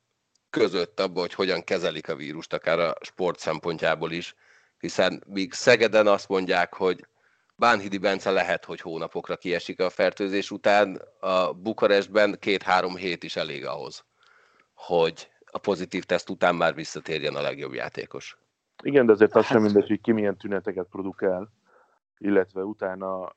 között 0.50 1.00
abban, 1.00 1.20
hogy 1.20 1.34
hogyan 1.34 1.64
kezelik 1.64 2.08
a 2.08 2.16
vírust, 2.16 2.52
akár 2.52 2.78
a 2.78 2.94
sport 3.00 3.38
szempontjából 3.38 4.12
is, 4.12 4.34
hiszen 4.78 5.24
míg 5.26 5.52
Szegeden 5.52 6.06
azt 6.06 6.28
mondják, 6.28 6.74
hogy 6.74 7.06
Bánhidi 7.56 7.98
Bence 7.98 8.30
lehet, 8.30 8.64
hogy 8.64 8.80
hónapokra 8.80 9.36
kiesik 9.36 9.80
a 9.80 9.90
fertőzés 9.90 10.50
után, 10.50 11.02
a 11.20 11.52
Bukarestben 11.52 12.36
két-három 12.38 12.96
hét 12.96 13.22
is 13.22 13.36
elég 13.36 13.66
ahhoz, 13.66 14.04
hogy 14.86 15.30
a 15.44 15.58
pozitív 15.58 16.04
teszt 16.04 16.30
után 16.30 16.54
már 16.54 16.74
visszatérjen 16.74 17.34
a 17.34 17.40
legjobb 17.40 17.72
játékos. 17.72 18.38
Igen, 18.82 19.06
de 19.06 19.12
azért 19.12 19.34
az 19.34 19.42
Hát- 19.42 19.52
sem 19.52 19.62
mindegy, 19.62 19.88
hogy 19.88 20.00
ki 20.00 20.12
milyen 20.12 20.36
tüneteket 20.36 20.86
produkál, 20.86 21.52
illetve 22.18 22.64
utána 22.64 23.32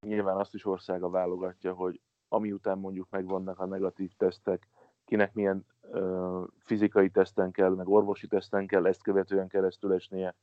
nyilván 0.00 0.36
azt 0.36 0.54
is 0.54 0.64
országa 0.64 1.10
válogatja, 1.10 1.72
hogy 1.72 2.00
ami 2.28 2.52
után 2.52 2.78
mondjuk 2.78 3.06
megvannak 3.10 3.58
a 3.58 3.66
negatív 3.66 4.10
tesztek, 4.16 4.68
kinek 5.04 5.32
milyen 5.34 5.66
ö, 5.80 6.42
fizikai 6.58 7.10
teszten 7.10 7.50
kell, 7.50 7.74
meg 7.74 7.88
orvosi 7.88 8.26
teszten 8.26 8.66
kell 8.66 8.86
ezt 8.86 9.02
követően 9.02 9.48
keresztül 9.48 9.92
esnie. 9.92 10.34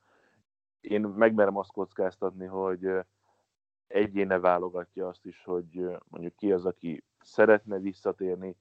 Én 0.81 1.01
megmerem 1.01 1.57
azt 1.57 1.71
kockáztatni, 1.71 2.45
hogy 2.45 2.89
egyéne 3.87 4.39
válogatja 4.39 5.07
azt 5.07 5.25
is, 5.25 5.43
hogy 5.43 5.87
mondjuk 6.09 6.35
ki 6.35 6.51
az, 6.51 6.65
aki 6.65 7.03
szeretne 7.19 7.79
visszatérni, 7.79 8.55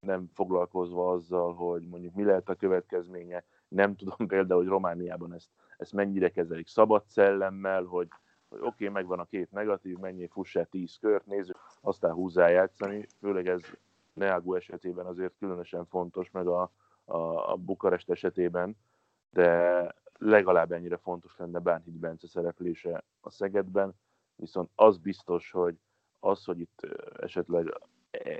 nem 0.00 0.30
foglalkozva 0.34 1.10
azzal, 1.10 1.54
hogy 1.54 1.88
mondjuk 1.88 2.14
mi 2.14 2.24
lehet 2.24 2.48
a 2.48 2.54
következménye. 2.54 3.44
Nem 3.68 3.96
tudom 3.96 4.26
például, 4.28 4.60
hogy 4.60 4.70
Romániában 4.70 5.32
ezt, 5.34 5.48
ezt 5.76 5.92
mennyire 5.92 6.30
kezelik 6.30 6.68
szabad 6.68 7.04
szellemmel, 7.06 7.84
hogy, 7.84 8.08
hogy 8.48 8.58
oké, 8.58 8.68
okay, 8.68 8.88
megvan 8.88 9.18
a 9.18 9.24
két 9.24 9.50
negatív, 9.50 9.96
mennyi 9.96 10.26
fussál 10.26 10.66
10 10.66 10.98
kört, 11.00 11.26
nézzük, 11.26 11.56
aztán 11.80 12.12
húzzál 12.12 12.50
játszani. 12.50 13.06
Főleg 13.20 13.46
ez 13.46 13.60
Neagu 14.12 14.54
esetében 14.54 15.06
azért 15.06 15.34
különösen 15.38 15.86
fontos, 15.86 16.30
meg 16.30 16.46
a, 16.46 16.70
a, 17.04 17.52
a 17.52 17.56
Bukarest 17.56 18.10
esetében, 18.10 18.76
de 19.30 19.94
legalább 20.18 20.72
ennyire 20.72 20.96
fontos 20.96 21.36
lenne 21.36 21.58
Bánhidi 21.58 21.98
Bence 21.98 22.26
szereplése 22.26 23.04
a 23.20 23.30
Szegedben, 23.30 23.94
viszont 24.36 24.70
az 24.74 24.98
biztos, 24.98 25.50
hogy 25.50 25.78
az, 26.20 26.44
hogy 26.44 26.60
itt 26.60 26.86
esetleg 27.20 27.80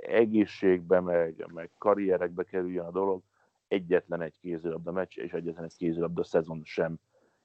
egészségbe, 0.01 0.99
meg, 0.99 1.45
meg 1.53 1.69
karrierekbe 1.77 2.43
kerüljön 2.43 2.85
a 2.85 2.91
dolog, 2.91 3.21
egyetlen 3.67 4.21
egy 4.21 4.35
kézilabda 4.41 4.91
meccs 4.91 5.17
és 5.17 5.31
egyetlen 5.31 5.63
egy 5.63 5.75
kézilabda 5.77 6.23
szezon 6.23 6.61
sem 6.63 6.95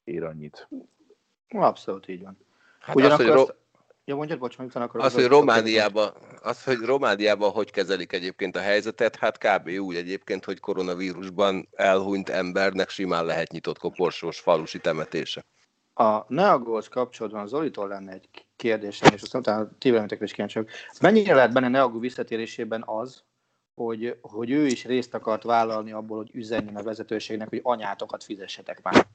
ér 0.04 0.24
annyit. 0.24 0.68
Abszolút 1.48 2.08
így 2.08 2.22
van. 2.22 2.38
Hát 2.80 2.96
Ugyanakkor 2.96 3.24
az, 3.26 3.30
hogy, 3.30 3.40
azt... 3.40 3.48
Ro- 3.48 3.64
Ja, 4.08 4.16
mondjad, 4.16 4.38
bocs, 4.38 4.58
utána 4.58 4.84
akarok. 4.84 5.06
az, 5.06 5.14
hogy 5.14 5.26
Romániában, 5.26 6.12
az, 6.42 6.64
hogy 6.64 6.78
Romániában 6.78 7.50
hogy 7.50 7.70
kezelik 7.70 8.12
egyébként 8.12 8.56
a 8.56 8.60
helyzetet, 8.60 9.16
hát 9.16 9.38
kb. 9.38 9.68
úgy 9.68 9.96
egyébként, 9.96 10.44
hogy 10.44 10.60
koronavírusban 10.60 11.68
elhunyt 11.72 12.28
embernek 12.28 12.88
simán 12.88 13.24
lehet 13.24 13.50
nyitott 13.50 13.78
koporsós 13.78 14.40
falusi 14.40 14.78
temetése. 14.78 15.44
A 15.94 16.24
Neagóhoz 16.28 16.88
kapcsolatban 16.88 17.42
az 17.42 17.48
Zolitól 17.48 17.88
lenne 17.88 18.12
egy 18.12 18.45
kérdésem, 18.56 19.14
és 19.14 19.22
aztán 19.22 19.40
utána 19.40 19.68
ti 19.78 19.90
veletek 19.90 20.20
is 20.20 20.32
kíváncsi 20.32 20.58
vagyok. 20.58 20.72
Mennyire 21.00 21.34
lehet 21.34 21.52
benne 21.52 21.68
Neagó 21.68 21.98
visszatérésében 21.98 22.82
az, 22.86 23.22
hogy, 23.74 24.18
hogy 24.20 24.50
ő 24.50 24.66
is 24.66 24.84
részt 24.84 25.14
akart 25.14 25.42
vállalni 25.42 25.92
abból, 25.92 26.16
hogy 26.16 26.30
üzenjen 26.32 26.76
a 26.76 26.82
vezetőségnek, 26.82 27.48
hogy 27.48 27.60
anyátokat 27.62 28.24
fizessetek 28.24 28.82
már. 28.82 29.06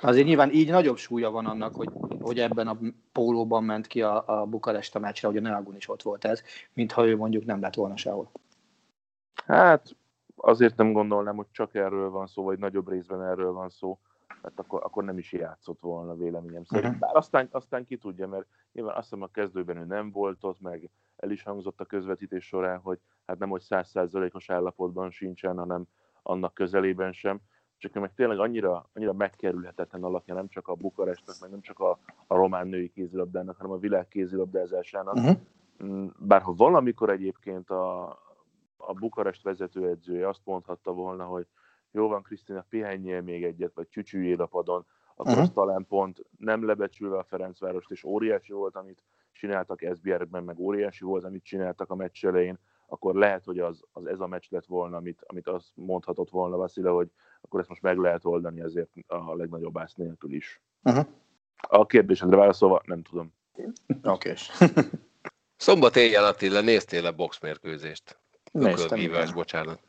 Azért 0.00 0.26
nyilván 0.26 0.50
így 0.50 0.70
nagyobb 0.70 0.96
súlya 0.96 1.30
van 1.30 1.46
annak, 1.46 1.74
hogy, 1.74 1.88
hogy 2.20 2.38
ebben 2.40 2.68
a 2.68 2.78
pólóban 3.12 3.64
ment 3.64 3.86
ki 3.86 4.02
a, 4.02 4.40
a 4.40 4.44
Bukarest 4.46 4.94
a 4.94 4.98
meccsre, 4.98 5.28
hogy 5.28 5.36
a 5.36 5.40
Neagun 5.40 5.76
is 5.76 5.88
ott 5.88 6.02
volt 6.02 6.24
ez, 6.24 6.42
mintha 6.72 7.06
ő 7.06 7.16
mondjuk 7.16 7.44
nem 7.44 7.60
lett 7.60 7.74
volna 7.74 7.96
sehol. 7.96 8.30
Hát 9.46 9.96
azért 10.36 10.76
nem 10.76 10.92
gondolnám, 10.92 11.36
hogy 11.36 11.46
csak 11.52 11.74
erről 11.74 12.10
van 12.10 12.26
szó, 12.26 12.42
vagy 12.42 12.58
nagyobb 12.58 12.88
részben 12.88 13.22
erről 13.22 13.52
van 13.52 13.68
szó, 13.68 13.98
mert 14.46 14.58
akkor, 14.58 14.84
akkor 14.84 15.04
nem 15.04 15.18
is 15.18 15.32
játszott 15.32 15.80
volna 15.80 16.14
véleményem 16.14 16.64
szerint. 16.64 16.92
Mhm. 16.92 17.00
Bár 17.00 17.16
aztán, 17.16 17.48
aztán 17.50 17.84
ki 17.84 17.96
tudja, 17.96 18.28
mert 18.28 18.46
nyilván 18.72 18.96
azt 18.96 19.08
hiszem 19.08 19.22
a 19.22 19.26
kezdőben 19.26 19.76
ő 19.76 19.84
nem 19.84 20.10
volt 20.10 20.44
ott, 20.44 20.60
meg 20.60 20.90
el 21.16 21.30
is 21.30 21.42
hangzott 21.42 21.80
a 21.80 21.84
közvetítés 21.84 22.46
során, 22.46 22.80
hogy 22.80 22.98
hát 23.26 23.38
nem, 23.38 23.48
hogy 23.48 23.60
százszázalékos 23.60 24.50
állapotban 24.50 25.10
sincsen, 25.10 25.56
hanem 25.56 25.84
annak 26.22 26.54
közelében 26.54 27.12
sem. 27.12 27.40
Csak 27.78 27.96
ő 27.96 28.00
meg 28.00 28.14
tényleg 28.14 28.38
annyira, 28.38 28.88
annyira 28.94 29.12
megkerülhetetlen 29.12 30.04
alakja, 30.04 30.34
nem 30.34 30.48
csak 30.48 30.68
a 30.68 30.74
Bukarestnek, 30.74 31.36
meg 31.40 31.50
nem 31.50 31.60
csak 31.60 31.78
a, 31.78 31.98
a 32.26 32.36
román 32.36 32.68
női 32.68 32.88
kézilabdának, 32.88 33.56
hanem 33.56 33.72
a 33.72 33.78
világ 33.78 34.08
kézilabdázásának. 34.08 35.14
Uh-huh. 35.14 35.36
Mm, 35.84 36.06
Bár 36.18 36.42
ha 36.42 36.54
valamikor 36.54 37.10
egyébként 37.10 37.70
a, 37.70 38.08
a 38.76 38.92
Bukarest 38.92 39.42
vezetőedzője 39.42 40.28
azt 40.28 40.40
mondhatta 40.44 40.92
volna, 40.92 41.24
hogy 41.24 41.46
jó 41.90 42.08
van, 42.08 42.22
Krisztina, 42.22 42.66
pihenjél 42.68 43.20
még 43.20 43.44
egyet, 43.44 43.74
vagy 43.74 43.88
csücsüljél 43.88 44.40
a 44.40 44.46
padon, 44.46 44.86
akkor 45.16 45.38
az 45.38 45.50
talán 45.54 45.86
pont 45.88 46.22
nem 46.38 46.66
lebecsülve 46.66 47.18
a 47.18 47.24
Ferencvárost, 47.24 47.90
és 47.90 48.04
óriási 48.04 48.52
volt, 48.52 48.76
amit 48.76 49.02
csináltak 49.32 49.84
SBR-ben, 49.94 50.44
meg 50.44 50.58
óriási 50.58 51.04
volt, 51.04 51.24
amit 51.24 51.44
csináltak 51.44 51.90
a 51.90 51.94
meccs 51.94 52.24
elején, 52.24 52.58
akkor 52.86 53.14
lehet, 53.14 53.44
hogy 53.44 53.58
az, 53.58 53.82
az 53.92 54.06
ez 54.06 54.20
a 54.20 54.26
meccs 54.26 54.44
lett 54.48 54.66
volna, 54.66 54.96
amit, 54.96 55.22
amit 55.26 55.48
azt 55.48 55.68
mondhatott 55.74 56.30
volna 56.30 56.56
Vasile, 56.56 56.90
hogy 56.90 57.10
akkor 57.40 57.60
ezt 57.60 57.68
most 57.68 57.82
meg 57.82 57.98
lehet 57.98 58.24
oldani 58.24 58.60
azért 58.60 58.90
a 59.06 59.34
legnagyobb 59.34 59.78
ász 59.78 59.94
nélkül 59.94 60.32
is. 60.32 60.60
Uh-huh. 60.82 61.06
A 61.56 61.86
kérdésedre 61.86 62.36
válaszolva 62.36 62.82
nem 62.84 63.02
tudom. 63.02 63.32
Oké. 64.02 64.32
Szombat 65.56 65.96
éjjel 65.96 66.24
Attila, 66.24 66.60
néztél 66.60 67.06
a 67.06 67.12
boxmérkőzést? 67.12 68.18
Néztem, 68.52 68.98
igen. 68.98 69.30
bocsánat. 69.34 69.80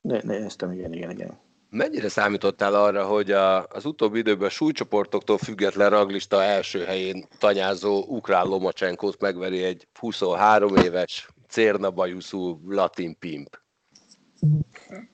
Né- 0.00 0.22
Néztem, 0.22 0.72
igen, 0.72 0.92
igen, 0.92 1.10
igen. 1.10 1.38
Mennyire 1.76 2.08
számítottál 2.08 2.74
arra, 2.74 3.06
hogy 3.06 3.30
a, 3.30 3.66
az 3.66 3.84
utóbbi 3.84 4.18
időben 4.18 4.46
a 4.46 4.50
súlycsoportoktól 4.50 5.38
független 5.38 5.90
raglista 5.90 6.42
első 6.42 6.84
helyén 6.84 7.26
tanyázó 7.38 8.04
ukrán 8.08 8.46
Lomacsenkót 8.46 9.20
megveri 9.20 9.62
egy 9.62 9.88
23 9.98 10.76
éves, 10.76 11.28
cérna 11.48 11.90
bajuszú 11.90 12.60
latin 12.68 13.18
pimp? 13.18 13.60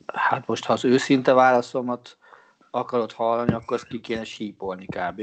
Hát 0.06 0.46
most, 0.46 0.64
ha 0.64 0.72
az 0.72 0.84
őszinte 0.84 1.32
válaszomat 1.32 2.16
akarod 2.70 3.12
hallani, 3.12 3.52
akkor 3.52 3.76
azt 3.76 3.86
ki 3.86 4.00
kéne 4.00 4.24
sípolni 4.24 4.86
kb. 4.86 5.22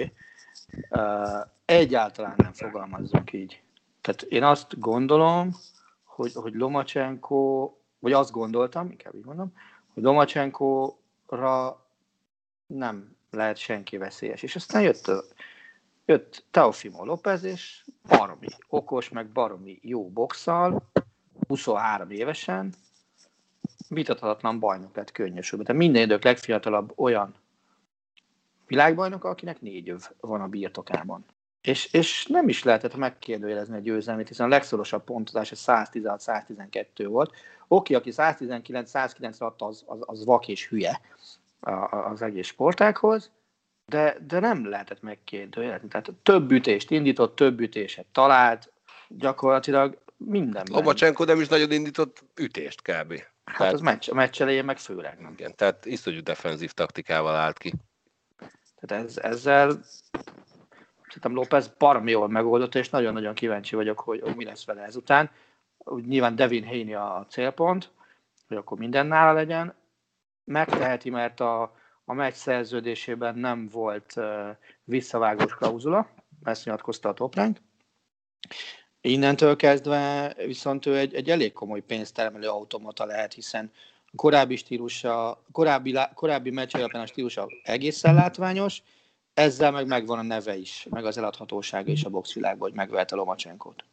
Egyáltalán 1.66 2.34
nem 2.38 2.54
fogalmazzunk 2.54 3.34
így. 3.34 3.62
Tehát 4.02 4.22
én 4.22 4.44
azt 4.44 4.80
gondolom, 4.80 5.56
hogy, 6.04 6.32
hogy 6.34 6.54
Lomacsenko, 6.54 7.74
vagy 8.00 8.12
azt 8.12 8.32
gondoltam, 8.32 8.90
inkább 8.92 9.16
így 9.16 9.26
mondom, 9.26 9.54
hogy 9.94 10.04
Lomacsenkóra 11.30 11.86
nem 12.68 13.16
lehet 13.32 13.58
senki 13.58 13.98
veszélyes. 13.98 14.44
És 14.44 14.56
aztán 14.56 14.82
jött, 14.82 15.12
jött 16.06 16.46
Teofimo 16.52 17.06
López, 17.06 17.44
és 17.44 17.86
baromi 18.08 18.48
okos, 18.68 19.10
meg 19.10 19.32
baromi 19.32 19.80
jó 19.82 20.10
boxal, 20.10 20.90
23 21.48 22.10
évesen, 22.10 22.74
vitathatatlan 23.88 24.60
bajnok 24.60 24.96
lett 24.96 25.12
könnyösülve. 25.12 25.66
Tehát 25.66 25.82
minden 25.82 26.02
idők 26.02 26.24
legfiatalabb 26.24 26.94
olyan 26.96 27.36
világbajnok, 28.68 29.24
akinek 29.24 29.62
négy 29.62 29.90
öv 29.90 30.02
van 30.20 30.42
a 30.42 30.48
birtokában. 30.48 31.26
És, 31.62 31.94
és 31.94 32.26
nem 32.26 32.50
is 32.50 32.64
lehetett 32.64 32.96
megkérdőjelezni 32.96 33.76
a 33.76 33.80
győzelmét, 33.80 34.28
hiszen 34.28 34.46
a 34.46 34.50
legszorosabb 34.50 35.04
pontozás 35.04 35.52
116-112 35.56 36.86
volt. 37.08 37.34
Oké, 37.68 37.94
aki 37.94 38.12
119-109 38.14 39.38
alatt 39.38 39.62
az, 39.62 39.84
az, 39.86 39.98
az 40.00 40.26
vak 40.26 40.48
és 40.48 40.68
hülye 40.68 41.02
az 42.10 42.22
egész 42.22 42.48
sportákhoz, 42.48 43.32
de, 43.86 44.18
de 44.28 44.40
nem 44.40 44.70
lehetett 44.70 45.02
megkérdőjelezni. 45.02 45.88
Tehát 45.88 46.12
több 46.24 46.52
ütést 46.52 46.92
indított, 46.92 47.36
több 47.36 47.60
ütéset 47.60 48.06
talált, 48.12 48.72
gyakorlatilag 49.08 49.98
mindenben. 50.18 50.76
Lomacsenko 50.76 51.24
nem 51.24 51.42
is 51.42 51.48
nagyon 51.48 51.72
indított 51.72 52.24
ütést 52.36 52.82
kb. 52.82 53.14
Hát 53.46 53.58
Tehát- 53.58 53.74
az 53.74 53.82
meccs, 53.82 54.10
a 54.10 54.14
meccs 54.14 54.42
elején 54.42 54.66
meg 54.66 54.78
főleg 54.78 55.20
nem. 55.20 55.32
Igen, 55.32 55.56
tehát 55.56 55.86
iszonyú 55.86 56.24
defenzív 56.24 56.72
taktikával 56.72 57.36
állt 57.36 57.58
ki. 57.58 57.74
Tehát 58.80 59.06
ez, 59.06 59.18
ezzel 59.18 59.80
szerintem 61.10 61.34
López 61.34 61.68
baromi 61.78 62.12
jól 62.12 62.28
megoldott, 62.28 62.76
és 62.76 62.90
nagyon-nagyon 62.90 63.34
kíváncsi 63.34 63.76
vagyok, 63.76 64.00
hogy, 64.00 64.22
hogy 64.22 64.36
mi 64.36 64.44
lesz 64.44 64.66
vele 64.66 64.82
ezután. 64.82 65.30
Úgy 65.78 66.06
nyilván 66.06 66.36
Devin 66.36 66.66
Haney 66.66 66.94
a 66.94 67.26
célpont, 67.30 67.92
hogy 68.48 68.58
akkor 68.58 68.78
minden 68.78 69.06
nála 69.06 69.32
legyen. 69.32 69.74
Megteheti, 70.44 71.10
mert 71.10 71.40
a, 71.40 71.62
a 72.06 72.14
meccs 72.14 72.34
szerződésében 72.34 73.36
nem 73.36 73.68
volt 73.68 74.14
uh, 74.16 74.50
visszavágós 74.84 75.56
klauzula, 75.56 76.10
ezt 76.44 76.66
nyilatkozta 76.66 77.10
a 77.10 77.14
Top 77.14 77.36
Rank. 77.36 77.58
Innentől 79.02 79.56
kezdve 79.56 80.34
viszont 80.46 80.86
ő 80.86 80.98
egy, 80.98 81.14
egy 81.14 81.30
elég 81.30 81.54
komoly 81.54 81.82
pénztermelő 81.82 82.48
automata 82.48 83.06
lehet, 83.06 83.34
hiszen 83.34 83.72
korábbi 84.16 84.56
stílusa, 84.56 85.44
korábbi, 85.52 85.98
korábbi 86.14 86.52
meccs 86.52 86.76
alapján 86.76 87.04
a 87.04 87.06
stílusa 87.06 87.48
egészen 87.64 88.14
látványos, 88.14 88.82
ezzel 89.40 89.72
meg 89.72 89.88
megvan 89.88 90.20
a 90.20 90.22
neve 90.22 90.58
is, 90.58 90.88
meg 90.90 91.06
az 91.06 91.18
eladhatósága 91.18 91.92
is 91.92 92.04
a 92.04 92.10
boxvilágban, 92.10 92.70
hogy 92.70 92.78
megverte 92.78 93.16
Lomacsenkót. 93.16 93.84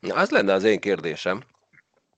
Na, 0.00 0.14
az 0.14 0.30
lenne 0.30 0.52
az 0.52 0.64
én 0.64 0.80
kérdésem, 0.80 1.42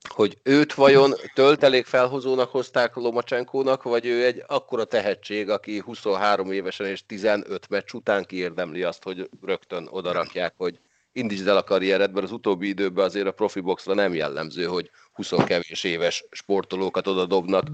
hogy 0.09 0.38
őt 0.42 0.74
vajon 0.74 1.14
töltelék 1.34 1.86
felhozónak 1.86 2.51
hozták 2.51 2.94
Lomacsenkónak, 2.94 3.82
vagy 3.82 4.07
ő 4.07 4.24
egy 4.24 4.44
akkora 4.46 4.84
tehetség, 4.84 5.51
aki 5.51 5.78
23 5.78 6.53
évesen 6.53 6.86
és 6.86 7.07
15 7.07 7.68
meccs 7.68 7.92
után 7.92 8.24
kiérdemli 8.24 8.82
azt, 8.82 9.03
hogy 9.03 9.28
rögtön 9.42 9.88
odarakják, 9.90 10.55
hogy 10.57 10.78
indítsd 11.12 11.46
el 11.46 11.57
a 11.57 11.64
karriered, 11.64 12.12
mert 12.12 12.26
az 12.26 12.32
utóbbi 12.32 12.68
időben 12.68 13.05
azért 13.05 13.26
a 13.26 13.32
profi 13.32 13.61
boxra 13.61 13.94
nem 13.94 14.14
jellemző, 14.14 14.64
hogy 14.64 14.90
20 15.12 15.30
kevés 15.46 15.84
éves 15.84 16.24
sportolókat 16.30 17.07
oda 17.07 17.26
dobnak 17.26 17.68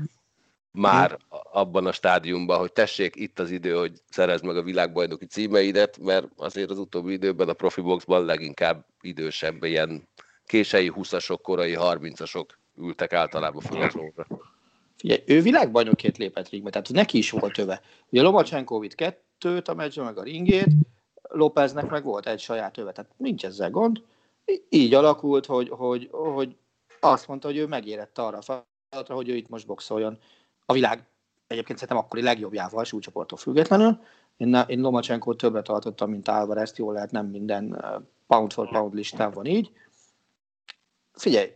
már 0.76 1.18
abban 1.52 1.86
a 1.86 1.92
stádiumban, 1.92 2.58
hogy 2.58 2.72
tessék, 2.72 3.16
itt 3.16 3.38
az 3.38 3.50
idő, 3.50 3.74
hogy 3.74 3.92
szerezd 4.10 4.44
meg 4.44 4.56
a 4.56 4.62
világbajnoki 4.62 5.26
címeidet, 5.26 5.98
mert 5.98 6.26
azért 6.36 6.70
az 6.70 6.78
utóbbi 6.78 7.12
időben 7.12 7.48
a 7.48 7.52
profi 7.52 7.80
boxban 7.80 8.24
leginkább 8.24 8.86
idősebb, 9.00 9.64
ilyen 9.64 10.08
késői 10.46 10.92
20-asok, 10.96 11.38
korai 11.42 11.74
30-asok 11.78 12.46
ültek 12.76 13.12
általában 13.12 13.60
föl 13.60 13.82
a 13.82 13.86
trónra. 13.86 14.26
Figyelj, 14.96 15.22
ő 15.26 15.40
világbajnokként 15.40 16.18
lépett 16.18 16.48
ringbe, 16.48 16.70
tehát 16.70 16.88
neki 16.92 17.18
is 17.18 17.30
volt 17.30 17.58
öve. 17.58 17.80
Ugye 18.08 18.22
Lomacsenko 18.22 18.78
vitt 18.78 18.94
kettőt 18.94 19.68
a 19.68 19.74
meccsben, 19.74 20.04
meg 20.04 20.18
a 20.18 20.22
ringét, 20.22 20.70
Lópeznek 21.22 21.90
meg 21.90 22.04
volt 22.04 22.26
egy 22.26 22.40
saját 22.40 22.78
öve, 22.78 22.92
tehát 22.92 23.10
nincs 23.16 23.44
ezzel 23.44 23.70
gond. 23.70 24.02
Így 24.68 24.94
alakult, 24.94 25.46
hogy, 25.46 25.68
hogy, 25.68 26.08
hogy 26.10 26.56
azt 27.00 27.28
mondta, 27.28 27.46
hogy 27.46 27.56
ő 27.56 27.66
megérett 27.66 28.18
arra 28.18 28.38
a 28.38 28.42
feladatra, 28.42 29.14
hogy 29.14 29.28
ő 29.28 29.36
itt 29.36 29.48
most 29.48 29.66
boxoljon 29.66 30.18
a 30.66 30.72
világ 30.72 31.06
egyébként 31.46 31.78
szerintem 31.78 32.04
akkori 32.04 32.22
legjobbjával 32.22 32.84
súlycsoporttól 32.84 33.38
függetlenül. 33.38 34.00
Én, 34.36 34.64
én 34.66 34.80
Lomacsenko 34.80 35.34
többet 35.34 35.64
tartottam, 35.64 36.10
mint 36.10 36.28
Álvarez, 36.28 36.72
jól 36.76 36.92
lehet, 36.92 37.10
nem 37.10 37.26
minden 37.26 37.84
pound 38.26 38.52
for 38.52 38.68
pound 38.68 38.94
listán 38.94 39.30
van 39.30 39.46
így. 39.46 39.72
Figyelj, 41.12 41.52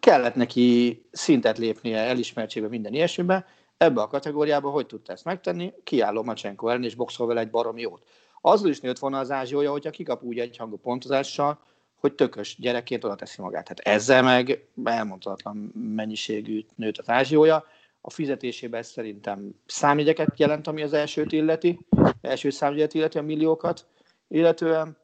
kellett 0.00 0.34
neki 0.34 1.02
szintet 1.12 1.58
lépnie 1.58 1.98
elismertségbe 1.98 2.68
minden 2.68 2.92
ilyesmibe, 2.92 3.46
ebbe 3.76 4.00
a 4.00 4.06
kategóriába 4.06 4.70
hogy 4.70 4.86
tudta 4.86 5.12
ezt 5.12 5.24
megtenni? 5.24 5.72
Kiáll 5.84 6.12
Lomacsenko 6.12 6.68
ellen, 6.68 6.84
és 6.84 6.94
boxol 6.94 7.26
vele 7.26 7.40
egy 7.40 7.50
baromi 7.50 7.80
jót. 7.80 8.02
Azzal 8.40 8.70
is 8.70 8.80
nőtt 8.80 8.98
volna 8.98 9.18
az 9.18 9.30
ázsiója, 9.30 9.70
hogyha 9.70 9.90
kikap 9.90 10.22
úgy 10.22 10.38
egy 10.38 10.56
hangú 10.56 10.76
pontozással, 10.76 11.58
hogy 12.00 12.14
tökös 12.14 12.56
gyerekként 12.60 13.04
oda 13.04 13.14
teszi 13.14 13.42
magát. 13.42 13.68
Hát 13.68 13.78
ezzel 13.78 14.22
meg 14.22 14.68
elmondhatatlan 14.84 15.56
mennyiségű 15.74 16.64
nőtt 16.74 16.98
az 16.98 17.08
ázsiója. 17.08 17.64
A 18.06 18.10
fizetésében 18.10 18.80
ez 18.80 18.88
szerintem 18.88 19.60
számjegyeket 19.66 20.38
jelent, 20.38 20.66
ami 20.66 20.82
az 20.82 20.92
elsőt 20.92 21.32
illeti, 21.32 21.86
első 22.20 22.50
számjegyet 22.50 22.94
illeti 22.94 23.18
a 23.18 23.22
milliókat, 23.22 23.86
illetően 24.28 24.96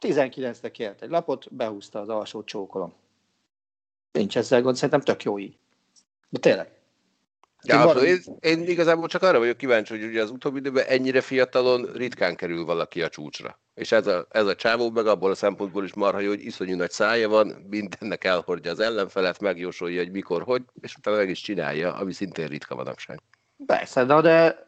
19-re 0.00 0.70
kért 0.70 1.02
egy 1.02 1.10
lapot, 1.10 1.54
behúzta 1.54 2.00
az 2.00 2.08
alsó 2.08 2.44
csókolom. 2.44 2.94
Nincs 4.12 4.36
ezzel 4.36 4.62
gond, 4.62 4.76
szerintem 4.76 5.00
tök 5.00 5.22
jó 5.22 5.38
így. 5.38 5.58
De 6.28 6.38
tényleg. 6.38 6.75
Ja, 7.66 7.74
Én 7.74 7.80
abszolút. 7.80 8.06
én, 8.06 8.22
én 8.40 8.68
igazából 8.68 9.08
csak 9.08 9.22
arra 9.22 9.38
vagyok 9.38 9.56
kíváncsi, 9.56 9.98
hogy 9.98 10.08
ugye 10.08 10.22
az 10.22 10.30
utóbbi 10.30 10.58
időben 10.58 10.84
ennyire 10.86 11.20
fiatalon 11.20 11.92
ritkán 11.94 12.36
kerül 12.36 12.64
valaki 12.64 13.02
a 13.02 13.08
csúcsra. 13.08 13.58
És 13.74 13.92
ez 13.92 14.06
a, 14.06 14.26
ez 14.30 14.46
a 14.46 14.54
csávó 14.54 14.90
meg 14.90 15.06
abból 15.06 15.30
a 15.30 15.34
szempontból 15.34 15.84
is 15.84 15.94
marha 15.94 16.20
jó, 16.20 16.28
hogy 16.28 16.44
iszonyú 16.44 16.76
nagy 16.76 16.90
szája 16.90 17.28
van, 17.28 17.66
mindennek 17.68 18.24
elhordja 18.24 18.70
az 18.70 18.80
ellenfelet, 18.80 19.40
megjósolja, 19.40 20.02
hogy 20.02 20.10
mikor, 20.10 20.42
hogy, 20.42 20.62
és 20.80 20.96
utána 20.96 21.16
meg 21.16 21.28
is 21.28 21.40
csinálja, 21.40 21.94
ami 21.94 22.12
szintén 22.12 22.46
ritka 22.46 22.74
manapság. 22.74 23.20
Persze, 23.66 24.04
de, 24.04 24.20
de 24.20 24.66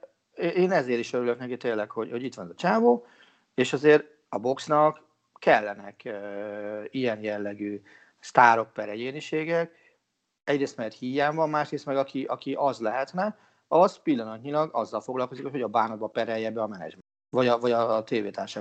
én 0.54 0.72
ezért 0.72 0.98
is 0.98 1.12
örülök 1.12 1.38
neki 1.38 1.56
tényleg, 1.56 1.90
hogy, 1.90 2.10
hogy 2.10 2.24
itt 2.24 2.34
van 2.34 2.50
a 2.50 2.54
csávó, 2.54 3.06
és 3.54 3.72
azért 3.72 4.04
a 4.28 4.38
boxnak 4.38 5.02
kellenek 5.38 6.00
uh, 6.04 6.12
ilyen 6.90 7.22
jellegű 7.22 7.80
sztárok 8.20 8.72
per 8.72 8.88
egyéniségek, 8.88 9.70
egyrészt 10.48 10.76
mert 10.76 10.98
hiány 10.98 11.34
van, 11.34 11.50
másrészt 11.50 11.86
meg 11.86 11.96
aki, 11.96 12.24
aki 12.24 12.54
az 12.54 12.80
lehetne, 12.80 13.38
az 13.68 13.98
pillanatnyilag 14.02 14.70
azzal 14.72 15.00
foglalkozik, 15.00 15.46
hogy 15.46 15.62
a 15.62 15.68
bánatba 15.68 16.06
perelje 16.06 16.50
be 16.50 16.62
a 16.62 16.66
menedzsment. 16.66 17.04
Vagy 17.30 17.46
a, 17.46 17.58
vagy 17.58 17.72
a, 17.72 17.96
a 17.96 18.04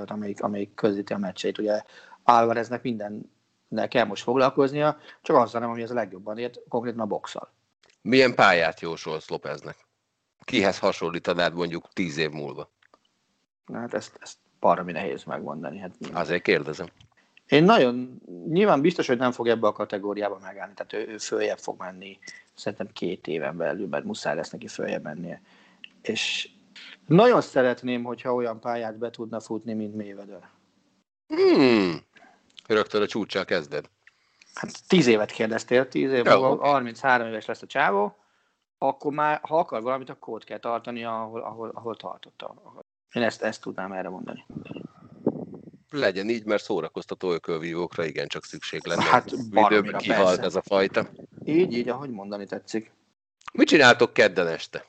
amelyik, 0.06 0.44
amelyik 0.44 0.74
közíti 0.74 1.14
a 1.14 1.18
meccseit. 1.18 1.58
Ugye 1.58 1.82
Álvareznek 2.24 2.82
mindennek 2.82 3.88
kell 3.88 4.06
most 4.06 4.24
foglalkoznia, 4.24 4.98
csak 5.22 5.36
azzal 5.36 5.62
nem, 5.62 5.70
ami 5.70 5.84
az 5.84 5.92
a 5.92 5.94
legjobban 5.94 6.38
ért, 6.38 6.60
konkrétan 6.70 7.00
a 7.00 7.06
boxal. 7.06 7.54
Milyen 8.02 8.36
pályát 8.36 8.80
jósolsz 8.80 9.30
Lopeznek? 9.30 9.76
Kihez 10.44 10.80
hasonlítanád 10.80 11.54
mondjuk 11.54 11.94
tíz 11.94 12.18
év 12.18 12.30
múlva? 12.30 12.72
Hát 13.74 13.94
ezt, 13.94 14.18
ezt 14.22 14.38
baromi 14.60 14.92
nehéz 14.92 15.24
megmondani. 15.24 15.80
Hát 15.80 15.92
Azért 16.14 16.42
kérdezem. 16.42 16.88
Én 17.48 17.64
nagyon, 17.64 18.22
nyilván 18.48 18.82
biztos, 18.82 19.08
hogy 19.08 19.18
nem 19.18 19.32
fog 19.32 19.48
ebbe 19.48 19.68
a 19.68 19.72
kategóriába 19.72 20.40
megállni, 20.42 20.74
tehát 20.74 21.08
ő, 21.08 21.12
ő 21.12 21.18
följebb 21.18 21.58
fog 21.58 21.80
menni, 21.80 22.20
szerintem 22.54 22.88
két 22.94 23.28
éven 23.28 23.58
belül, 23.58 23.88
mert 23.88 24.04
muszáj 24.04 24.36
lesz 24.36 24.50
neki 24.50 24.68
följebb 24.68 25.04
mennie. 25.04 25.42
És 26.02 26.50
nagyon 27.06 27.42
szeretném, 27.42 28.04
hogyha 28.04 28.34
olyan 28.34 28.60
pályát 28.60 28.98
be 28.98 29.10
tudna 29.10 29.40
futni, 29.40 29.74
mint 29.74 29.96
Mayweather. 29.96 30.50
Hmm. 31.28 32.02
Rögtön 32.68 33.02
a 33.02 33.08
csúccsal 33.08 33.46
kezded. 33.46 33.90
Hát 34.54 34.88
tíz 34.88 35.08
évet 35.08 35.32
kérdeztél, 35.32 35.88
tíz 35.88 36.12
év 36.12 36.24
múlva 36.24 36.66
33 36.66 37.28
éves 37.28 37.46
lesz 37.46 37.62
a 37.62 37.66
csávó, 37.66 38.16
akkor 38.78 39.14
már, 39.14 39.40
ha 39.42 39.58
akar 39.58 39.82
valamit, 39.82 40.10
akkor 40.10 40.34
ott 40.34 40.44
kell 40.44 40.60
tartani, 40.60 41.04
ahol, 41.04 41.42
ahol, 41.42 41.72
ahol 41.74 41.96
tartotta. 41.96 42.56
Én 43.12 43.24
ezt, 43.24 43.42
ezt 43.42 43.62
tudnám 43.62 43.92
erre 43.92 44.10
mondani. 44.10 44.46
Legyen 45.90 46.30
így, 46.30 46.46
mert 46.46 46.64
szórakoztató 46.64 47.32
ökölvívókra 47.32 48.06
igencsak 48.06 48.44
szükség 48.44 48.86
lenne. 48.86 49.04
Hát, 49.04 49.32
Időben 49.52 49.98
kihalt 49.98 50.40
ez 50.40 50.56
a 50.56 50.62
fajta. 50.62 51.10
Így, 51.46 51.74
így, 51.74 51.90
ahogy 51.90 52.10
mondani 52.10 52.46
tetszik. 52.46 52.92
Mit 53.54 53.68
csináltok 53.68 54.14
kedden 54.14 54.48
este? 54.48 54.86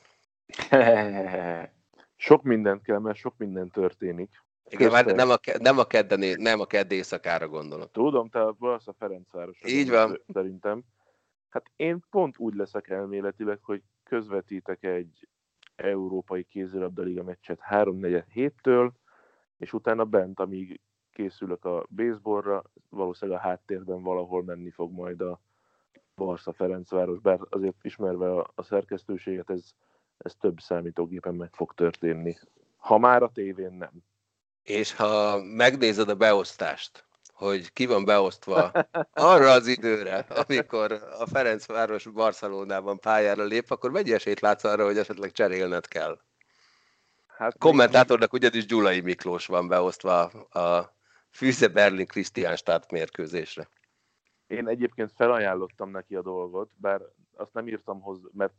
Sok 2.15 2.43
mindent 2.43 2.81
kell, 2.81 2.99
mert 2.99 3.17
sok 3.17 3.37
minden 3.37 3.69
történik. 3.69 4.43
Igen, 4.69 4.91
már 4.91 5.05
nem 5.05 5.29
a, 5.29 5.37
nem 5.59 5.77
a 5.77 5.83
kedden, 5.83 6.41
nem 6.41 6.59
a 6.59 6.65
kedd 6.65 6.91
éjszakára 6.91 7.47
gondolok. 7.47 7.91
Tudom, 7.91 8.29
te 8.29 8.45
az 8.45 8.87
a 8.87 8.93
Ferencváros. 8.97 9.59
Így 9.65 9.89
van. 9.89 10.21
Szerintem. 10.33 10.83
Hát 11.49 11.71
én 11.75 12.03
pont 12.09 12.37
úgy 12.37 12.53
leszek 12.53 12.89
elméletileg, 12.89 13.59
hogy 13.61 13.81
közvetítek 14.03 14.83
egy 14.83 15.27
európai 15.75 16.43
kézilabdaliga 16.43 17.23
meccset 17.23 17.59
3-4 17.69 18.23
héttől, 18.31 18.93
és 19.57 19.73
utána 19.73 20.05
bent, 20.05 20.39
amíg 20.39 20.79
készülök 21.19 21.65
a 21.65 21.85
baseballra, 21.95 22.63
valószínűleg 22.89 23.39
a 23.39 23.43
háttérben 23.47 24.03
valahol 24.03 24.43
menni 24.43 24.69
fog 24.69 24.91
majd 24.91 25.21
a 25.21 25.39
Barca 26.15 26.53
Ferencváros, 26.53 27.19
bár 27.19 27.39
azért 27.49 27.75
ismerve 27.81 28.31
a, 28.31 28.51
a 28.55 28.63
szerkesztőséget, 28.63 29.49
ez, 29.49 29.63
ez 30.17 30.33
több 30.39 30.59
számítógépen 30.59 31.35
meg 31.35 31.49
fog 31.53 31.73
történni. 31.73 32.37
Ha 32.77 32.97
már 32.97 33.23
a 33.23 33.31
tévén 33.33 33.73
nem. 33.73 33.91
És 34.63 34.95
ha 34.95 35.43
megnézed 35.43 36.09
a 36.09 36.15
beosztást, 36.15 37.05
hogy 37.33 37.73
ki 37.73 37.85
van 37.85 38.05
beosztva 38.05 38.71
arra 39.13 39.51
az 39.51 39.67
időre, 39.67 40.17
amikor 40.17 40.91
a 41.19 41.25
Ferencváros 41.25 42.05
Barcelonában 42.05 42.99
pályára 42.99 43.43
lép, 43.43 43.71
akkor 43.71 43.91
mennyi 43.91 44.13
esélyt 44.13 44.39
látsz 44.39 44.63
arra, 44.63 44.85
hogy 44.85 44.97
esetleg 44.97 45.31
cserélned 45.31 45.87
kell? 45.87 46.19
Hát 47.27 47.57
Kommentátornak 47.57 48.33
ugyanis 48.33 48.65
Gyulai 48.65 48.99
Miklós 48.99 49.45
van 49.45 49.67
beosztva 49.67 50.21
a 50.49 50.97
Füze 51.29 51.67
Berlin 51.67 52.07
Krisztiánstát 52.07 52.91
mérkőzésre. 52.91 53.69
Én 54.47 54.67
egyébként 54.67 55.11
felajánlottam 55.11 55.89
neki 55.89 56.15
a 56.15 56.21
dolgot, 56.21 56.71
bár 56.75 57.01
azt 57.35 57.53
nem 57.53 57.67
írtam 57.67 58.01
hozzá, 58.01 58.27
mert 58.31 58.53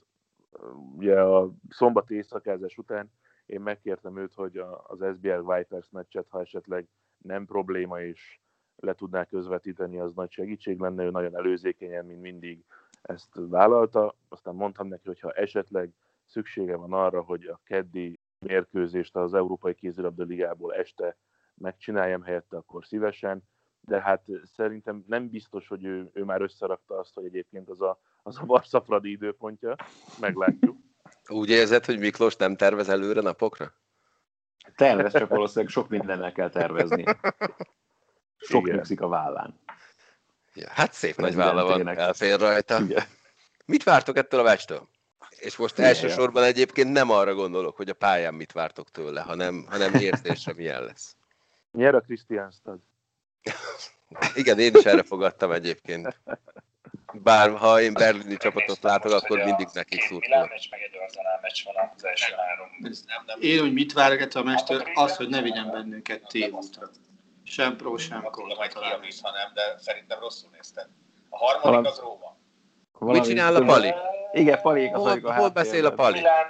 ugye 0.97 1.21
a 1.21 1.51
szombat 1.69 2.11
éjszakázás 2.11 2.79
után 2.79 3.11
én 3.47 3.61
megkértem 3.61 4.19
őt, 4.19 4.35
hogy 4.35 4.57
az 4.83 5.05
SBL 5.15 5.53
Vipers 5.53 5.91
meccset, 5.91 6.27
ha 6.29 6.41
esetleg 6.41 6.89
nem 7.19 7.47
probléma 7.47 8.01
és 8.01 8.41
le 8.77 8.95
tudná 8.95 9.25
közvetíteni, 9.25 9.99
az 9.99 10.15
nagy 10.15 10.31
segítség 10.31 10.79
lenne, 10.79 11.05
ő 11.05 11.11
nagyon 11.11 11.37
előzékenyen, 11.37 12.05
mint 12.05 12.21
mindig 12.21 12.65
ezt 13.03 13.29
vállalta. 13.33 14.15
Aztán 14.29 14.55
mondtam 14.55 14.89
neki, 14.89 15.07
hogy 15.07 15.21
ha 15.21 15.33
esetleg 15.33 15.91
szüksége 16.27 16.77
van 16.77 16.93
arra, 16.93 17.23
hogy 17.23 17.45
a 17.45 17.61
keddi 17.65 18.21
mérkőzést 18.39 19.17
az 19.17 19.35
Európai 19.35 19.75
Kézilabda 19.75 20.25
Ligából 20.25 20.75
este 20.75 21.17
megcsináljam 21.61 22.23
helyette, 22.23 22.57
akkor 22.57 22.85
szívesen 22.85 23.43
de 23.81 24.01
hát 24.01 24.23
szerintem 24.57 25.05
nem 25.07 25.29
biztos, 25.29 25.69
hogy 25.69 25.85
ő, 25.85 26.11
ő 26.13 26.25
már 26.25 26.41
összerakta 26.41 26.99
azt, 26.99 27.15
hogy 27.15 27.25
egyébként 27.25 27.69
az 27.69 27.81
a, 27.81 28.01
az 28.23 28.39
a 28.39 28.45
Barca 28.45 28.83
Fradi 28.83 29.11
időpontja. 29.11 29.77
Meglátjuk. 30.21 30.77
Úgy 31.29 31.51
érzed, 31.51 31.85
hogy 31.85 31.99
Miklós 31.99 32.37
nem 32.37 32.57
tervez 32.57 32.89
előre 32.89 33.21
napokra? 33.21 33.73
Tervez, 34.77 35.13
csak 35.13 35.29
valószínűleg 35.29 35.71
sok 35.71 35.89
mindennel 35.89 36.33
kell 36.33 36.49
tervezni. 36.49 37.05
Sok 38.37 38.63
Igen. 38.63 38.77
nyugszik 38.77 39.01
a 39.01 39.09
vállán. 39.09 39.61
Ja, 40.55 40.69
hát 40.71 40.93
szép 40.93 41.17
nagy 41.17 41.35
válla 41.35 41.65
van, 41.65 41.89
elfér 41.89 42.39
rajta. 42.39 42.81
Igen. 42.81 43.05
Mit 43.65 43.83
vártok 43.83 44.17
ettől 44.17 44.41
a 44.41 44.43
meccstől? 44.43 44.89
És 45.39 45.57
most 45.57 45.79
Igen. 45.79 45.89
elsősorban 45.89 46.43
egyébként 46.43 46.93
nem 46.93 47.11
arra 47.11 47.35
gondolok, 47.35 47.77
hogy 47.77 47.89
a 47.89 47.95
pályán 47.95 48.35
mit 48.35 48.53
vártok 48.53 48.91
tőle, 48.91 49.21
hanem, 49.21 49.67
hanem 49.69 49.95
érzésre 49.95 50.53
milyen 50.53 50.85
lesz. 50.85 51.17
Nyer 51.73 51.95
a 51.95 52.01
Krisztiánstad. 52.01 52.79
Igen, 54.35 54.59
én 54.59 54.75
is 54.75 54.85
erre 54.85 55.03
fogadtam 55.03 55.53
egyébként. 55.53 56.21
Bár 57.13 57.57
ha 57.57 57.81
én 57.81 57.93
berlini 57.93 58.37
csapatot 58.37 58.83
látok, 58.83 59.13
akkor 59.13 59.39
mindig 59.39 59.69
nekik 59.73 59.95
Milán 59.95 60.09
szurkolok. 60.09 60.49
meccs 60.49 60.71
meg 60.71 60.81
egy 60.81 60.97
Arsenal 61.03 61.39
meccs 61.43 61.65
van 61.65 61.91
az 61.97 62.05
első 62.05 62.35
három. 62.37 62.69
Én, 63.41 63.61
hogy 63.61 63.73
mit 63.73 63.93
várok 63.93 64.21
ettől 64.21 64.43
a 64.43 64.45
mestől, 64.45 64.83
az, 64.95 65.17
hogy 65.17 65.29
ne 65.29 65.43
vigyen 65.43 65.71
bennünket 65.71 66.27
tévútra. 66.29 66.91
Sem 67.45 67.77
pro, 67.77 67.97
sem 67.97 68.23
kontra 68.23 68.57
majd 68.57 68.73
kijavít, 68.73 69.21
ha 69.23 69.31
nem, 69.31 69.53
de 69.55 69.77
szerintem 69.79 70.19
rosszul 70.19 70.51
nézted. 70.53 70.89
A 71.29 71.37
harmadik 71.39 71.91
az 71.91 71.99
Róma. 71.99 72.37
Mit 72.99 73.25
csinál 73.25 73.57
a 73.57 73.65
Pali? 73.65 73.95
Igen, 74.33 74.61
Paliék 74.61 74.95
az 74.95 75.03
Hol, 75.03 75.21
hol 75.21 75.49
beszél 75.49 75.87
a. 75.87 75.91
Pali? 75.93 76.19
Milán, 76.19 76.47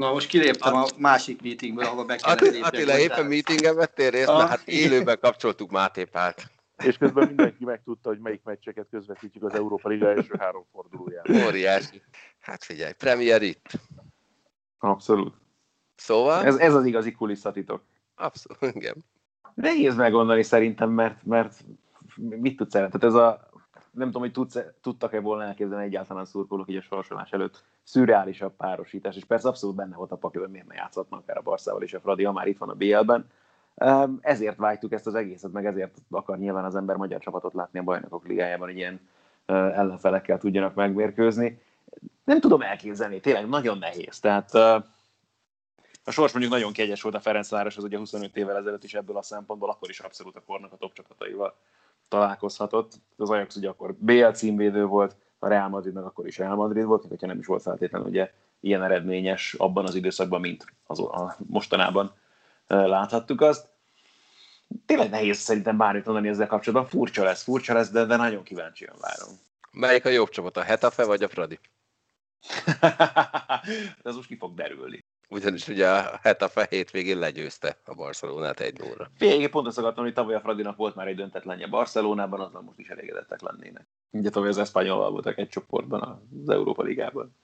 Na, 0.00 0.12
most 0.12 0.28
kiléptem 0.28 0.74
a 0.74 0.86
másik 0.98 1.42
meetingből, 1.42 1.84
ahova 1.84 2.04
be 2.04 2.16
kellett 2.16 2.36
Attila, 2.40 2.52
lépjek. 2.52 2.72
Attila 2.72 2.98
éppen 2.98 3.26
meetingen 3.26 3.74
vettél 3.76 4.10
részt, 4.10 4.28
Ah, 4.28 4.36
mert 4.38 4.48
hát 4.48 4.68
élőben 4.68 5.18
kapcsoltuk 5.20 5.70
Máté 5.70 6.04
Pált. 6.04 6.50
És 6.84 6.96
közben 6.96 7.26
mindenki 7.26 7.64
megtudta, 7.64 8.08
hogy 8.08 8.18
melyik 8.18 8.42
meccseket 8.44 8.86
közvetítjük 8.90 9.44
az 9.44 9.54
Európa 9.54 9.88
Liga 9.88 10.08
első 10.08 10.34
három 10.38 10.64
fordulójában. 10.72 11.46
Óriási. 11.46 12.02
Hát 12.40 12.64
figyelj, 12.64 12.92
Premier 12.92 13.42
itt. 13.42 13.66
Abszolút. 14.78 15.34
Szóval, 15.96 16.44
Ez, 16.44 16.56
ez 16.56 16.74
az 16.74 16.84
igazi 16.84 17.12
kulisszatitok. 17.12 17.82
abszolút, 18.14 18.74
igen. 18.74 19.04
Nehéz 19.54 19.94
meggondolni 19.96 20.42
szerintem, 20.42 20.90
mert, 20.90 21.24
mert 21.24 21.64
mit 22.16 22.56
tudsz 22.56 22.74
el? 22.74 22.86
Tehát 22.88 23.04
ez 23.04 23.14
a, 23.14 23.50
nem 23.90 24.06
tudom, 24.06 24.22
hogy 24.22 24.32
tudsz, 24.32 24.58
tudtak-e 24.80 25.20
volna 25.20 25.44
elképzelni 25.44 25.84
egyáltalán 25.84 26.24
szurkolók 26.24 26.70
így 26.70 26.76
a 26.76 26.82
sorsolás 26.82 27.30
előtt 27.30 27.64
szürreálisabb 27.90 28.56
párosítás, 28.56 29.16
és 29.16 29.24
persze 29.24 29.48
abszolút 29.48 29.76
benne 29.76 29.96
volt 29.96 30.12
a 30.12 30.16
pakliban, 30.16 30.50
miért 30.50 30.66
ne 30.66 30.74
játszhatnak 30.74 31.20
akár 31.20 31.36
a 31.36 31.42
Barszával 31.42 31.82
és 31.82 31.94
a 31.94 32.00
Fradi, 32.00 32.24
ha 32.24 32.32
már 32.32 32.46
itt 32.46 32.58
van 32.58 32.68
a 32.68 32.74
BL-ben. 32.74 33.30
Ezért 34.20 34.56
vágytuk 34.56 34.92
ezt 34.92 35.06
az 35.06 35.14
egészet, 35.14 35.52
meg 35.52 35.66
ezért 35.66 35.98
akar 36.10 36.38
nyilván 36.38 36.64
az 36.64 36.76
ember 36.76 36.96
magyar 36.96 37.20
csapatot 37.20 37.54
látni 37.54 37.78
a 37.78 37.82
bajnokok 37.82 38.26
ligájában, 38.26 38.68
hogy 38.68 38.76
ilyen 38.76 39.08
ellenfelekkel 39.46 40.38
tudjanak 40.38 40.74
megmérkőzni. 40.74 41.62
Nem 42.24 42.40
tudom 42.40 42.62
elképzelni, 42.62 43.20
tényleg 43.20 43.48
nagyon 43.48 43.78
nehéz. 43.78 44.20
Tehát 44.20 44.54
a 46.04 46.10
sors 46.10 46.32
mondjuk 46.32 46.52
nagyon 46.52 46.72
kegyes 46.72 47.02
volt 47.02 47.14
a 47.14 47.20
Ferencváros, 47.20 47.76
az 47.76 47.84
ugye 47.84 47.98
25 47.98 48.36
évvel 48.36 48.56
ezelőtt 48.56 48.84
is 48.84 48.94
ebből 48.94 49.16
a 49.16 49.22
szempontból, 49.22 49.70
akkor 49.70 49.88
is 49.88 50.00
abszolút 50.00 50.36
a 50.36 50.42
kornak 50.46 50.72
a 50.72 50.76
top 50.76 50.92
csapataival 50.92 51.56
találkozhatott. 52.08 52.92
Az 53.16 53.30
Ajax 53.30 53.56
ugye 53.56 53.68
akkor 53.68 53.94
BL 53.94 54.30
címvédő 54.30 54.84
volt, 54.84 55.16
a 55.42 55.48
Real 55.48 55.68
Madridnak 55.68 56.04
akkor 56.04 56.26
is 56.26 56.38
Real 56.38 56.54
Madrid 56.54 56.84
volt, 56.84 57.00
még 57.00 57.10
hogyha 57.10 57.26
nem 57.26 57.38
is 57.38 57.46
volt 57.46 57.62
feltétlenül 57.62 58.08
ugye 58.08 58.32
ilyen 58.60 58.82
eredményes 58.82 59.54
abban 59.54 59.84
az 59.84 59.94
időszakban, 59.94 60.40
mint 60.40 60.64
az, 60.86 60.98
a 60.98 61.36
mostanában 61.46 62.12
láthattuk 62.66 63.40
azt. 63.40 63.68
Tényleg 64.86 65.10
nehéz 65.10 65.38
szerintem 65.38 65.76
bármit 65.76 66.04
mondani 66.04 66.28
ezzel 66.28 66.46
kapcsolatban. 66.46 66.88
Furcsa 66.88 67.24
lesz, 67.24 67.42
furcsa 67.42 67.74
lesz, 67.74 67.90
de, 67.90 68.04
de 68.04 68.16
nagyon 68.16 68.42
kíváncsian 68.42 68.96
várom. 69.00 69.28
Melyik 69.72 70.04
a 70.04 70.08
jobb 70.08 70.28
csapat, 70.28 70.56
a 70.56 70.62
Hetafe 70.62 71.04
vagy 71.04 71.22
a 71.22 71.28
Fradi? 71.28 71.58
Ez 74.02 74.14
most 74.14 74.28
ki 74.28 74.36
fog 74.36 74.54
derülni. 74.54 75.04
Ugyanis 75.28 75.68
ugye 75.68 75.90
a 75.90 76.18
Hetafe 76.22 76.66
hétvégén 76.70 77.18
legyőzte 77.18 77.76
a 77.84 77.94
Barcelonát 77.94 78.60
egy 78.60 78.78
0 78.78 79.10
Végig 79.18 79.50
pont 79.50 79.66
azt 79.66 79.78
akartam, 79.78 80.04
hogy 80.04 80.14
tavaly 80.14 80.34
a 80.34 80.40
Fradinak 80.40 80.76
volt 80.76 80.94
már 80.94 81.06
egy 81.06 81.16
döntetlenje 81.16 81.66
Barcelonában, 81.66 82.40
azzal 82.40 82.62
most 82.62 82.78
is 82.78 82.88
elégedettek 82.88 83.40
lennének. 83.40 83.86
Ugye 84.10 84.30
tavaly 84.30 84.48
az 84.48 84.58
Espanyolval 84.58 85.10
voltak 85.10 85.38
egy 85.38 85.48
csoportban 85.48 86.28
az 86.42 86.48
Európa 86.48 86.82
Ligában. 86.82 87.36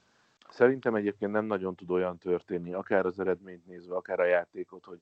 Szerintem 0.49 0.95
egyébként 0.95 1.33
nem 1.33 1.45
nagyon 1.45 1.75
tud 1.75 1.91
olyan 1.91 2.19
történni, 2.19 2.73
akár 2.73 3.07
az 3.07 3.21
eredményt 3.21 3.67
nézve, 3.67 3.95
akár 3.95 4.21
a 4.21 4.25
játékot, 4.25 4.85
hogy 4.85 4.99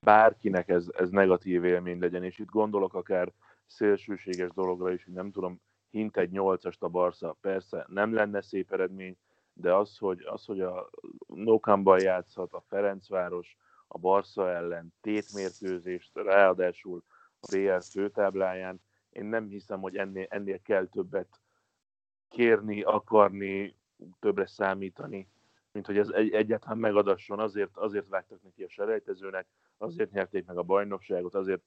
bárkinek 0.00 0.68
ez, 0.68 0.86
ez 0.98 1.10
negatív 1.10 1.64
élmény 1.64 1.98
legyen, 1.98 2.24
és 2.24 2.38
itt 2.38 2.50
gondolok 2.50 2.94
akár 2.94 3.32
szélsőséges 3.66 4.50
dologra 4.50 4.92
is, 4.92 5.04
hogy 5.04 5.12
nem 5.12 5.30
tudom, 5.30 5.60
hint 5.90 6.16
egy 6.16 6.30
nyolcast 6.30 6.82
a 6.82 6.88
Barca, 6.88 7.36
persze 7.40 7.86
nem 7.88 8.14
lenne 8.14 8.40
szép 8.40 8.72
eredmény, 8.72 9.16
de 9.52 9.74
az, 9.74 9.98
hogy, 9.98 10.22
az, 10.26 10.44
hogy 10.44 10.60
a 10.60 10.90
Nokamban 11.26 12.00
játszhat 12.00 12.52
a 12.52 12.64
Ferencváros 12.68 13.56
a 13.86 13.98
Barca 13.98 14.50
ellen 14.50 14.94
tétmérkőzést, 15.00 16.10
ráadásul 16.14 17.02
a 17.40 17.46
BL 17.50 17.78
főtábláján, 17.78 18.80
én 19.18 19.24
nem 19.24 19.48
hiszem, 19.48 19.80
hogy 19.80 19.96
ennél, 19.96 20.26
ennél 20.28 20.62
kell 20.62 20.86
többet 20.86 21.40
kérni, 22.28 22.82
akarni, 22.82 23.76
többre 24.20 24.46
számítani, 24.46 25.28
mint 25.72 25.86
hogy 25.86 25.98
ez 25.98 26.08
egy, 26.08 26.32
egyáltalán 26.32 26.78
megadasson. 26.78 27.38
Azért, 27.38 27.76
azért 27.76 28.08
vágtak 28.08 28.42
neki 28.42 28.62
a 28.62 28.68
selejtezőnek, 28.68 29.46
azért 29.76 30.10
nyerték 30.10 30.46
meg 30.46 30.56
a 30.56 30.62
bajnokságot, 30.62 31.34
azért 31.34 31.62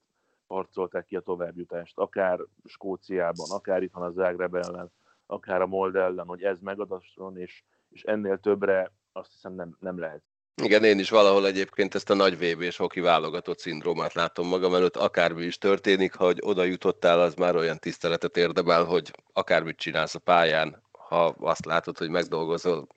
harcolták 0.47 1.05
ki 1.05 1.15
a 1.15 1.21
továbbjutást, 1.21 1.97
akár 1.97 2.39
Skóciában, 2.65 3.49
akár 3.49 3.83
itt 3.83 3.93
van 3.93 4.03
a 4.03 4.11
Zágreb 4.11 4.55
ellen, 4.55 4.91
akár 5.25 5.61
a 5.61 5.67
Mold 5.67 5.95
ellen, 5.95 6.27
hogy 6.27 6.43
ez 6.43 6.59
megadasson, 6.59 7.37
és, 7.37 7.63
és 7.89 8.03
ennél 8.03 8.39
többre 8.39 8.91
azt 9.11 9.31
hiszem 9.31 9.53
nem, 9.53 9.75
nem 9.79 9.99
lehet. 9.99 10.23
Igen, 10.55 10.83
én 10.83 10.99
is 10.99 11.09
valahol 11.09 11.45
egyébként 11.45 11.95
ezt 11.95 12.09
a 12.09 12.13
nagy 12.13 12.33
vb 12.33 12.61
és 12.61 12.77
hoki 12.77 12.99
válogatott 12.99 13.59
szindrómát 13.59 14.13
látom 14.13 14.47
magam 14.47 14.75
előtt, 14.75 14.95
akármi 14.95 15.43
is 15.43 15.57
történik, 15.57 16.13
ha 16.15 16.25
hogy 16.25 16.37
oda 16.41 16.63
jutottál, 16.63 17.21
az 17.21 17.33
már 17.33 17.55
olyan 17.55 17.79
tiszteletet 17.79 18.37
érdemel, 18.37 18.83
hogy 18.83 19.11
akármit 19.33 19.77
csinálsz 19.77 20.15
a 20.15 20.19
pályán, 20.19 20.83
ha 20.91 21.25
azt 21.39 21.65
látod, 21.65 21.97
hogy 21.97 22.09
megdolgozol 22.09 22.87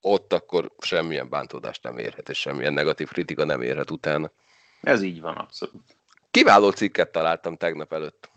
ott, 0.00 0.32
akkor 0.32 0.72
semmilyen 0.78 1.28
bántódást 1.28 1.82
nem 1.82 1.98
érhet, 1.98 2.28
és 2.28 2.38
semmilyen 2.38 2.72
negatív 2.72 3.08
kritika 3.08 3.44
nem 3.44 3.62
érhet 3.62 3.90
utána. 3.90 4.30
Ez 4.80 5.02
így 5.02 5.20
van, 5.20 5.36
abszolút. 5.36 5.96
Kiváló 6.30 6.70
cikket 6.70 7.12
találtam 7.12 7.56
tegnap 7.56 7.92
előtt. 7.92 8.30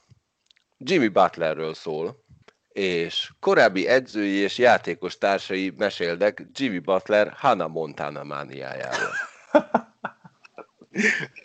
Jimmy 0.77 1.07
Butlerről 1.07 1.73
szól, 1.73 2.23
és 2.77 3.29
korábbi 3.39 3.87
edzői 3.87 4.35
és 4.35 4.57
játékos 4.57 5.17
társai 5.17 5.73
meséltek 5.77 6.45
Jimmy 6.53 6.79
Butler 6.79 7.33
Hannah 7.35 7.69
Montana 7.69 8.23
mániájáról. 8.23 9.11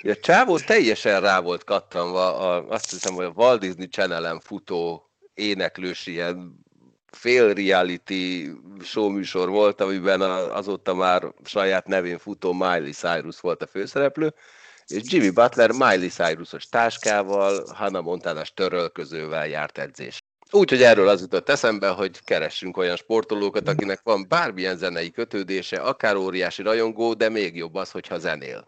A 0.02 0.16
csávó 0.22 0.58
teljesen 0.58 1.20
rá 1.20 1.40
volt 1.40 1.64
kattanva, 1.64 2.36
a, 2.36 2.68
azt 2.68 2.90
hiszem, 2.90 3.14
hogy 3.14 3.24
a 3.24 3.32
Walt 3.34 3.60
Disney 3.60 3.88
channel 3.88 4.40
futó 4.44 5.10
éneklős 5.34 6.06
ilyen 6.06 6.64
fél 7.10 7.54
reality 7.54 8.50
showműsor 8.82 9.48
volt, 9.48 9.80
amiben 9.80 10.20
azóta 10.50 10.94
már 10.94 11.22
saját 11.44 11.86
nevén 11.86 12.18
futó 12.18 12.52
Miley 12.52 12.92
Cyrus 12.92 13.40
volt 13.40 13.62
a 13.62 13.66
főszereplő, 13.66 14.34
és 14.86 15.02
Jimmy 15.04 15.30
Butler 15.30 15.70
Miley 15.70 16.08
Cyrus-os 16.08 16.68
táskával, 16.68 17.64
Hannah 17.74 18.02
Montanás 18.02 18.54
törölközővel 18.54 19.46
járt 19.46 19.78
edzés. 19.78 20.21
Úgyhogy 20.54 20.82
erről 20.82 21.08
az 21.08 21.20
jutott 21.20 21.48
eszembe, 21.48 21.88
hogy 21.88 22.24
keressünk 22.24 22.76
olyan 22.76 22.96
sportolókat, 22.96 23.68
akinek 23.68 24.00
van 24.04 24.26
bármilyen 24.28 24.76
zenei 24.76 25.10
kötődése, 25.10 25.76
akár 25.76 26.16
óriási 26.16 26.62
rajongó, 26.62 27.14
de 27.14 27.28
még 27.28 27.56
jobb 27.56 27.74
az, 27.74 27.90
hogyha 27.90 28.18
zenél. 28.18 28.64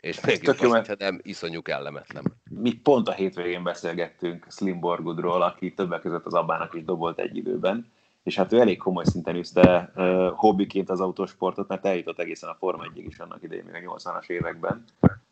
És 0.00 0.20
még 0.20 0.42
jobb 0.42 0.56
az, 0.60 0.70
hogyha 0.70 0.94
nem 0.98 1.20
iszonyú 1.22 1.62
kellemetlen. 1.62 2.24
Mi 2.50 2.72
pont 2.72 3.08
a 3.08 3.12
hétvégén 3.12 3.62
beszélgettünk 3.62 4.46
Slim 4.50 4.80
Borgudról, 4.80 5.42
aki 5.42 5.74
többek 5.74 6.00
között 6.00 6.26
az 6.26 6.34
Abának 6.34 6.74
is 6.74 6.84
dobolt 6.84 7.18
egy 7.18 7.36
időben, 7.36 7.92
és 8.22 8.36
hát 8.36 8.52
ő 8.52 8.60
elég 8.60 8.78
komoly 8.78 9.04
szinten 9.04 9.36
üzte 9.36 9.92
uh, 9.94 10.28
hobbiként 10.34 10.90
az 10.90 11.00
autósportot, 11.00 11.68
mert 11.68 11.86
eljutott 11.86 12.18
egészen 12.18 12.48
a 12.48 12.56
Forma 12.58 12.84
1 12.94 13.04
is 13.06 13.18
annak 13.18 13.42
idején, 13.42 13.64
még 13.72 13.88
a 13.88 13.94
80-as 13.94 14.28
években, 14.28 14.84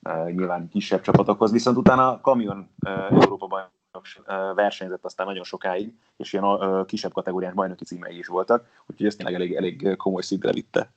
uh, 0.02 0.30
nyilván 0.30 0.68
kisebb 0.68 1.00
csapatokhoz, 1.00 1.52
viszont 1.52 1.76
utána 1.76 2.12
a 2.12 2.20
Kamion 2.20 2.68
uh, 2.86 3.22
Európa 3.22 3.70
bajnok 3.98 4.54
versenyzett 4.54 5.04
aztán 5.04 5.26
nagyon 5.26 5.44
sokáig, 5.44 5.92
és 6.16 6.32
ilyen 6.32 6.44
uh, 6.44 6.86
kisebb 6.86 7.12
kategóriás 7.12 7.52
bajnoki 7.54 7.84
címei 7.84 8.18
is 8.18 8.26
voltak, 8.26 8.66
úgyhogy 8.86 9.06
ezt 9.06 9.16
tényleg 9.16 9.34
elég, 9.34 9.54
elég 9.54 9.96
komoly 9.96 10.22
szintre 10.22 10.52
vitte. 10.52 10.92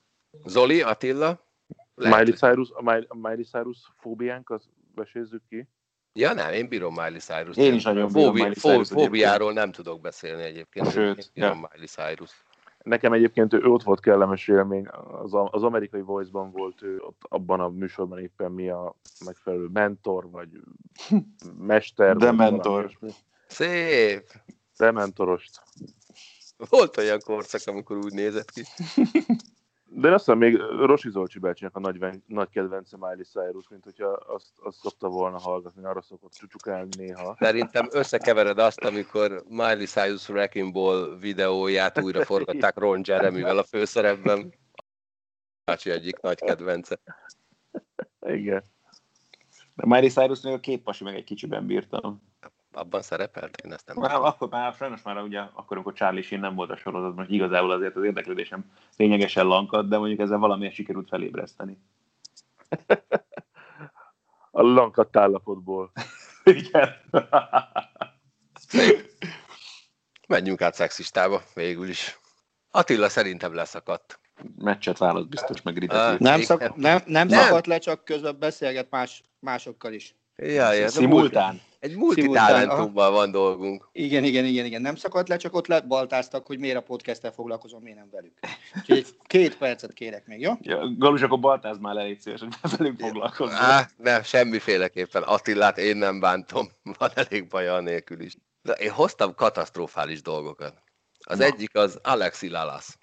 Zoli, 0.46 0.82
Attila? 0.82 1.40
Miley 1.96 2.34
Cyrus, 2.34 2.72
a 3.08 3.16
Miley 3.16 3.44
Cyrus 3.44 3.92
fóbiánk, 3.96 4.50
az 4.50 4.70
vesézzük 4.96 5.42
ki. 5.50 5.68
Ja 6.14 6.34
nem, 6.34 6.54
én 6.54 6.68
bírom 6.68 6.94
Miley 6.94 7.20
Cyrus. 7.20 7.58
Én 7.58 7.74
is 7.74 7.84
nagyon 7.84 8.12
bírom 8.12 8.34
Miley 8.34 8.54
Cyrus. 8.54 8.90
Fóbiáról 8.90 9.54
nem 9.54 9.72
tudok 9.72 10.02
beszélni 10.02 10.44
egyébként. 10.44 10.92
Sőt, 10.92 11.32
ja. 11.34 11.54
Miley 11.54 11.88
Cyrus. 11.88 12.46
Nekem 12.84 13.14
egyébként 13.14 13.54
ő 13.54 13.64
ott 13.64 13.84
volt 13.84 14.00
kellemes 14.00 14.48
élmény, 14.48 14.88
az, 15.22 15.32
az 15.34 15.64
amerikai 15.64 16.02
Voice-ban 16.02 16.52
volt 16.52 16.82
ő, 16.82 17.00
ott 17.00 17.22
abban 17.30 17.60
a 17.60 17.70
műsorban 17.70 18.20
éppen 18.20 18.52
mi 18.52 18.70
a 18.70 18.96
megfelelő 19.26 19.68
mentor, 19.74 20.30
vagy 20.30 20.50
mester. 21.58 22.16
De 22.16 22.32
mentor. 22.32 22.92
Szép. 23.48 24.24
De 24.78 24.92
mentorost. 24.92 25.62
Volt 26.70 26.98
olyan 26.98 27.20
korszak, 27.26 27.62
amikor 27.66 27.98
úgy 27.98 28.14
nézett 28.14 28.52
ki. 28.52 28.64
De 29.94 30.14
azt 30.14 30.26
hiszem, 30.26 30.38
még 30.38 30.56
Rosi 30.58 31.10
Zolcsi 31.10 31.40
bácsinak 31.40 31.76
a 31.76 31.80
nagy, 31.80 32.06
nagy 32.26 32.50
kedvence 32.50 32.98
Miley 32.98 33.24
Cyrus, 33.24 33.70
mint 33.70 33.84
hogyha 33.84 34.08
azt, 34.08 34.50
azt 34.56 34.78
szokta 34.78 35.10
volna 35.10 35.40
hallgatni, 35.40 35.86
arra 35.86 36.02
szokott 36.02 36.32
csukálni 36.32 36.90
néha. 36.98 37.36
Szerintem 37.40 37.88
összekevered 37.92 38.60
azt, 38.60 38.84
amikor 38.84 39.44
Miley 39.48 39.86
Cyrus 39.86 40.30
Wrecking 40.30 40.74
Ball 40.74 41.18
videóját 41.20 42.02
újra 42.02 42.26
forgatták 42.26 42.78
Ron 42.78 43.02
Jeremyvel 43.06 43.58
a 43.58 43.64
főszerepben. 43.64 44.54
Bácsi 45.64 45.90
egyik 45.90 46.20
nagy 46.20 46.40
kedvence. 46.40 47.00
Igen. 48.22 48.64
De 49.76 49.86
Miley 49.86 50.10
Cyrusnél 50.10 50.60
két 50.60 50.84
pasi 50.84 51.04
meg 51.04 51.16
egy 51.16 51.24
kicsiben 51.24 51.66
bírtam 51.66 52.31
abban 52.72 53.02
szerepelt? 53.02 53.58
Én 53.66 53.74
ezt 53.74 53.88
nem 53.88 53.96
már, 54.00 54.16
akkor 54.16 54.50
már 54.50 54.74
sajnos 54.74 55.02
már 55.02 55.22
ugye, 55.22 55.40
akkor, 55.40 55.78
amikor 55.78 55.94
Charlie 55.94 56.22
Sheen 56.22 56.42
nem 56.42 56.56
volt 56.56 56.70
a 56.70 56.76
sorozatban, 56.76 57.26
hogy 57.26 57.34
igazából 57.34 57.72
azért 57.72 57.96
az 57.96 58.04
érdeklődésem 58.04 58.72
lényegesen 58.98 59.46
lankadt, 59.46 59.90
de 59.90 59.98
mondjuk 59.98 60.20
ezzel 60.20 60.38
valamilyen 60.38 60.74
sikerült 60.74 61.08
felébreszteni. 61.08 61.78
a 64.52 64.62
lankadt 64.62 65.18
állapotból. 65.18 65.92
Igen. 66.44 66.90
Menjünk 70.28 70.62
át 70.62 70.74
szexistába, 70.74 71.42
végül 71.54 71.90
is. 71.90 72.20
Attila 72.72 73.10
szerintem 73.10 73.54
leszakadt. 73.54 74.20
Meccset 74.58 74.98
választ 74.98 75.30
biztos, 75.30 75.62
meg 75.62 75.88
uh, 75.90 76.20
nem, 76.20 76.42
szak, 76.42 76.60
nem, 76.60 77.02
nem, 77.06 77.28
nem, 77.28 77.28
szakadt 77.28 77.68
le, 77.68 77.78
csak 77.78 78.04
közben 78.04 78.40
beszélget 78.40 78.90
más, 78.90 79.24
másokkal 79.40 79.94
is. 79.94 80.16
Ja, 80.42 80.72
ja, 80.72 80.88
Szimultán. 80.88 81.62
Egy 81.80 81.96
multitalentumban 81.96 83.12
van 83.14 83.32
dolgunk. 83.32 83.90
Igen, 83.92 84.24
igen, 84.24 84.46
igen, 84.46 84.66
igen. 84.66 84.82
Nem 84.82 84.96
szakadt 84.96 85.28
le, 85.28 85.38
csak 85.38 85.56
ott 85.56 85.68
lebaltáztak, 85.68 86.46
hogy 86.46 86.60
miért 86.60 86.78
a 86.78 86.82
podcast 86.82 87.32
foglalkozom, 87.36 87.82
miért 87.82 87.98
nem 87.98 88.10
velük. 88.12 88.34
Úgyhogy 88.76 88.98
egy 88.98 89.08
két 89.28 89.58
percet 89.58 89.94
kérek 89.94 90.28
még, 90.28 90.40
jó? 90.40 90.54
Ja, 90.62 90.96
Galus, 90.98 91.22
akkor 91.22 91.40
baltáz 91.40 91.78
már 91.78 91.94
le, 91.94 92.04
légy 92.04 92.20
szíves, 92.20 92.40
hogy 92.40 92.78
velünk 92.78 93.00
foglalkozom. 93.00 93.56
Á, 93.56 93.90
nem, 93.98 94.24
semmiféleképpen. 94.24 95.24
Attilát 95.24 95.78
én 95.78 95.98
nem 95.98 96.20
bántom, 96.20 96.70
van 97.00 97.10
elég 97.14 97.48
baja 97.48 97.80
nélkül 97.80 98.20
is. 98.20 98.34
De 98.62 98.74
én 98.74 98.92
hoztam 98.92 99.36
katasztrofális 99.36 100.22
dolgokat. 100.22 100.74
Az 101.20 101.38
Na. 101.38 101.46
egyik 101.46 101.76
az 101.76 102.00
Alexi 102.04 102.50
Lalas. 102.50 102.98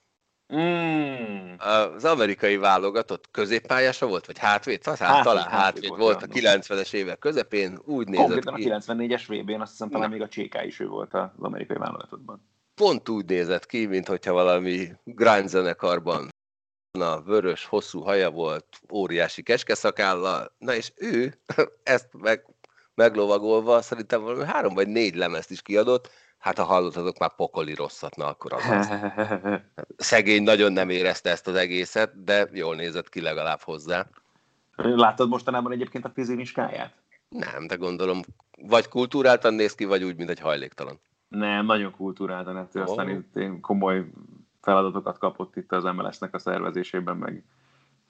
Mm. 0.54 1.54
Az 1.58 2.04
amerikai 2.04 2.56
válogatott 2.56 3.30
középpályása 3.30 4.06
volt, 4.06 4.26
vagy 4.26 4.38
hátvéd? 4.38 4.84
Hát, 4.84 4.98
hát, 4.98 5.24
talán 5.24 5.48
hátvéd, 5.48 5.96
volt 5.96 6.22
a 6.22 6.26
90-es 6.26 6.92
évek 6.92 7.18
közepén, 7.18 7.78
úgy 7.84 8.08
nézett 8.08 8.26
Konkrétan 8.26 8.54
ki. 8.54 8.70
a 8.70 8.78
94-es 8.78 9.22
VB-n, 9.26 9.60
azt 9.60 9.70
hiszem 9.70 9.90
talán 9.90 10.10
még 10.10 10.22
a 10.22 10.28
CK 10.28 10.64
is 10.66 10.80
ő 10.80 10.86
volt 10.86 11.14
az 11.14 11.28
amerikai 11.38 11.76
válogatottban. 11.76 12.48
Pont 12.74 13.08
úgy 13.08 13.24
nézett 13.24 13.66
ki, 13.66 13.86
mint 13.86 14.08
hogyha 14.08 14.32
valami 14.32 14.88
grind 15.04 15.48
zenekarban 15.48 16.28
a 16.98 17.22
vörös, 17.22 17.64
hosszú 17.64 18.00
haja 18.00 18.30
volt, 18.30 18.66
óriási 18.92 19.42
keskeszakállal, 19.42 20.54
na 20.58 20.74
és 20.74 20.92
ő 20.96 21.40
ezt 21.82 22.08
meg, 22.12 22.44
meglovagolva 22.94 23.82
szerintem 23.82 24.22
valami 24.22 24.44
három 24.44 24.74
vagy 24.74 24.88
négy 24.88 25.14
lemezt 25.14 25.50
is 25.50 25.62
kiadott, 25.62 26.10
Hát 26.38 26.58
ha 26.58 26.64
hallottatok 26.64 27.18
már 27.18 27.34
pokoli 27.34 27.74
rosszat, 27.74 28.16
na 28.16 28.26
akkor 28.26 28.52
az, 28.52 28.68
az. 28.68 28.88
Szegény 29.96 30.42
nagyon 30.42 30.72
nem 30.72 30.90
érezte 30.90 31.30
ezt 31.30 31.48
az 31.48 31.54
egészet, 31.54 32.24
de 32.24 32.48
jól 32.52 32.74
nézett 32.74 33.08
ki 33.08 33.20
legalább 33.20 33.60
hozzá. 33.60 34.06
Láttad 34.76 35.28
mostanában 35.28 35.72
egyébként 35.72 36.04
a 36.04 36.10
fizimiskáját? 36.14 36.94
Nem, 37.28 37.66
de 37.66 37.74
gondolom, 37.74 38.20
vagy 38.62 38.88
kultúráltan 38.88 39.54
néz 39.54 39.74
ki, 39.74 39.84
vagy 39.84 40.04
úgy, 40.04 40.16
mint 40.16 40.30
egy 40.30 40.40
hajléktalan. 40.40 41.00
Nem, 41.28 41.66
nagyon 41.66 41.92
kultúráltan, 41.92 42.56
ettől 42.56 42.82
oh. 42.82 42.88
aztán 42.88 43.08
itt 43.08 43.60
komoly 43.60 44.06
feladatokat 44.60 45.18
kapott 45.18 45.56
itt 45.56 45.72
az 45.72 45.84
MLS-nek 45.84 46.34
a 46.34 46.38
szervezésében, 46.38 47.16
meg 47.16 47.44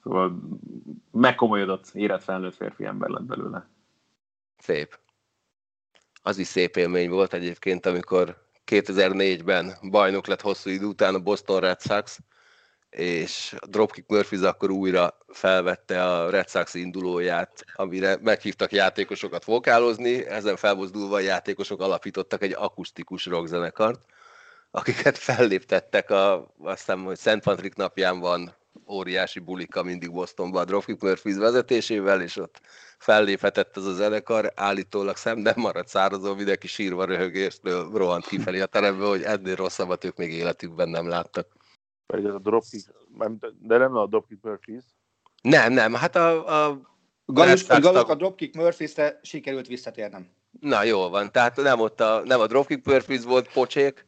szóval 0.03 0.39
megkomolyodott, 1.11 1.89
érett 1.93 2.23
felnőtt 2.23 2.55
férfi 2.55 2.85
ember 2.85 3.09
lett 3.09 3.23
belőle. 3.23 3.67
Szép 4.57 4.99
az 6.21 6.37
is 6.37 6.47
szép 6.47 6.77
élmény 6.77 7.09
volt 7.09 7.33
egyébként, 7.33 7.85
amikor 7.85 8.47
2004-ben 8.65 9.77
bajnok 9.89 10.27
lett 10.27 10.41
hosszú 10.41 10.69
idő 10.69 10.85
után 10.85 11.15
a 11.15 11.19
Boston 11.19 11.59
Red 11.59 11.81
Sox, 11.81 12.19
és 12.89 13.55
Dropkick 13.67 14.09
Murphys 14.09 14.41
akkor 14.41 14.71
újra 14.71 15.17
felvette 15.27 16.05
a 16.05 16.29
Red 16.29 16.49
Sox 16.49 16.73
indulóját, 16.73 17.65
amire 17.73 18.17
meghívtak 18.21 18.71
játékosokat 18.71 19.43
vokálozni, 19.43 20.25
ezen 20.25 20.55
felmozdulva 20.55 21.15
a 21.15 21.19
játékosok 21.19 21.81
alapítottak 21.81 22.41
egy 22.41 22.53
akusztikus 22.57 23.25
rockzenekart, 23.25 23.99
akiket 24.71 25.17
felléptettek 25.17 26.09
a, 26.09 26.53
azt 26.61 26.77
hiszem, 26.77 27.03
hogy 27.03 27.17
Szent 27.17 27.43
Patrick 27.43 27.75
napján 27.75 28.19
van 28.19 28.55
óriási 28.89 29.39
bulika 29.39 29.83
mindig 29.83 30.11
Bostonban 30.11 30.61
a 30.61 30.65
Dropkick 30.65 31.01
Murphys 31.01 31.35
vezetésével, 31.35 32.21
és 32.21 32.37
ott 32.37 32.61
felléphetett 32.97 33.77
az 33.77 33.85
a 33.85 33.93
zenekar, 33.93 34.51
állítólag 34.55 35.15
szemben 35.15 35.53
maradt 35.57 35.87
szárazon, 35.87 36.35
mindenki 36.35 36.67
sírva 36.67 37.05
röhögéstől 37.05 37.91
rohant 37.93 38.27
kifelé 38.27 38.59
a 38.59 38.65
terembe, 38.65 39.05
hogy 39.05 39.21
ennél 39.21 39.55
rosszabbat 39.55 40.03
ők 40.03 40.17
még 40.17 40.31
életükben 40.31 40.89
nem 40.89 41.07
láttak. 41.07 41.47
Pedig 42.05 42.25
ez 42.25 42.33
a 42.33 42.39
Dropkick, 42.39 42.93
de 43.59 43.77
nem 43.77 43.95
a 43.95 44.05
Dropkick 44.07 44.43
Murphys. 44.43 44.83
Nem, 45.41 45.73
nem, 45.73 45.93
hát 45.93 46.15
a, 46.15 46.67
a 46.67 46.81
Galus, 47.25 47.69
a, 47.69 47.79
Galus 47.79 48.09
a 48.09 48.15
Dropkick 48.15 48.55
Murphys-re 48.55 49.19
sikerült 49.23 49.67
visszatérnem. 49.67 50.29
Na, 50.59 50.83
jól 50.83 51.09
van. 51.09 51.31
Tehát 51.31 51.55
nem 51.55 51.79
ott 51.79 52.01
a, 52.01 52.21
nem 52.25 52.39
a 52.39 52.47
Dropkick 52.47 52.85
Murphys 52.85 53.23
volt 53.23 53.51
pocsék, 53.51 54.05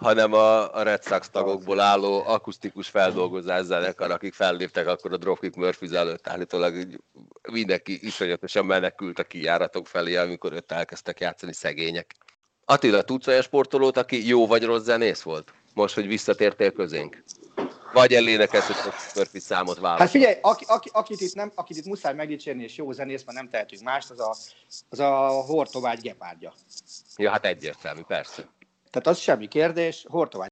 hanem 0.00 0.32
a, 0.32 0.74
a 0.74 0.82
Red 0.82 1.04
Sox 1.04 1.28
tagokból 1.30 1.80
álló 1.80 2.22
akusztikus 2.26 2.88
feldolgozás 2.88 3.64
zenekar, 3.64 4.10
akik 4.10 4.34
felléptek 4.34 4.86
akkor 4.86 5.12
a 5.12 5.16
Dropkick 5.16 5.54
Murphys 5.54 5.90
előtt 5.90 6.28
állítólag 6.28 7.00
mindenki 7.52 8.06
iszonyatosan 8.06 8.66
menekült 8.66 9.18
a 9.18 9.24
kijáratok 9.24 9.86
felé, 9.86 10.16
amikor 10.16 10.52
őt 10.52 10.72
elkezdtek 10.72 11.20
játszani 11.20 11.52
szegények. 11.52 12.14
Attila, 12.64 13.02
tudsz 13.02 13.26
olyan 13.26 13.42
sportolót, 13.42 13.96
aki 13.96 14.26
jó 14.26 14.46
vagy 14.46 14.64
rossz 14.64 14.82
zenész 14.82 15.22
volt? 15.22 15.52
Most, 15.74 15.94
hogy 15.94 16.06
visszatértél 16.06 16.72
közénk? 16.72 17.22
Vagy 17.92 18.12
elénekelsz 18.12 18.68
egy 18.68 18.92
Murphy 19.14 19.38
számot 19.38 19.78
választ. 19.78 20.00
Hát 20.00 20.10
figyelj, 20.10 20.34
aki, 20.40 20.64
aki, 20.68 20.90
akit, 20.92 21.20
itt 21.20 21.34
nem, 21.34 21.52
akit 21.54 21.76
itt 21.76 21.84
muszáj 21.84 22.14
megdicsérni, 22.14 22.62
és 22.62 22.76
jó 22.76 22.92
zenész, 22.92 23.24
mert 23.24 23.38
nem 23.38 23.48
tehetünk 23.48 23.82
mást, 23.82 24.10
az 24.10 24.20
a, 24.20 24.34
az 24.88 24.98
a 24.98 25.28
Hortovágy 25.28 26.00
gepárdja. 26.00 26.52
Ja, 27.16 27.30
hát 27.30 27.44
egyértelmű, 27.44 28.02
persze. 28.02 28.48
Tehát 28.90 29.06
az 29.08 29.18
semmi 29.18 29.48
kérdés, 29.48 30.04
Hortovágy 30.08 30.50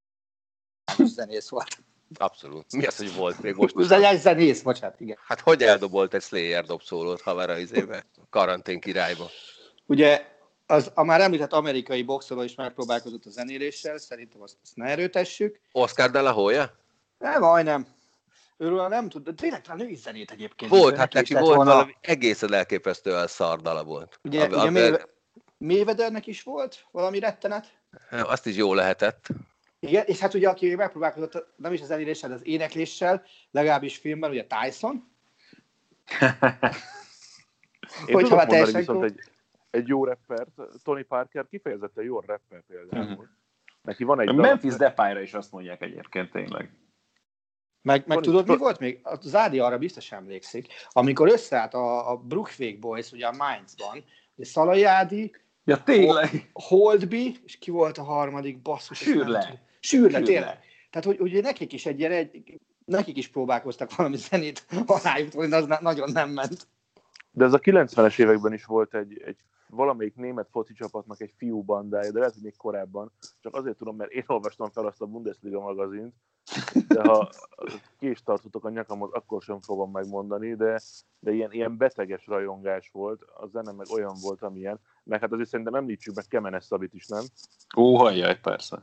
zenész 1.17 1.49
volt. 1.49 1.79
Abszolút. 2.19 2.73
Mi 2.73 2.87
az, 2.87 2.97
hogy 2.97 3.15
volt 3.15 3.41
még 3.43 3.55
most? 3.55 3.75
Zenész, 3.79 4.21
zenész, 4.21 4.63
bocsánat, 4.63 5.01
igen. 5.01 5.19
Hát 5.27 5.41
hogy 5.41 5.63
eldobolt 5.63 6.15
egy 6.15 6.23
Slayer 6.23 6.65
dobszólót 6.65 7.21
az 7.21 7.59
izébe? 7.59 8.05
Karantén 8.31 8.81
királyba. 8.81 9.31
Ugye 9.87 10.27
az, 10.67 10.91
a 10.95 11.03
már 11.03 11.21
említett 11.21 11.53
amerikai 11.53 12.03
boxoló 12.03 12.43
is 12.43 12.55
megpróbálkozott 12.55 13.25
a 13.27 13.31
zenéléssel, 13.31 13.99
szerintem 13.99 14.43
azt, 14.43 14.57
azt 14.63 14.77
ne 14.77 14.85
erőtessük. 14.85 15.61
Oscar 15.73 16.11
de 16.11 16.21
la 16.21 16.33
Hoya? 16.33 16.71
Nem, 17.19 17.41
majdnem. 17.41 17.87
Őről 18.57 18.89
nem 18.89 19.09
tud, 19.09 19.23
de 19.25 19.33
tényleg 19.33 19.61
talán 19.63 19.89
is 19.89 19.99
zenét 19.99 20.31
egyébként. 20.31 20.71
Volt, 20.71 20.97
hát 20.97 21.13
neki 21.13 21.33
volt 21.33 21.55
volna- 21.55 21.73
valami 21.73 21.97
egészen 22.01 22.53
elképesztően 22.53 23.27
szardala 23.27 23.85
volt. 23.85 24.19
Ugye, 24.23 24.43
Ami- 24.45 24.55
ugye 24.55 24.63
ami- 24.63 24.81
Maywe- 24.81 25.09
Mayweathernek 25.59 26.27
is 26.27 26.43
volt 26.43 26.87
valami 26.91 27.19
rettenet. 27.19 27.78
Azt 28.11 28.47
is 28.47 28.57
jó 28.57 28.75
lehetett. 28.75 29.29
Igen, 29.81 30.05
és 30.07 30.19
hát 30.19 30.35
ugye 30.35 30.49
aki 30.49 30.75
megpróbálkozott, 30.75 31.47
nem 31.57 31.73
is 31.73 31.81
az 31.81 31.87
zenéléssel, 31.87 32.33
az 32.33 32.47
énekléssel, 32.47 33.23
legalábbis 33.51 33.97
filmben, 33.97 34.31
ugye 34.31 34.47
Tyson. 34.47 35.09
Én 38.07 38.15
Hogyha 38.15 38.29
tudok 38.29 38.31
már 38.31 38.47
mondani 38.47 38.49
teljesen 38.49 38.81
viszont 38.81 39.05
egy, 39.05 39.21
egy 39.71 39.89
jó 39.89 40.05
rappert, 40.05 40.49
Tony 40.83 41.07
Parker 41.07 41.47
kifejezetten 41.49 42.05
jó 42.05 42.21
rapper 42.21 42.63
például. 42.67 43.05
Mhm. 43.05 43.21
Neki 43.83 44.05
van 44.05 44.21
egy 44.21 44.29
A 44.29 44.33
Memphis 44.33 44.77
Depay-ra 44.77 45.21
is 45.21 45.35
azt 45.35 45.53
mondják 45.53 45.83
egyébként 45.83 46.31
tényleg. 46.31 46.71
Meg, 47.83 48.07
meg 48.07 48.21
tudod, 48.21 48.49
mi 48.49 48.57
volt 48.57 48.79
még? 48.79 49.01
A 49.03 49.19
Zádi 49.21 49.59
arra 49.59 49.79
biztos 49.79 50.13
emlékszik. 50.13 50.73
Amikor 50.91 51.29
összeállt 51.29 51.75
a, 51.75 52.11
a 52.11 52.17
Brookvik 52.17 52.79
Boys, 52.79 53.13
ugye 53.13 53.27
a 53.27 53.33
Mainzban, 53.33 54.05
ugye 54.35 54.47
Szalai 54.49 54.85
Ádi, 54.85 55.35
Ja, 55.69 55.83
tényleg. 55.83 56.51
Holdby, 56.53 57.37
és 57.45 57.59
ki 57.59 57.71
volt 57.71 57.99
a 57.99 58.03
harmadik 58.03 58.63
basszus? 58.63 58.99
Sürle, 58.99 59.63
Sürle. 59.81 60.21
tényleg. 60.21 60.59
Tehát, 60.91 61.07
hogy 61.07 61.21
ugye 61.21 61.41
nekik 61.41 61.73
is 61.73 61.87
egy 61.87 61.99
ilyen, 61.99 62.13
egy, 62.13 62.61
nekik 62.85 63.17
is 63.17 63.29
próbálkoztak 63.29 63.97
valami 63.97 64.17
zenét 64.17 64.67
alájutni, 64.87 65.47
de 65.47 65.57
az 65.57 65.67
na- 65.67 65.81
nagyon 65.81 66.11
nem 66.13 66.31
ment. 66.31 66.69
De 67.31 67.45
ez 67.45 67.53
a 67.53 67.59
90-es 67.59 68.19
években 68.19 68.53
is 68.53 68.65
volt 68.65 68.95
egy, 68.95 69.23
egy 69.25 69.37
valamelyik 69.69 70.15
német 70.15 70.49
foci 70.51 70.73
csapatnak 70.73 71.21
egy 71.21 71.35
fiú 71.37 71.63
bandája, 71.63 72.13
de 72.13 72.19
lehet, 72.19 72.35
hogy 72.35 72.43
még 72.43 72.57
korábban. 72.57 73.13
Csak 73.41 73.55
azért 73.55 73.77
tudom, 73.77 73.97
mert 73.97 74.11
én 74.11 74.25
olvastam 74.27 74.71
fel 74.71 74.87
azt 74.87 75.01
a 75.03 75.07
Bundesliga 75.07 75.61
magazint, 75.61 76.15
de 76.89 77.03
ha 77.03 77.31
ki 77.99 78.11
is 78.11 78.23
tartotok 78.23 78.65
a 78.65 78.71
nyakamot, 78.71 79.15
akkor 79.15 79.43
sem 79.43 79.61
fogom 79.61 79.91
megmondani, 79.91 80.55
de, 80.55 80.81
de 81.19 81.33
ilyen, 81.33 81.53
ilyen 81.53 81.77
beteges 81.77 82.27
rajongás 82.27 82.91
volt, 82.93 83.23
a 83.23 83.47
zene 83.47 83.73
meg 83.73 83.87
olyan 83.93 84.15
volt, 84.23 84.43
amilyen, 84.43 84.81
meg 85.09 85.21
hát 85.21 85.33
azért 85.33 85.49
szerintem 85.49 85.75
említsük 85.75 86.15
meg 86.15 86.25
Kemenes 86.29 86.65
Szabit 86.65 86.95
is, 86.95 87.07
nem? 87.07 87.25
Ó, 87.77 87.97
hajjaj, 87.97 88.41
persze. 88.41 88.83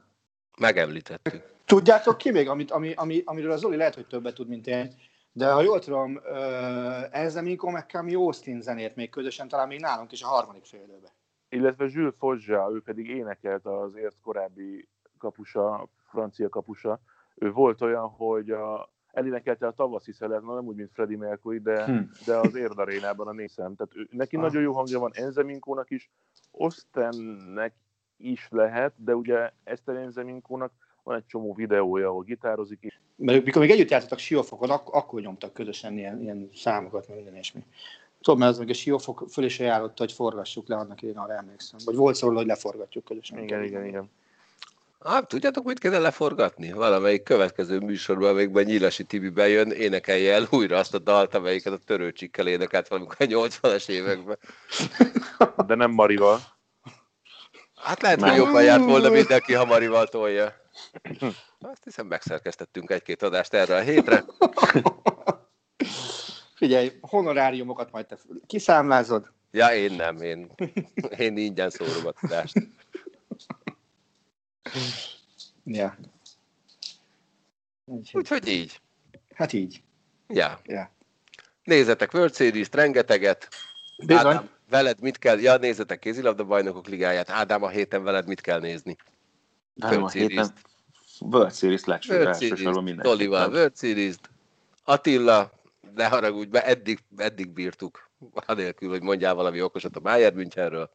Megemlítettük. 0.57 1.53
Tudjátok 1.65 2.17
ki 2.17 2.31
még, 2.31 2.49
amit, 2.49 2.71
ami, 2.71 2.93
ami, 2.93 3.21
amiről 3.25 3.51
a 3.51 3.57
Zoli 3.57 3.75
lehet, 3.75 3.95
hogy 3.95 4.07
többet 4.07 4.33
tud, 4.33 4.47
mint 4.47 4.67
én, 4.67 4.93
de 5.31 5.51
ha 5.51 5.61
jól 5.61 5.79
tudom, 5.79 6.21
Elzemiko 7.11 7.69
meg 7.69 7.85
Kami 7.85 8.13
Austin 8.13 8.61
zenét 8.61 8.95
még 8.95 9.09
közösen, 9.09 9.47
talán 9.47 9.67
még 9.67 9.79
nálunk 9.79 10.11
is 10.11 10.23
a 10.23 10.27
harmadik 10.27 10.65
félidőben. 10.65 11.11
Illetve 11.49 11.85
Jules 11.89 12.13
Foggia, 12.17 12.69
ő 12.73 12.81
pedig 12.81 13.09
énekelt 13.09 13.65
az 13.65 13.95
ért 13.95 14.15
korábbi 14.21 14.89
kapusa, 15.17 15.87
francia 16.09 16.49
kapusa. 16.49 16.99
Ő 17.35 17.51
volt 17.51 17.81
olyan, 17.81 18.07
hogy 18.09 18.51
a, 18.51 18.93
elénekelte 19.15 19.67
a 19.67 19.71
tavaszi 19.71 20.11
szelet, 20.11 20.41
na 20.43 20.53
nem 20.53 20.65
úgy, 20.65 20.75
mint 20.75 20.89
Freddie 20.93 21.17
Mercury, 21.17 21.59
de, 21.59 21.83
Hm. 21.85 21.97
de 22.25 22.35
az 22.37 22.55
érdarénában 22.55 23.27
a 23.27 23.31
nézem. 23.33 23.75
Tehát 23.75 23.95
ő, 23.95 24.07
neki 24.11 24.35
Ah. 24.35 24.41
nagyon 24.41 24.61
jó 24.61 24.73
hangja 24.73 24.99
van, 24.99 25.11
Enzeminkónak 25.13 25.89
is, 25.91 26.09
Ostennek 26.51 27.73
is 28.17 28.47
lehet, 28.51 28.93
de 28.97 29.15
ugye 29.15 29.51
Eszter 29.63 29.95
Enzeminkónak 29.95 30.71
van 31.03 31.15
egy 31.15 31.25
csomó 31.25 31.53
videója, 31.53 32.09
ahol 32.09 32.23
gitározik 32.23 32.79
is. 32.81 32.99
Mert 33.15 33.45
mikor 33.45 33.61
még 33.61 33.71
együtt 33.71 33.89
jártatok 33.89 34.17
Siófokon, 34.17 34.69
ak- 34.69 34.93
akkor 34.93 35.21
nyomtak 35.21 35.53
közösen 35.53 35.97
ilyen, 35.97 36.21
ilyen 36.21 36.49
számokat, 36.53 37.07
meg 37.07 37.15
minden 37.15 37.33
ilyesmi. 37.33 37.63
Tudom, 38.21 38.39
mert 38.39 38.51
az 38.51 38.57
meg 38.57 38.69
a 38.69 38.73
Siófok 38.73 39.25
föl 39.29 39.43
is 39.43 39.59
ajánlotta, 39.59 40.03
hogy 40.03 40.11
forgassuk 40.11 40.67
le 40.67 40.75
annak 40.75 41.01
én 41.01 41.17
arra 41.17 41.33
emlékszem. 41.33 41.79
Vagy 41.85 41.95
volt 41.95 42.15
szó, 42.15 42.33
hogy 42.33 42.45
leforgatjuk 42.45 43.03
közösen. 43.03 43.43
Igen, 43.43 43.63
igen, 43.63 43.85
igen. 43.85 44.09
Hát, 44.99 45.27
tudjátok, 45.27 45.65
mit 45.65 45.79
kéne 45.79 45.97
leforgatni? 45.99 46.71
Valamelyik 46.71 47.23
következő 47.23 47.79
műsorban, 47.79 48.29
amikben 48.29 48.63
Nyilasi 48.63 49.03
Tibi 49.03 49.29
bejön, 49.29 49.71
énekelje 49.71 50.33
el 50.33 50.47
újra 50.49 50.77
azt 50.77 50.93
a 50.93 50.99
dalt, 50.99 51.35
amelyiket 51.35 51.73
a 51.73 51.77
törőcsikkel 51.77 52.47
énekelt 52.47 52.87
valamikor 52.87 53.15
a 53.19 53.25
80-as 53.25 53.89
években. 53.89 54.37
De 55.67 55.75
nem 55.75 55.91
Marival. 55.91 56.39
Hát 57.75 58.01
lehet, 58.01 58.19
hogy 58.19 58.29
Nem. 58.29 58.37
jobban 58.37 58.63
járt 58.63 58.83
volna 58.83 59.09
mindenki, 59.09 59.53
ha 59.53 59.65
Marival 59.65 60.07
tolja. 60.07 60.53
Azt 61.59 61.83
hiszem, 61.83 62.07
megszerkesztettünk 62.07 62.89
egy-két 62.89 63.23
adást 63.23 63.53
erre 63.53 63.75
a 63.75 63.81
hétre. 63.81 64.25
Figyelj, 66.55 66.91
honoráriumokat 67.01 67.91
majd 67.91 68.05
te 68.05 68.17
kiszámlázod. 68.47 69.31
Ja, 69.51 69.67
én 69.67 69.91
nem, 69.91 70.21
én, 70.21 70.51
én 71.17 71.37
ingyen 71.37 71.69
szórom 71.69 72.05
a 72.05 72.11
tudást. 72.11 72.53
Ja. 75.63 75.97
Úgyhogy, 77.85 78.21
Úgyhogy 78.21 78.47
így. 78.47 78.81
hát 79.33 79.53
így. 79.53 79.83
Ja. 80.27 80.59
Ja. 80.63 80.91
Nézzetek 81.63 82.13
World 82.13 82.35
Series-t, 82.35 82.75
rengeteget. 82.75 83.47
Bizony. 84.05 84.25
Ádám, 84.25 84.49
veled 84.69 85.01
mit 85.01 85.17
kell? 85.17 85.39
Ja, 85.39 85.57
nézzetek 85.57 85.99
kézilabda 85.99 86.43
bajnokok 86.43 86.87
ligáját. 86.87 87.29
Ádám, 87.29 87.63
a 87.63 87.69
héten 87.69 88.03
veled 88.03 88.27
mit 88.27 88.41
kell 88.41 88.59
nézni? 88.59 88.95
Nem, 89.73 90.03
a 90.03 90.09
héten. 90.09 90.53
World 91.19 91.53
Series 91.53 91.83
legső, 91.83 92.13
World 92.13 92.27
elsősorban 92.27 92.83
mindenképpen. 92.83 93.17
Tolival 93.17 93.49
World 93.49 93.77
Series-t. 93.77 94.29
Attila, 94.83 95.51
ne 95.95 96.07
haragudj 96.07 96.49
be, 96.49 96.65
eddig, 96.65 96.99
eddig 97.17 97.49
bírtuk. 97.49 98.09
Anélkül, 98.33 98.89
hogy 98.89 99.01
mondjál 99.01 99.33
valami 99.33 99.61
okosat 99.61 99.95
a 99.95 99.99
Bayern 99.99 100.35
Münchenről. 100.35 100.89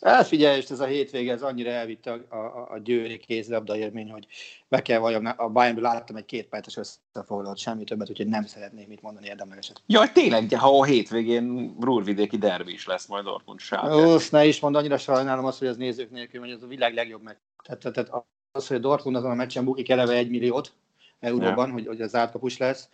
Hát 0.00 0.26
figyelj, 0.26 0.56
és 0.56 0.70
ez 0.70 0.80
a 0.80 0.84
hétvége, 0.84 1.32
ez 1.32 1.42
annyira 1.42 1.70
elvitte 1.70 2.12
a, 2.12 2.34
a, 2.36 2.68
a 2.70 2.78
győri 2.78 3.18
kézilabda 3.18 3.76
élmény, 3.76 4.10
hogy 4.10 4.26
be 4.68 4.82
kell 4.82 4.98
valljam, 4.98 5.34
a 5.36 5.48
Bayernből 5.48 5.82
láttam 5.82 6.16
egy 6.16 6.24
két 6.24 6.48
perces 6.48 6.76
összefoglalót, 6.76 7.58
semmi 7.58 7.84
többet, 7.84 8.10
úgyhogy 8.10 8.26
nem 8.26 8.46
szeretnék 8.46 8.88
mit 8.88 9.02
mondani 9.02 9.26
érdemlegeset. 9.26 9.82
Jaj, 9.86 10.12
tényleg, 10.12 10.54
ha 10.54 10.78
a 10.78 10.84
hétvégén 10.84 11.76
Rúrvidéki 11.80 12.38
derbi 12.38 12.72
is 12.72 12.86
lesz 12.86 13.06
majd 13.06 13.24
Dortmund 13.24 13.60
Schalke. 13.60 14.06
Uff, 14.06 14.30
ne 14.30 14.46
is 14.46 14.60
mondd, 14.60 14.76
annyira 14.76 14.98
sajnálom 14.98 15.44
azt, 15.44 15.58
hogy 15.58 15.68
az 15.68 15.76
nézők 15.76 16.10
nélkül 16.10 16.40
megy, 16.40 16.50
ez 16.50 16.62
a 16.62 16.66
világ 16.66 16.94
legjobb 16.94 17.22
meg. 17.22 17.38
Tehát, 17.62 17.80
tehát, 17.80 17.94
tehát 17.94 18.24
az, 18.52 18.66
hogy 18.66 18.76
a 18.76 18.80
Dortmund 18.80 19.16
azon 19.16 19.30
a 19.30 19.34
meccsen 19.34 19.64
bukik 19.64 19.90
eleve 19.90 20.14
egy 20.14 20.30
milliót 20.30 20.72
euróban, 21.20 21.70
hogy, 21.70 21.86
hogy 21.86 22.00
az 22.00 22.14
átkapus 22.14 22.56
lesz, 22.56 22.88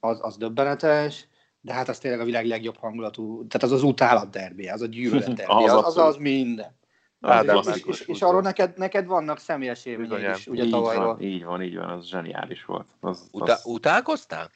az, 0.00 0.18
az 0.22 0.36
döbbenetes, 0.36 1.28
de 1.60 1.72
hát 1.72 1.88
az 1.88 1.98
tényleg 1.98 2.20
a 2.20 2.24
világ 2.24 2.46
legjobb 2.46 2.76
hangulatú, 2.76 3.46
tehát 3.46 3.62
az 3.62 3.72
az 3.72 3.82
utálat 3.82 4.30
derbi, 4.30 4.68
az 4.68 4.82
a 4.82 4.86
gyűlölet 4.86 5.32
derbi, 5.44 5.64
Az 5.64 5.72
az, 5.72 5.96
az, 5.96 6.16
minden. 6.16 6.78
Ádám 7.20 7.56
és, 7.56 7.66
és, 7.74 7.82
és, 7.84 8.00
és 8.00 8.22
arról 8.22 8.40
neked, 8.40 8.78
neked 8.78 9.06
vannak 9.06 9.38
személyes 9.38 9.84
élményeid 9.84 10.36
is, 10.36 10.46
ugye 10.46 10.64
így 10.64 10.70
tavalyról. 10.70 11.06
van, 11.06 11.20
így 11.20 11.44
van, 11.44 11.62
így 11.62 11.76
van, 11.76 11.88
az 11.88 12.06
zseniális 12.06 12.64
volt. 12.64 12.88
Az, 13.00 13.28
Utá- 13.32 13.56
az... 13.56 13.66
utálkoztál? 13.66 14.50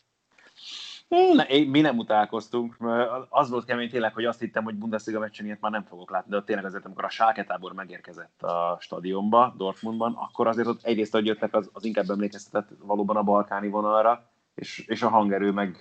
Ne, 1.09 1.47
én- 1.47 1.69
mi 1.71 1.81
nem 1.81 1.99
utálkoztunk, 1.99 2.77
mert 2.79 3.11
az 3.29 3.51
volt 3.51 3.65
kemény 3.65 3.91
tényleg, 3.91 4.15
hogy 4.15 4.25
azt 4.25 4.41
hittem, 4.41 4.65
hogy 4.65 4.75
Bundesliga 4.75 5.19
meccsen 5.19 5.47
ilyet 5.47 5.61
már 5.61 5.71
nem 5.71 5.85
fogok 5.85 6.11
látni, 6.11 6.31
de 6.31 6.37
ott 6.37 6.45
tényleg 6.45 6.65
azért, 6.65 6.85
amikor 6.85 7.05
a 7.05 7.09
Schalke 7.09 7.45
tábor 7.45 7.73
megérkezett 7.73 8.43
a 8.43 8.79
stadionba, 8.81 9.55
Dortmundban, 9.57 10.15
akkor 10.15 10.47
azért 10.47 10.67
ott 10.69 10.85
egyrészt, 10.85 11.13
hogy 11.13 11.27
jöttek, 11.27 11.55
az, 11.55 11.71
az 11.73 11.85
inkább 11.85 12.11
emlékeztetett 12.11 12.69
valóban 12.79 13.17
a 13.17 13.23
balkáni 13.23 13.69
vonalra, 13.69 14.34
és, 14.55 14.85
és 14.87 15.03
a 15.03 15.09
hangerő 15.09 15.51
meg 15.53 15.77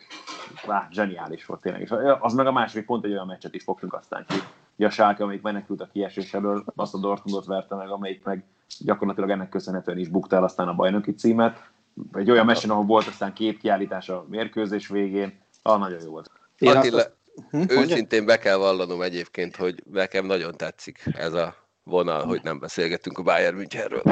á, 0.67 0.87
zseniális 0.91 1.45
volt 1.45 1.61
tényleg. 1.61 1.81
És 1.81 1.93
az 2.19 2.33
meg 2.33 2.47
a 2.47 2.51
második 2.51 2.85
pont, 2.85 3.05
egy 3.05 3.11
olyan 3.11 3.27
meccset 3.27 3.53
is 3.53 3.63
fogtunk 3.63 3.93
aztán 3.93 4.25
ki. 4.27 4.35
Ugye 4.75 4.87
a 4.87 4.89
Schalke, 4.89 5.23
amelyik 5.23 5.41
menekült 5.41 5.81
a 5.81 5.89
kiesés 5.91 6.33
elől, 6.33 6.63
azt 6.75 6.93
a 6.93 6.97
Dortmundot 6.99 7.45
verte 7.45 7.75
meg, 7.75 7.89
amelyik 7.89 8.23
meg 8.23 8.43
gyakorlatilag 8.79 9.29
ennek 9.29 9.49
köszönhetően 9.49 9.97
is 9.97 10.07
bukta 10.07 10.35
el 10.35 10.43
aztán 10.43 10.67
a 10.67 10.73
bajnoki 10.73 11.13
címet. 11.13 11.69
Egy 12.13 12.31
olyan 12.31 12.45
meccsen, 12.45 12.69
ahol 12.69 12.85
volt 12.85 13.07
aztán 13.07 13.33
két 13.33 13.57
kiállítás 13.57 14.09
a 14.09 14.25
mérkőzés 14.29 14.87
végén, 14.87 15.39
ah, 15.61 15.79
nagyon 15.79 16.01
jó 16.03 16.09
volt. 16.11 16.31
Én 16.57 16.69
azt- 16.69 16.77
Attila, 16.77 17.03
Hm, 17.49 17.57
mondjad? 17.57 17.79
őszintén 17.79 18.25
be 18.25 18.37
kell 18.37 18.57
vallanom 18.57 19.01
egyébként, 19.01 19.55
hogy 19.55 19.83
nekem 19.91 20.25
nagyon 20.25 20.57
tetszik 20.57 21.03
ez 21.17 21.33
a 21.33 21.55
vonal, 21.83 22.25
hogy 22.25 22.43
nem 22.43 22.59
beszélgettünk 22.59 23.17
a 23.17 23.23
Bayern 23.23 23.55
Münchenről. 23.55 24.01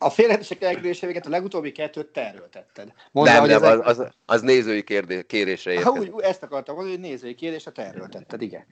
A 0.00 0.10
félhetőség 0.10 0.62
elkerülése 0.62 1.06
véget 1.06 1.26
a 1.26 1.30
legutóbbi 1.30 1.72
kettőt 1.72 2.06
te 2.06 2.28
erőltetted. 2.28 2.92
Mondd 3.12 3.28
nem, 3.28 3.40
hogy 3.40 3.48
nem, 3.48 3.62
ezek- 3.62 3.86
az, 3.86 3.98
az, 3.98 4.12
az 4.24 4.40
nézői 4.40 4.82
kérdé, 4.82 5.22
kérésre 5.22 5.82
Ha 5.82 5.90
úgy, 5.90 6.12
ezt 6.20 6.42
akartam 6.42 6.74
mondani, 6.74 6.96
hogy 6.96 7.06
nézői 7.08 7.34
kérdés, 7.34 7.66
a 7.66 7.72
te 7.72 7.86
erőltetted, 7.86 8.42
igen. 8.42 8.66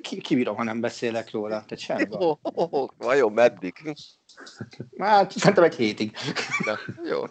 Ki, 0.00 0.20
kibírom, 0.20 0.56
ha 0.56 0.62
nem 0.62 0.80
beszélek 0.80 1.30
róla, 1.30 1.48
tehát 1.48 1.78
semmi. 1.78 2.06
Oh, 2.10 2.38
oh, 2.42 2.72
oh, 2.72 2.88
vajon 2.98 3.32
meddig? 3.32 3.74
Már 4.90 5.32
szerintem 5.32 5.64
egy 5.64 5.74
hétig. 5.74 6.16
Na, 6.64 6.78
jó. 7.04 7.24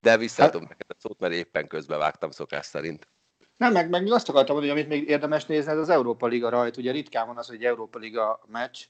De 0.00 0.16
visszaadom 0.16 0.60
hát... 0.60 0.70
neked 0.70 0.86
a 0.88 0.96
szót, 0.98 1.18
mert 1.18 1.34
éppen 1.34 1.66
közben 1.66 1.98
vágtam 1.98 2.30
szokás 2.30 2.66
szerint. 2.66 3.08
Nem, 3.56 3.72
meg, 3.72 3.88
meg 3.88 4.12
azt 4.12 4.28
akartam 4.28 4.56
mondani, 4.56 4.78
hogy 4.78 4.82
amit 4.82 5.00
még 5.00 5.08
érdemes 5.08 5.44
nézni, 5.44 5.70
ez 5.70 5.78
az 5.78 5.88
Európa 5.88 6.26
Liga 6.26 6.48
rajt. 6.48 6.76
Ugye 6.76 6.92
ritkán 6.92 7.26
van 7.26 7.36
az, 7.36 7.46
hogy 7.46 7.64
Európa 7.64 7.98
Liga 7.98 8.40
meccs, 8.46 8.84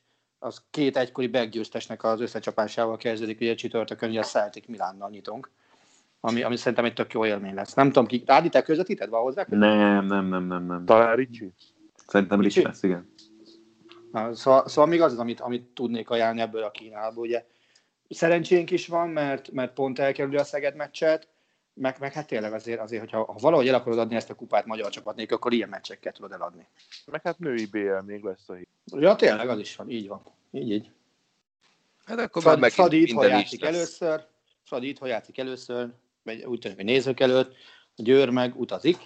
az 0.44 0.62
két 0.70 0.96
egykori 0.96 1.26
beggyőztesnek 1.26 2.04
az 2.04 2.20
összecsapásával 2.20 2.96
kezdődik, 2.96 3.40
ugye 3.40 3.54
csütörtökön, 3.54 4.08
ugye 4.08 4.20
a 4.20 4.24
Celtic 4.24 4.66
Milánnal 4.66 5.10
nyitunk, 5.10 5.50
ami, 6.20 6.42
ami 6.42 6.56
szerintem 6.56 6.84
egy 6.84 6.94
tök 6.94 7.12
jó 7.12 7.26
élmény 7.26 7.54
lesz. 7.54 7.74
Nem 7.74 7.86
tudom, 7.86 8.06
ki, 8.06 8.22
Rádi, 8.26 8.48
te 8.48 8.62
közvetíted 8.62 9.08
van 9.08 9.22
hozzá? 9.22 9.46
Nem, 9.48 10.06
nem, 10.06 10.26
nem, 10.26 10.46
nem, 10.46 10.66
nem. 10.66 10.84
Talán 10.84 11.16
Ricsi? 11.16 11.52
Szerintem 12.06 12.40
Ricsi 12.40 12.62
lesz, 12.62 12.82
igen. 12.82 13.12
Na, 14.12 14.34
szóval, 14.34 14.68
szóval 14.68 14.90
még 14.90 15.00
az 15.00 15.12
az, 15.12 15.18
amit, 15.18 15.40
amit 15.40 15.62
tudnék 15.62 16.10
ajánlani 16.10 16.40
ebből 16.40 16.62
a 16.62 16.70
Kínából. 16.70 17.24
Ugye 17.24 17.44
szerencsénk 18.08 18.70
is 18.70 18.86
van, 18.86 19.08
mert, 19.08 19.50
mert 19.52 19.74
pont 19.74 19.98
elkerüli 19.98 20.36
a 20.36 20.44
Szeged 20.44 20.76
meccset, 20.76 21.28
meg, 21.74 21.96
meg 22.00 22.12
hát 22.12 22.26
tényleg 22.26 22.52
azért, 22.52 22.80
azért 22.80 23.00
hogyha 23.00 23.24
ha 23.24 23.38
valahogy 23.38 23.68
el 23.68 23.74
akarod 23.74 23.98
adni 23.98 24.14
ezt 24.16 24.30
a 24.30 24.34
kupát 24.34 24.66
magyar 24.66 24.90
csapatnék, 24.90 25.32
akkor 25.32 25.52
ilyen 25.52 25.68
meccseket 25.68 26.14
tudod 26.14 26.32
eladni. 26.32 26.66
Meg 27.06 27.22
hát 27.22 27.38
női 27.38 27.66
BL 27.66 27.98
még 28.06 28.22
lesz 28.22 28.48
a 28.48 28.54
hír. 28.54 28.66
Ja, 28.84 29.16
tényleg, 29.16 29.48
az 29.48 29.58
is 29.58 29.76
van, 29.76 29.90
így 29.90 30.08
van. 30.08 30.22
Így, 30.50 30.70
így. 30.70 30.90
Hát 32.04 32.18
akkor 32.18 32.42
Fradi, 32.42 32.60
már 32.60 32.70
Fradi 32.70 33.02
itthon 33.02 33.28
játszik 33.28 33.60
lesz. 33.60 33.74
először, 33.74 34.26
Fradi 34.62 34.88
itthon 34.88 35.08
játszik 35.08 35.38
először, 35.38 35.92
vagy 36.22 36.44
úgy 36.44 36.58
tűnik, 36.58 36.76
hogy 36.76 36.86
nézők 36.86 37.20
előtt, 37.20 37.54
a 37.96 38.02
Győr 38.02 38.30
meg 38.30 38.60
utazik, 38.60 38.98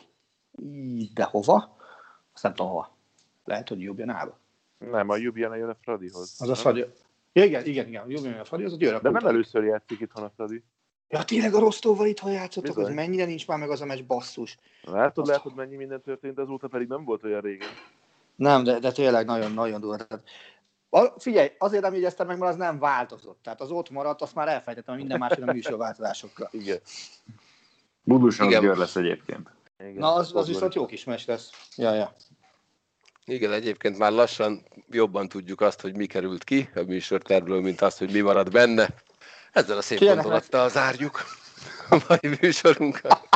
Így, 0.63 1.13
de 1.13 1.25
hova? 1.25 1.77
Azt 2.35 2.43
nem 2.43 2.55
tudom 2.55 2.71
hova. 2.71 2.97
Lehet, 3.45 3.69
hogy 3.69 3.81
Jubjanába. 3.81 4.39
Nem, 4.79 5.09
a 5.09 5.17
Ljubljana 5.17 5.55
jön 5.55 5.69
a 5.69 5.77
Fradihoz. 5.81 6.37
Az 6.39 6.49
a 6.49 6.55
Fradi. 6.55 6.85
Ja, 7.33 7.45
igen, 7.45 7.65
igen, 7.65 7.87
igen, 7.87 8.11
Jubjana 8.11 8.41
a 8.41 8.45
Fradi, 8.45 8.65
az 8.65 8.73
a 8.73 8.77
Győr. 8.77 9.01
De 9.01 9.11
nem 9.11 9.27
először 9.27 9.65
játszik 9.65 10.01
itthon 10.01 10.25
a 10.25 10.31
Fradi. 10.37 10.63
Ja, 11.09 11.23
tényleg 11.23 11.55
a 11.55 11.59
Rostóval 11.59 12.07
itthon 12.07 12.33
játszottak, 12.33 12.71
az 12.71 12.77
Bizony. 12.77 12.95
mennyire 12.95 13.25
nincs 13.25 13.47
már 13.47 13.59
meg 13.59 13.71
az 13.71 13.81
a 13.81 13.85
meccs 13.85 14.03
basszus. 14.03 14.59
Látod, 14.83 15.29
Azt- 15.29 15.37
látod, 15.37 15.55
mennyi 15.55 15.77
minden 15.77 16.03
történt, 16.03 16.39
azóta 16.39 16.69
pedig 16.69 16.89
nem 16.89 17.05
volt 17.05 17.25
olyan 17.25 17.41
régen. 17.41 17.69
Nem, 18.37 18.65
de, 18.65 18.79
de 18.79 18.93
tényleg 18.93 19.27
nagyon-nagyon 19.27 19.81
durva. 19.81 19.97
Tehát, 19.97 20.25
a, 20.91 21.21
figyelj, 21.21 21.51
azért 21.59 21.83
nem 21.83 21.95
jegyeztem 21.95 22.27
meg, 22.27 22.39
mert 22.39 22.53
az 22.53 22.59
nem 22.59 22.79
változott. 22.79 23.39
Tehát 23.43 23.61
az 23.61 23.71
ott 23.71 23.91
maradt, 23.91 24.23
azt 24.23 24.35
már 24.35 24.49
elfejtettem, 24.49 24.95
hogy 24.95 25.03
minden 25.03 25.19
más 25.19 25.39
a 25.39 25.53
műsorváltozásokkal. 25.53 26.49
Igen. 26.61 26.79
Buduson 28.03 28.47
Igen. 28.47 28.63
Győr 28.63 28.77
lesz 28.77 28.97
egyébként. 28.97 29.51
Igen. 29.79 29.95
Na, 29.95 30.15
az, 30.15 30.35
az 30.35 30.47
viszont 30.47 30.75
jó 30.75 30.87
kis 30.87 31.05
meccs 31.05 31.27
lesz. 31.27 31.51
Ja, 31.77 31.95
ja. 31.95 32.15
Igen, 33.25 33.53
egyébként 33.53 33.99
már 33.99 34.13
lassan 34.13 34.63
jobban 34.91 35.29
tudjuk 35.29 35.61
azt, 35.61 35.81
hogy 35.81 35.97
mi 35.97 36.07
került 36.07 36.45
ki 36.45 36.69
a 36.75 36.81
műsortervről, 36.81 37.61
mint 37.61 37.81
azt, 37.81 37.99
hogy 37.99 38.13
mi 38.13 38.21
marad 38.21 38.51
benne. 38.51 38.95
Ezzel 39.59 39.77
a 39.77 39.83
szép 39.83 39.99
Kérlek, 39.99 40.17
gondolattal 40.17 40.69
zárjuk 40.69 41.25
a 41.91 42.05
mai 42.09 42.37
műsorunkat. 42.41 43.29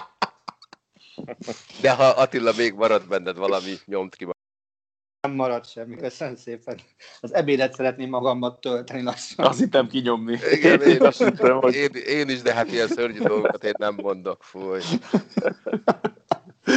De 1.80 1.92
ha 1.92 2.04
Attila 2.08 2.52
még 2.56 2.74
marad 2.74 3.08
benned 3.08 3.36
valami, 3.36 3.74
nyomt 3.84 4.14
ki. 4.14 4.26
Nem 5.20 5.36
maradt 5.36 5.70
semmi, 5.70 5.96
köszönöm 5.96 6.36
szépen. 6.36 6.80
Az 7.20 7.34
ebédet 7.34 7.74
szeretném 7.74 8.08
magammal 8.08 8.58
tölteni 8.58 9.02
lassan. 9.02 9.46
Azt 9.46 9.58
hittem 9.58 9.88
kinyomni. 9.88 10.38
Igen, 10.50 10.80
én, 10.82 11.02
Azt 11.02 11.18
hittem, 11.24 11.56
hogy- 11.60 11.74
én, 11.74 11.90
én 11.94 12.28
is, 12.28 12.42
de 12.42 12.54
hát 12.54 12.72
ilyen 12.72 12.88
szörnyű 12.88 13.18
dolgokat 13.18 13.64
én 13.64 13.74
nem 13.78 13.94
mondok. 13.94 14.42
Fúj. 14.44 14.80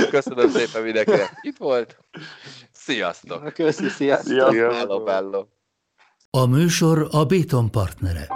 Köszönöm 0.09 0.49
szépen 0.49 0.83
mindenkinek. 0.83 1.39
Itt 1.41 1.57
volt. 1.57 1.97
Sziasztok. 2.71 3.53
Köszi, 3.53 3.89
sziasztok. 3.89 4.27
Szia. 4.33 4.49
Szia. 4.49 4.73
Hello, 4.73 5.05
hello. 5.05 5.45
A 6.29 6.45
műsor 6.45 7.07
a 7.11 7.25
Béton 7.25 7.71
partnere. 7.71 8.27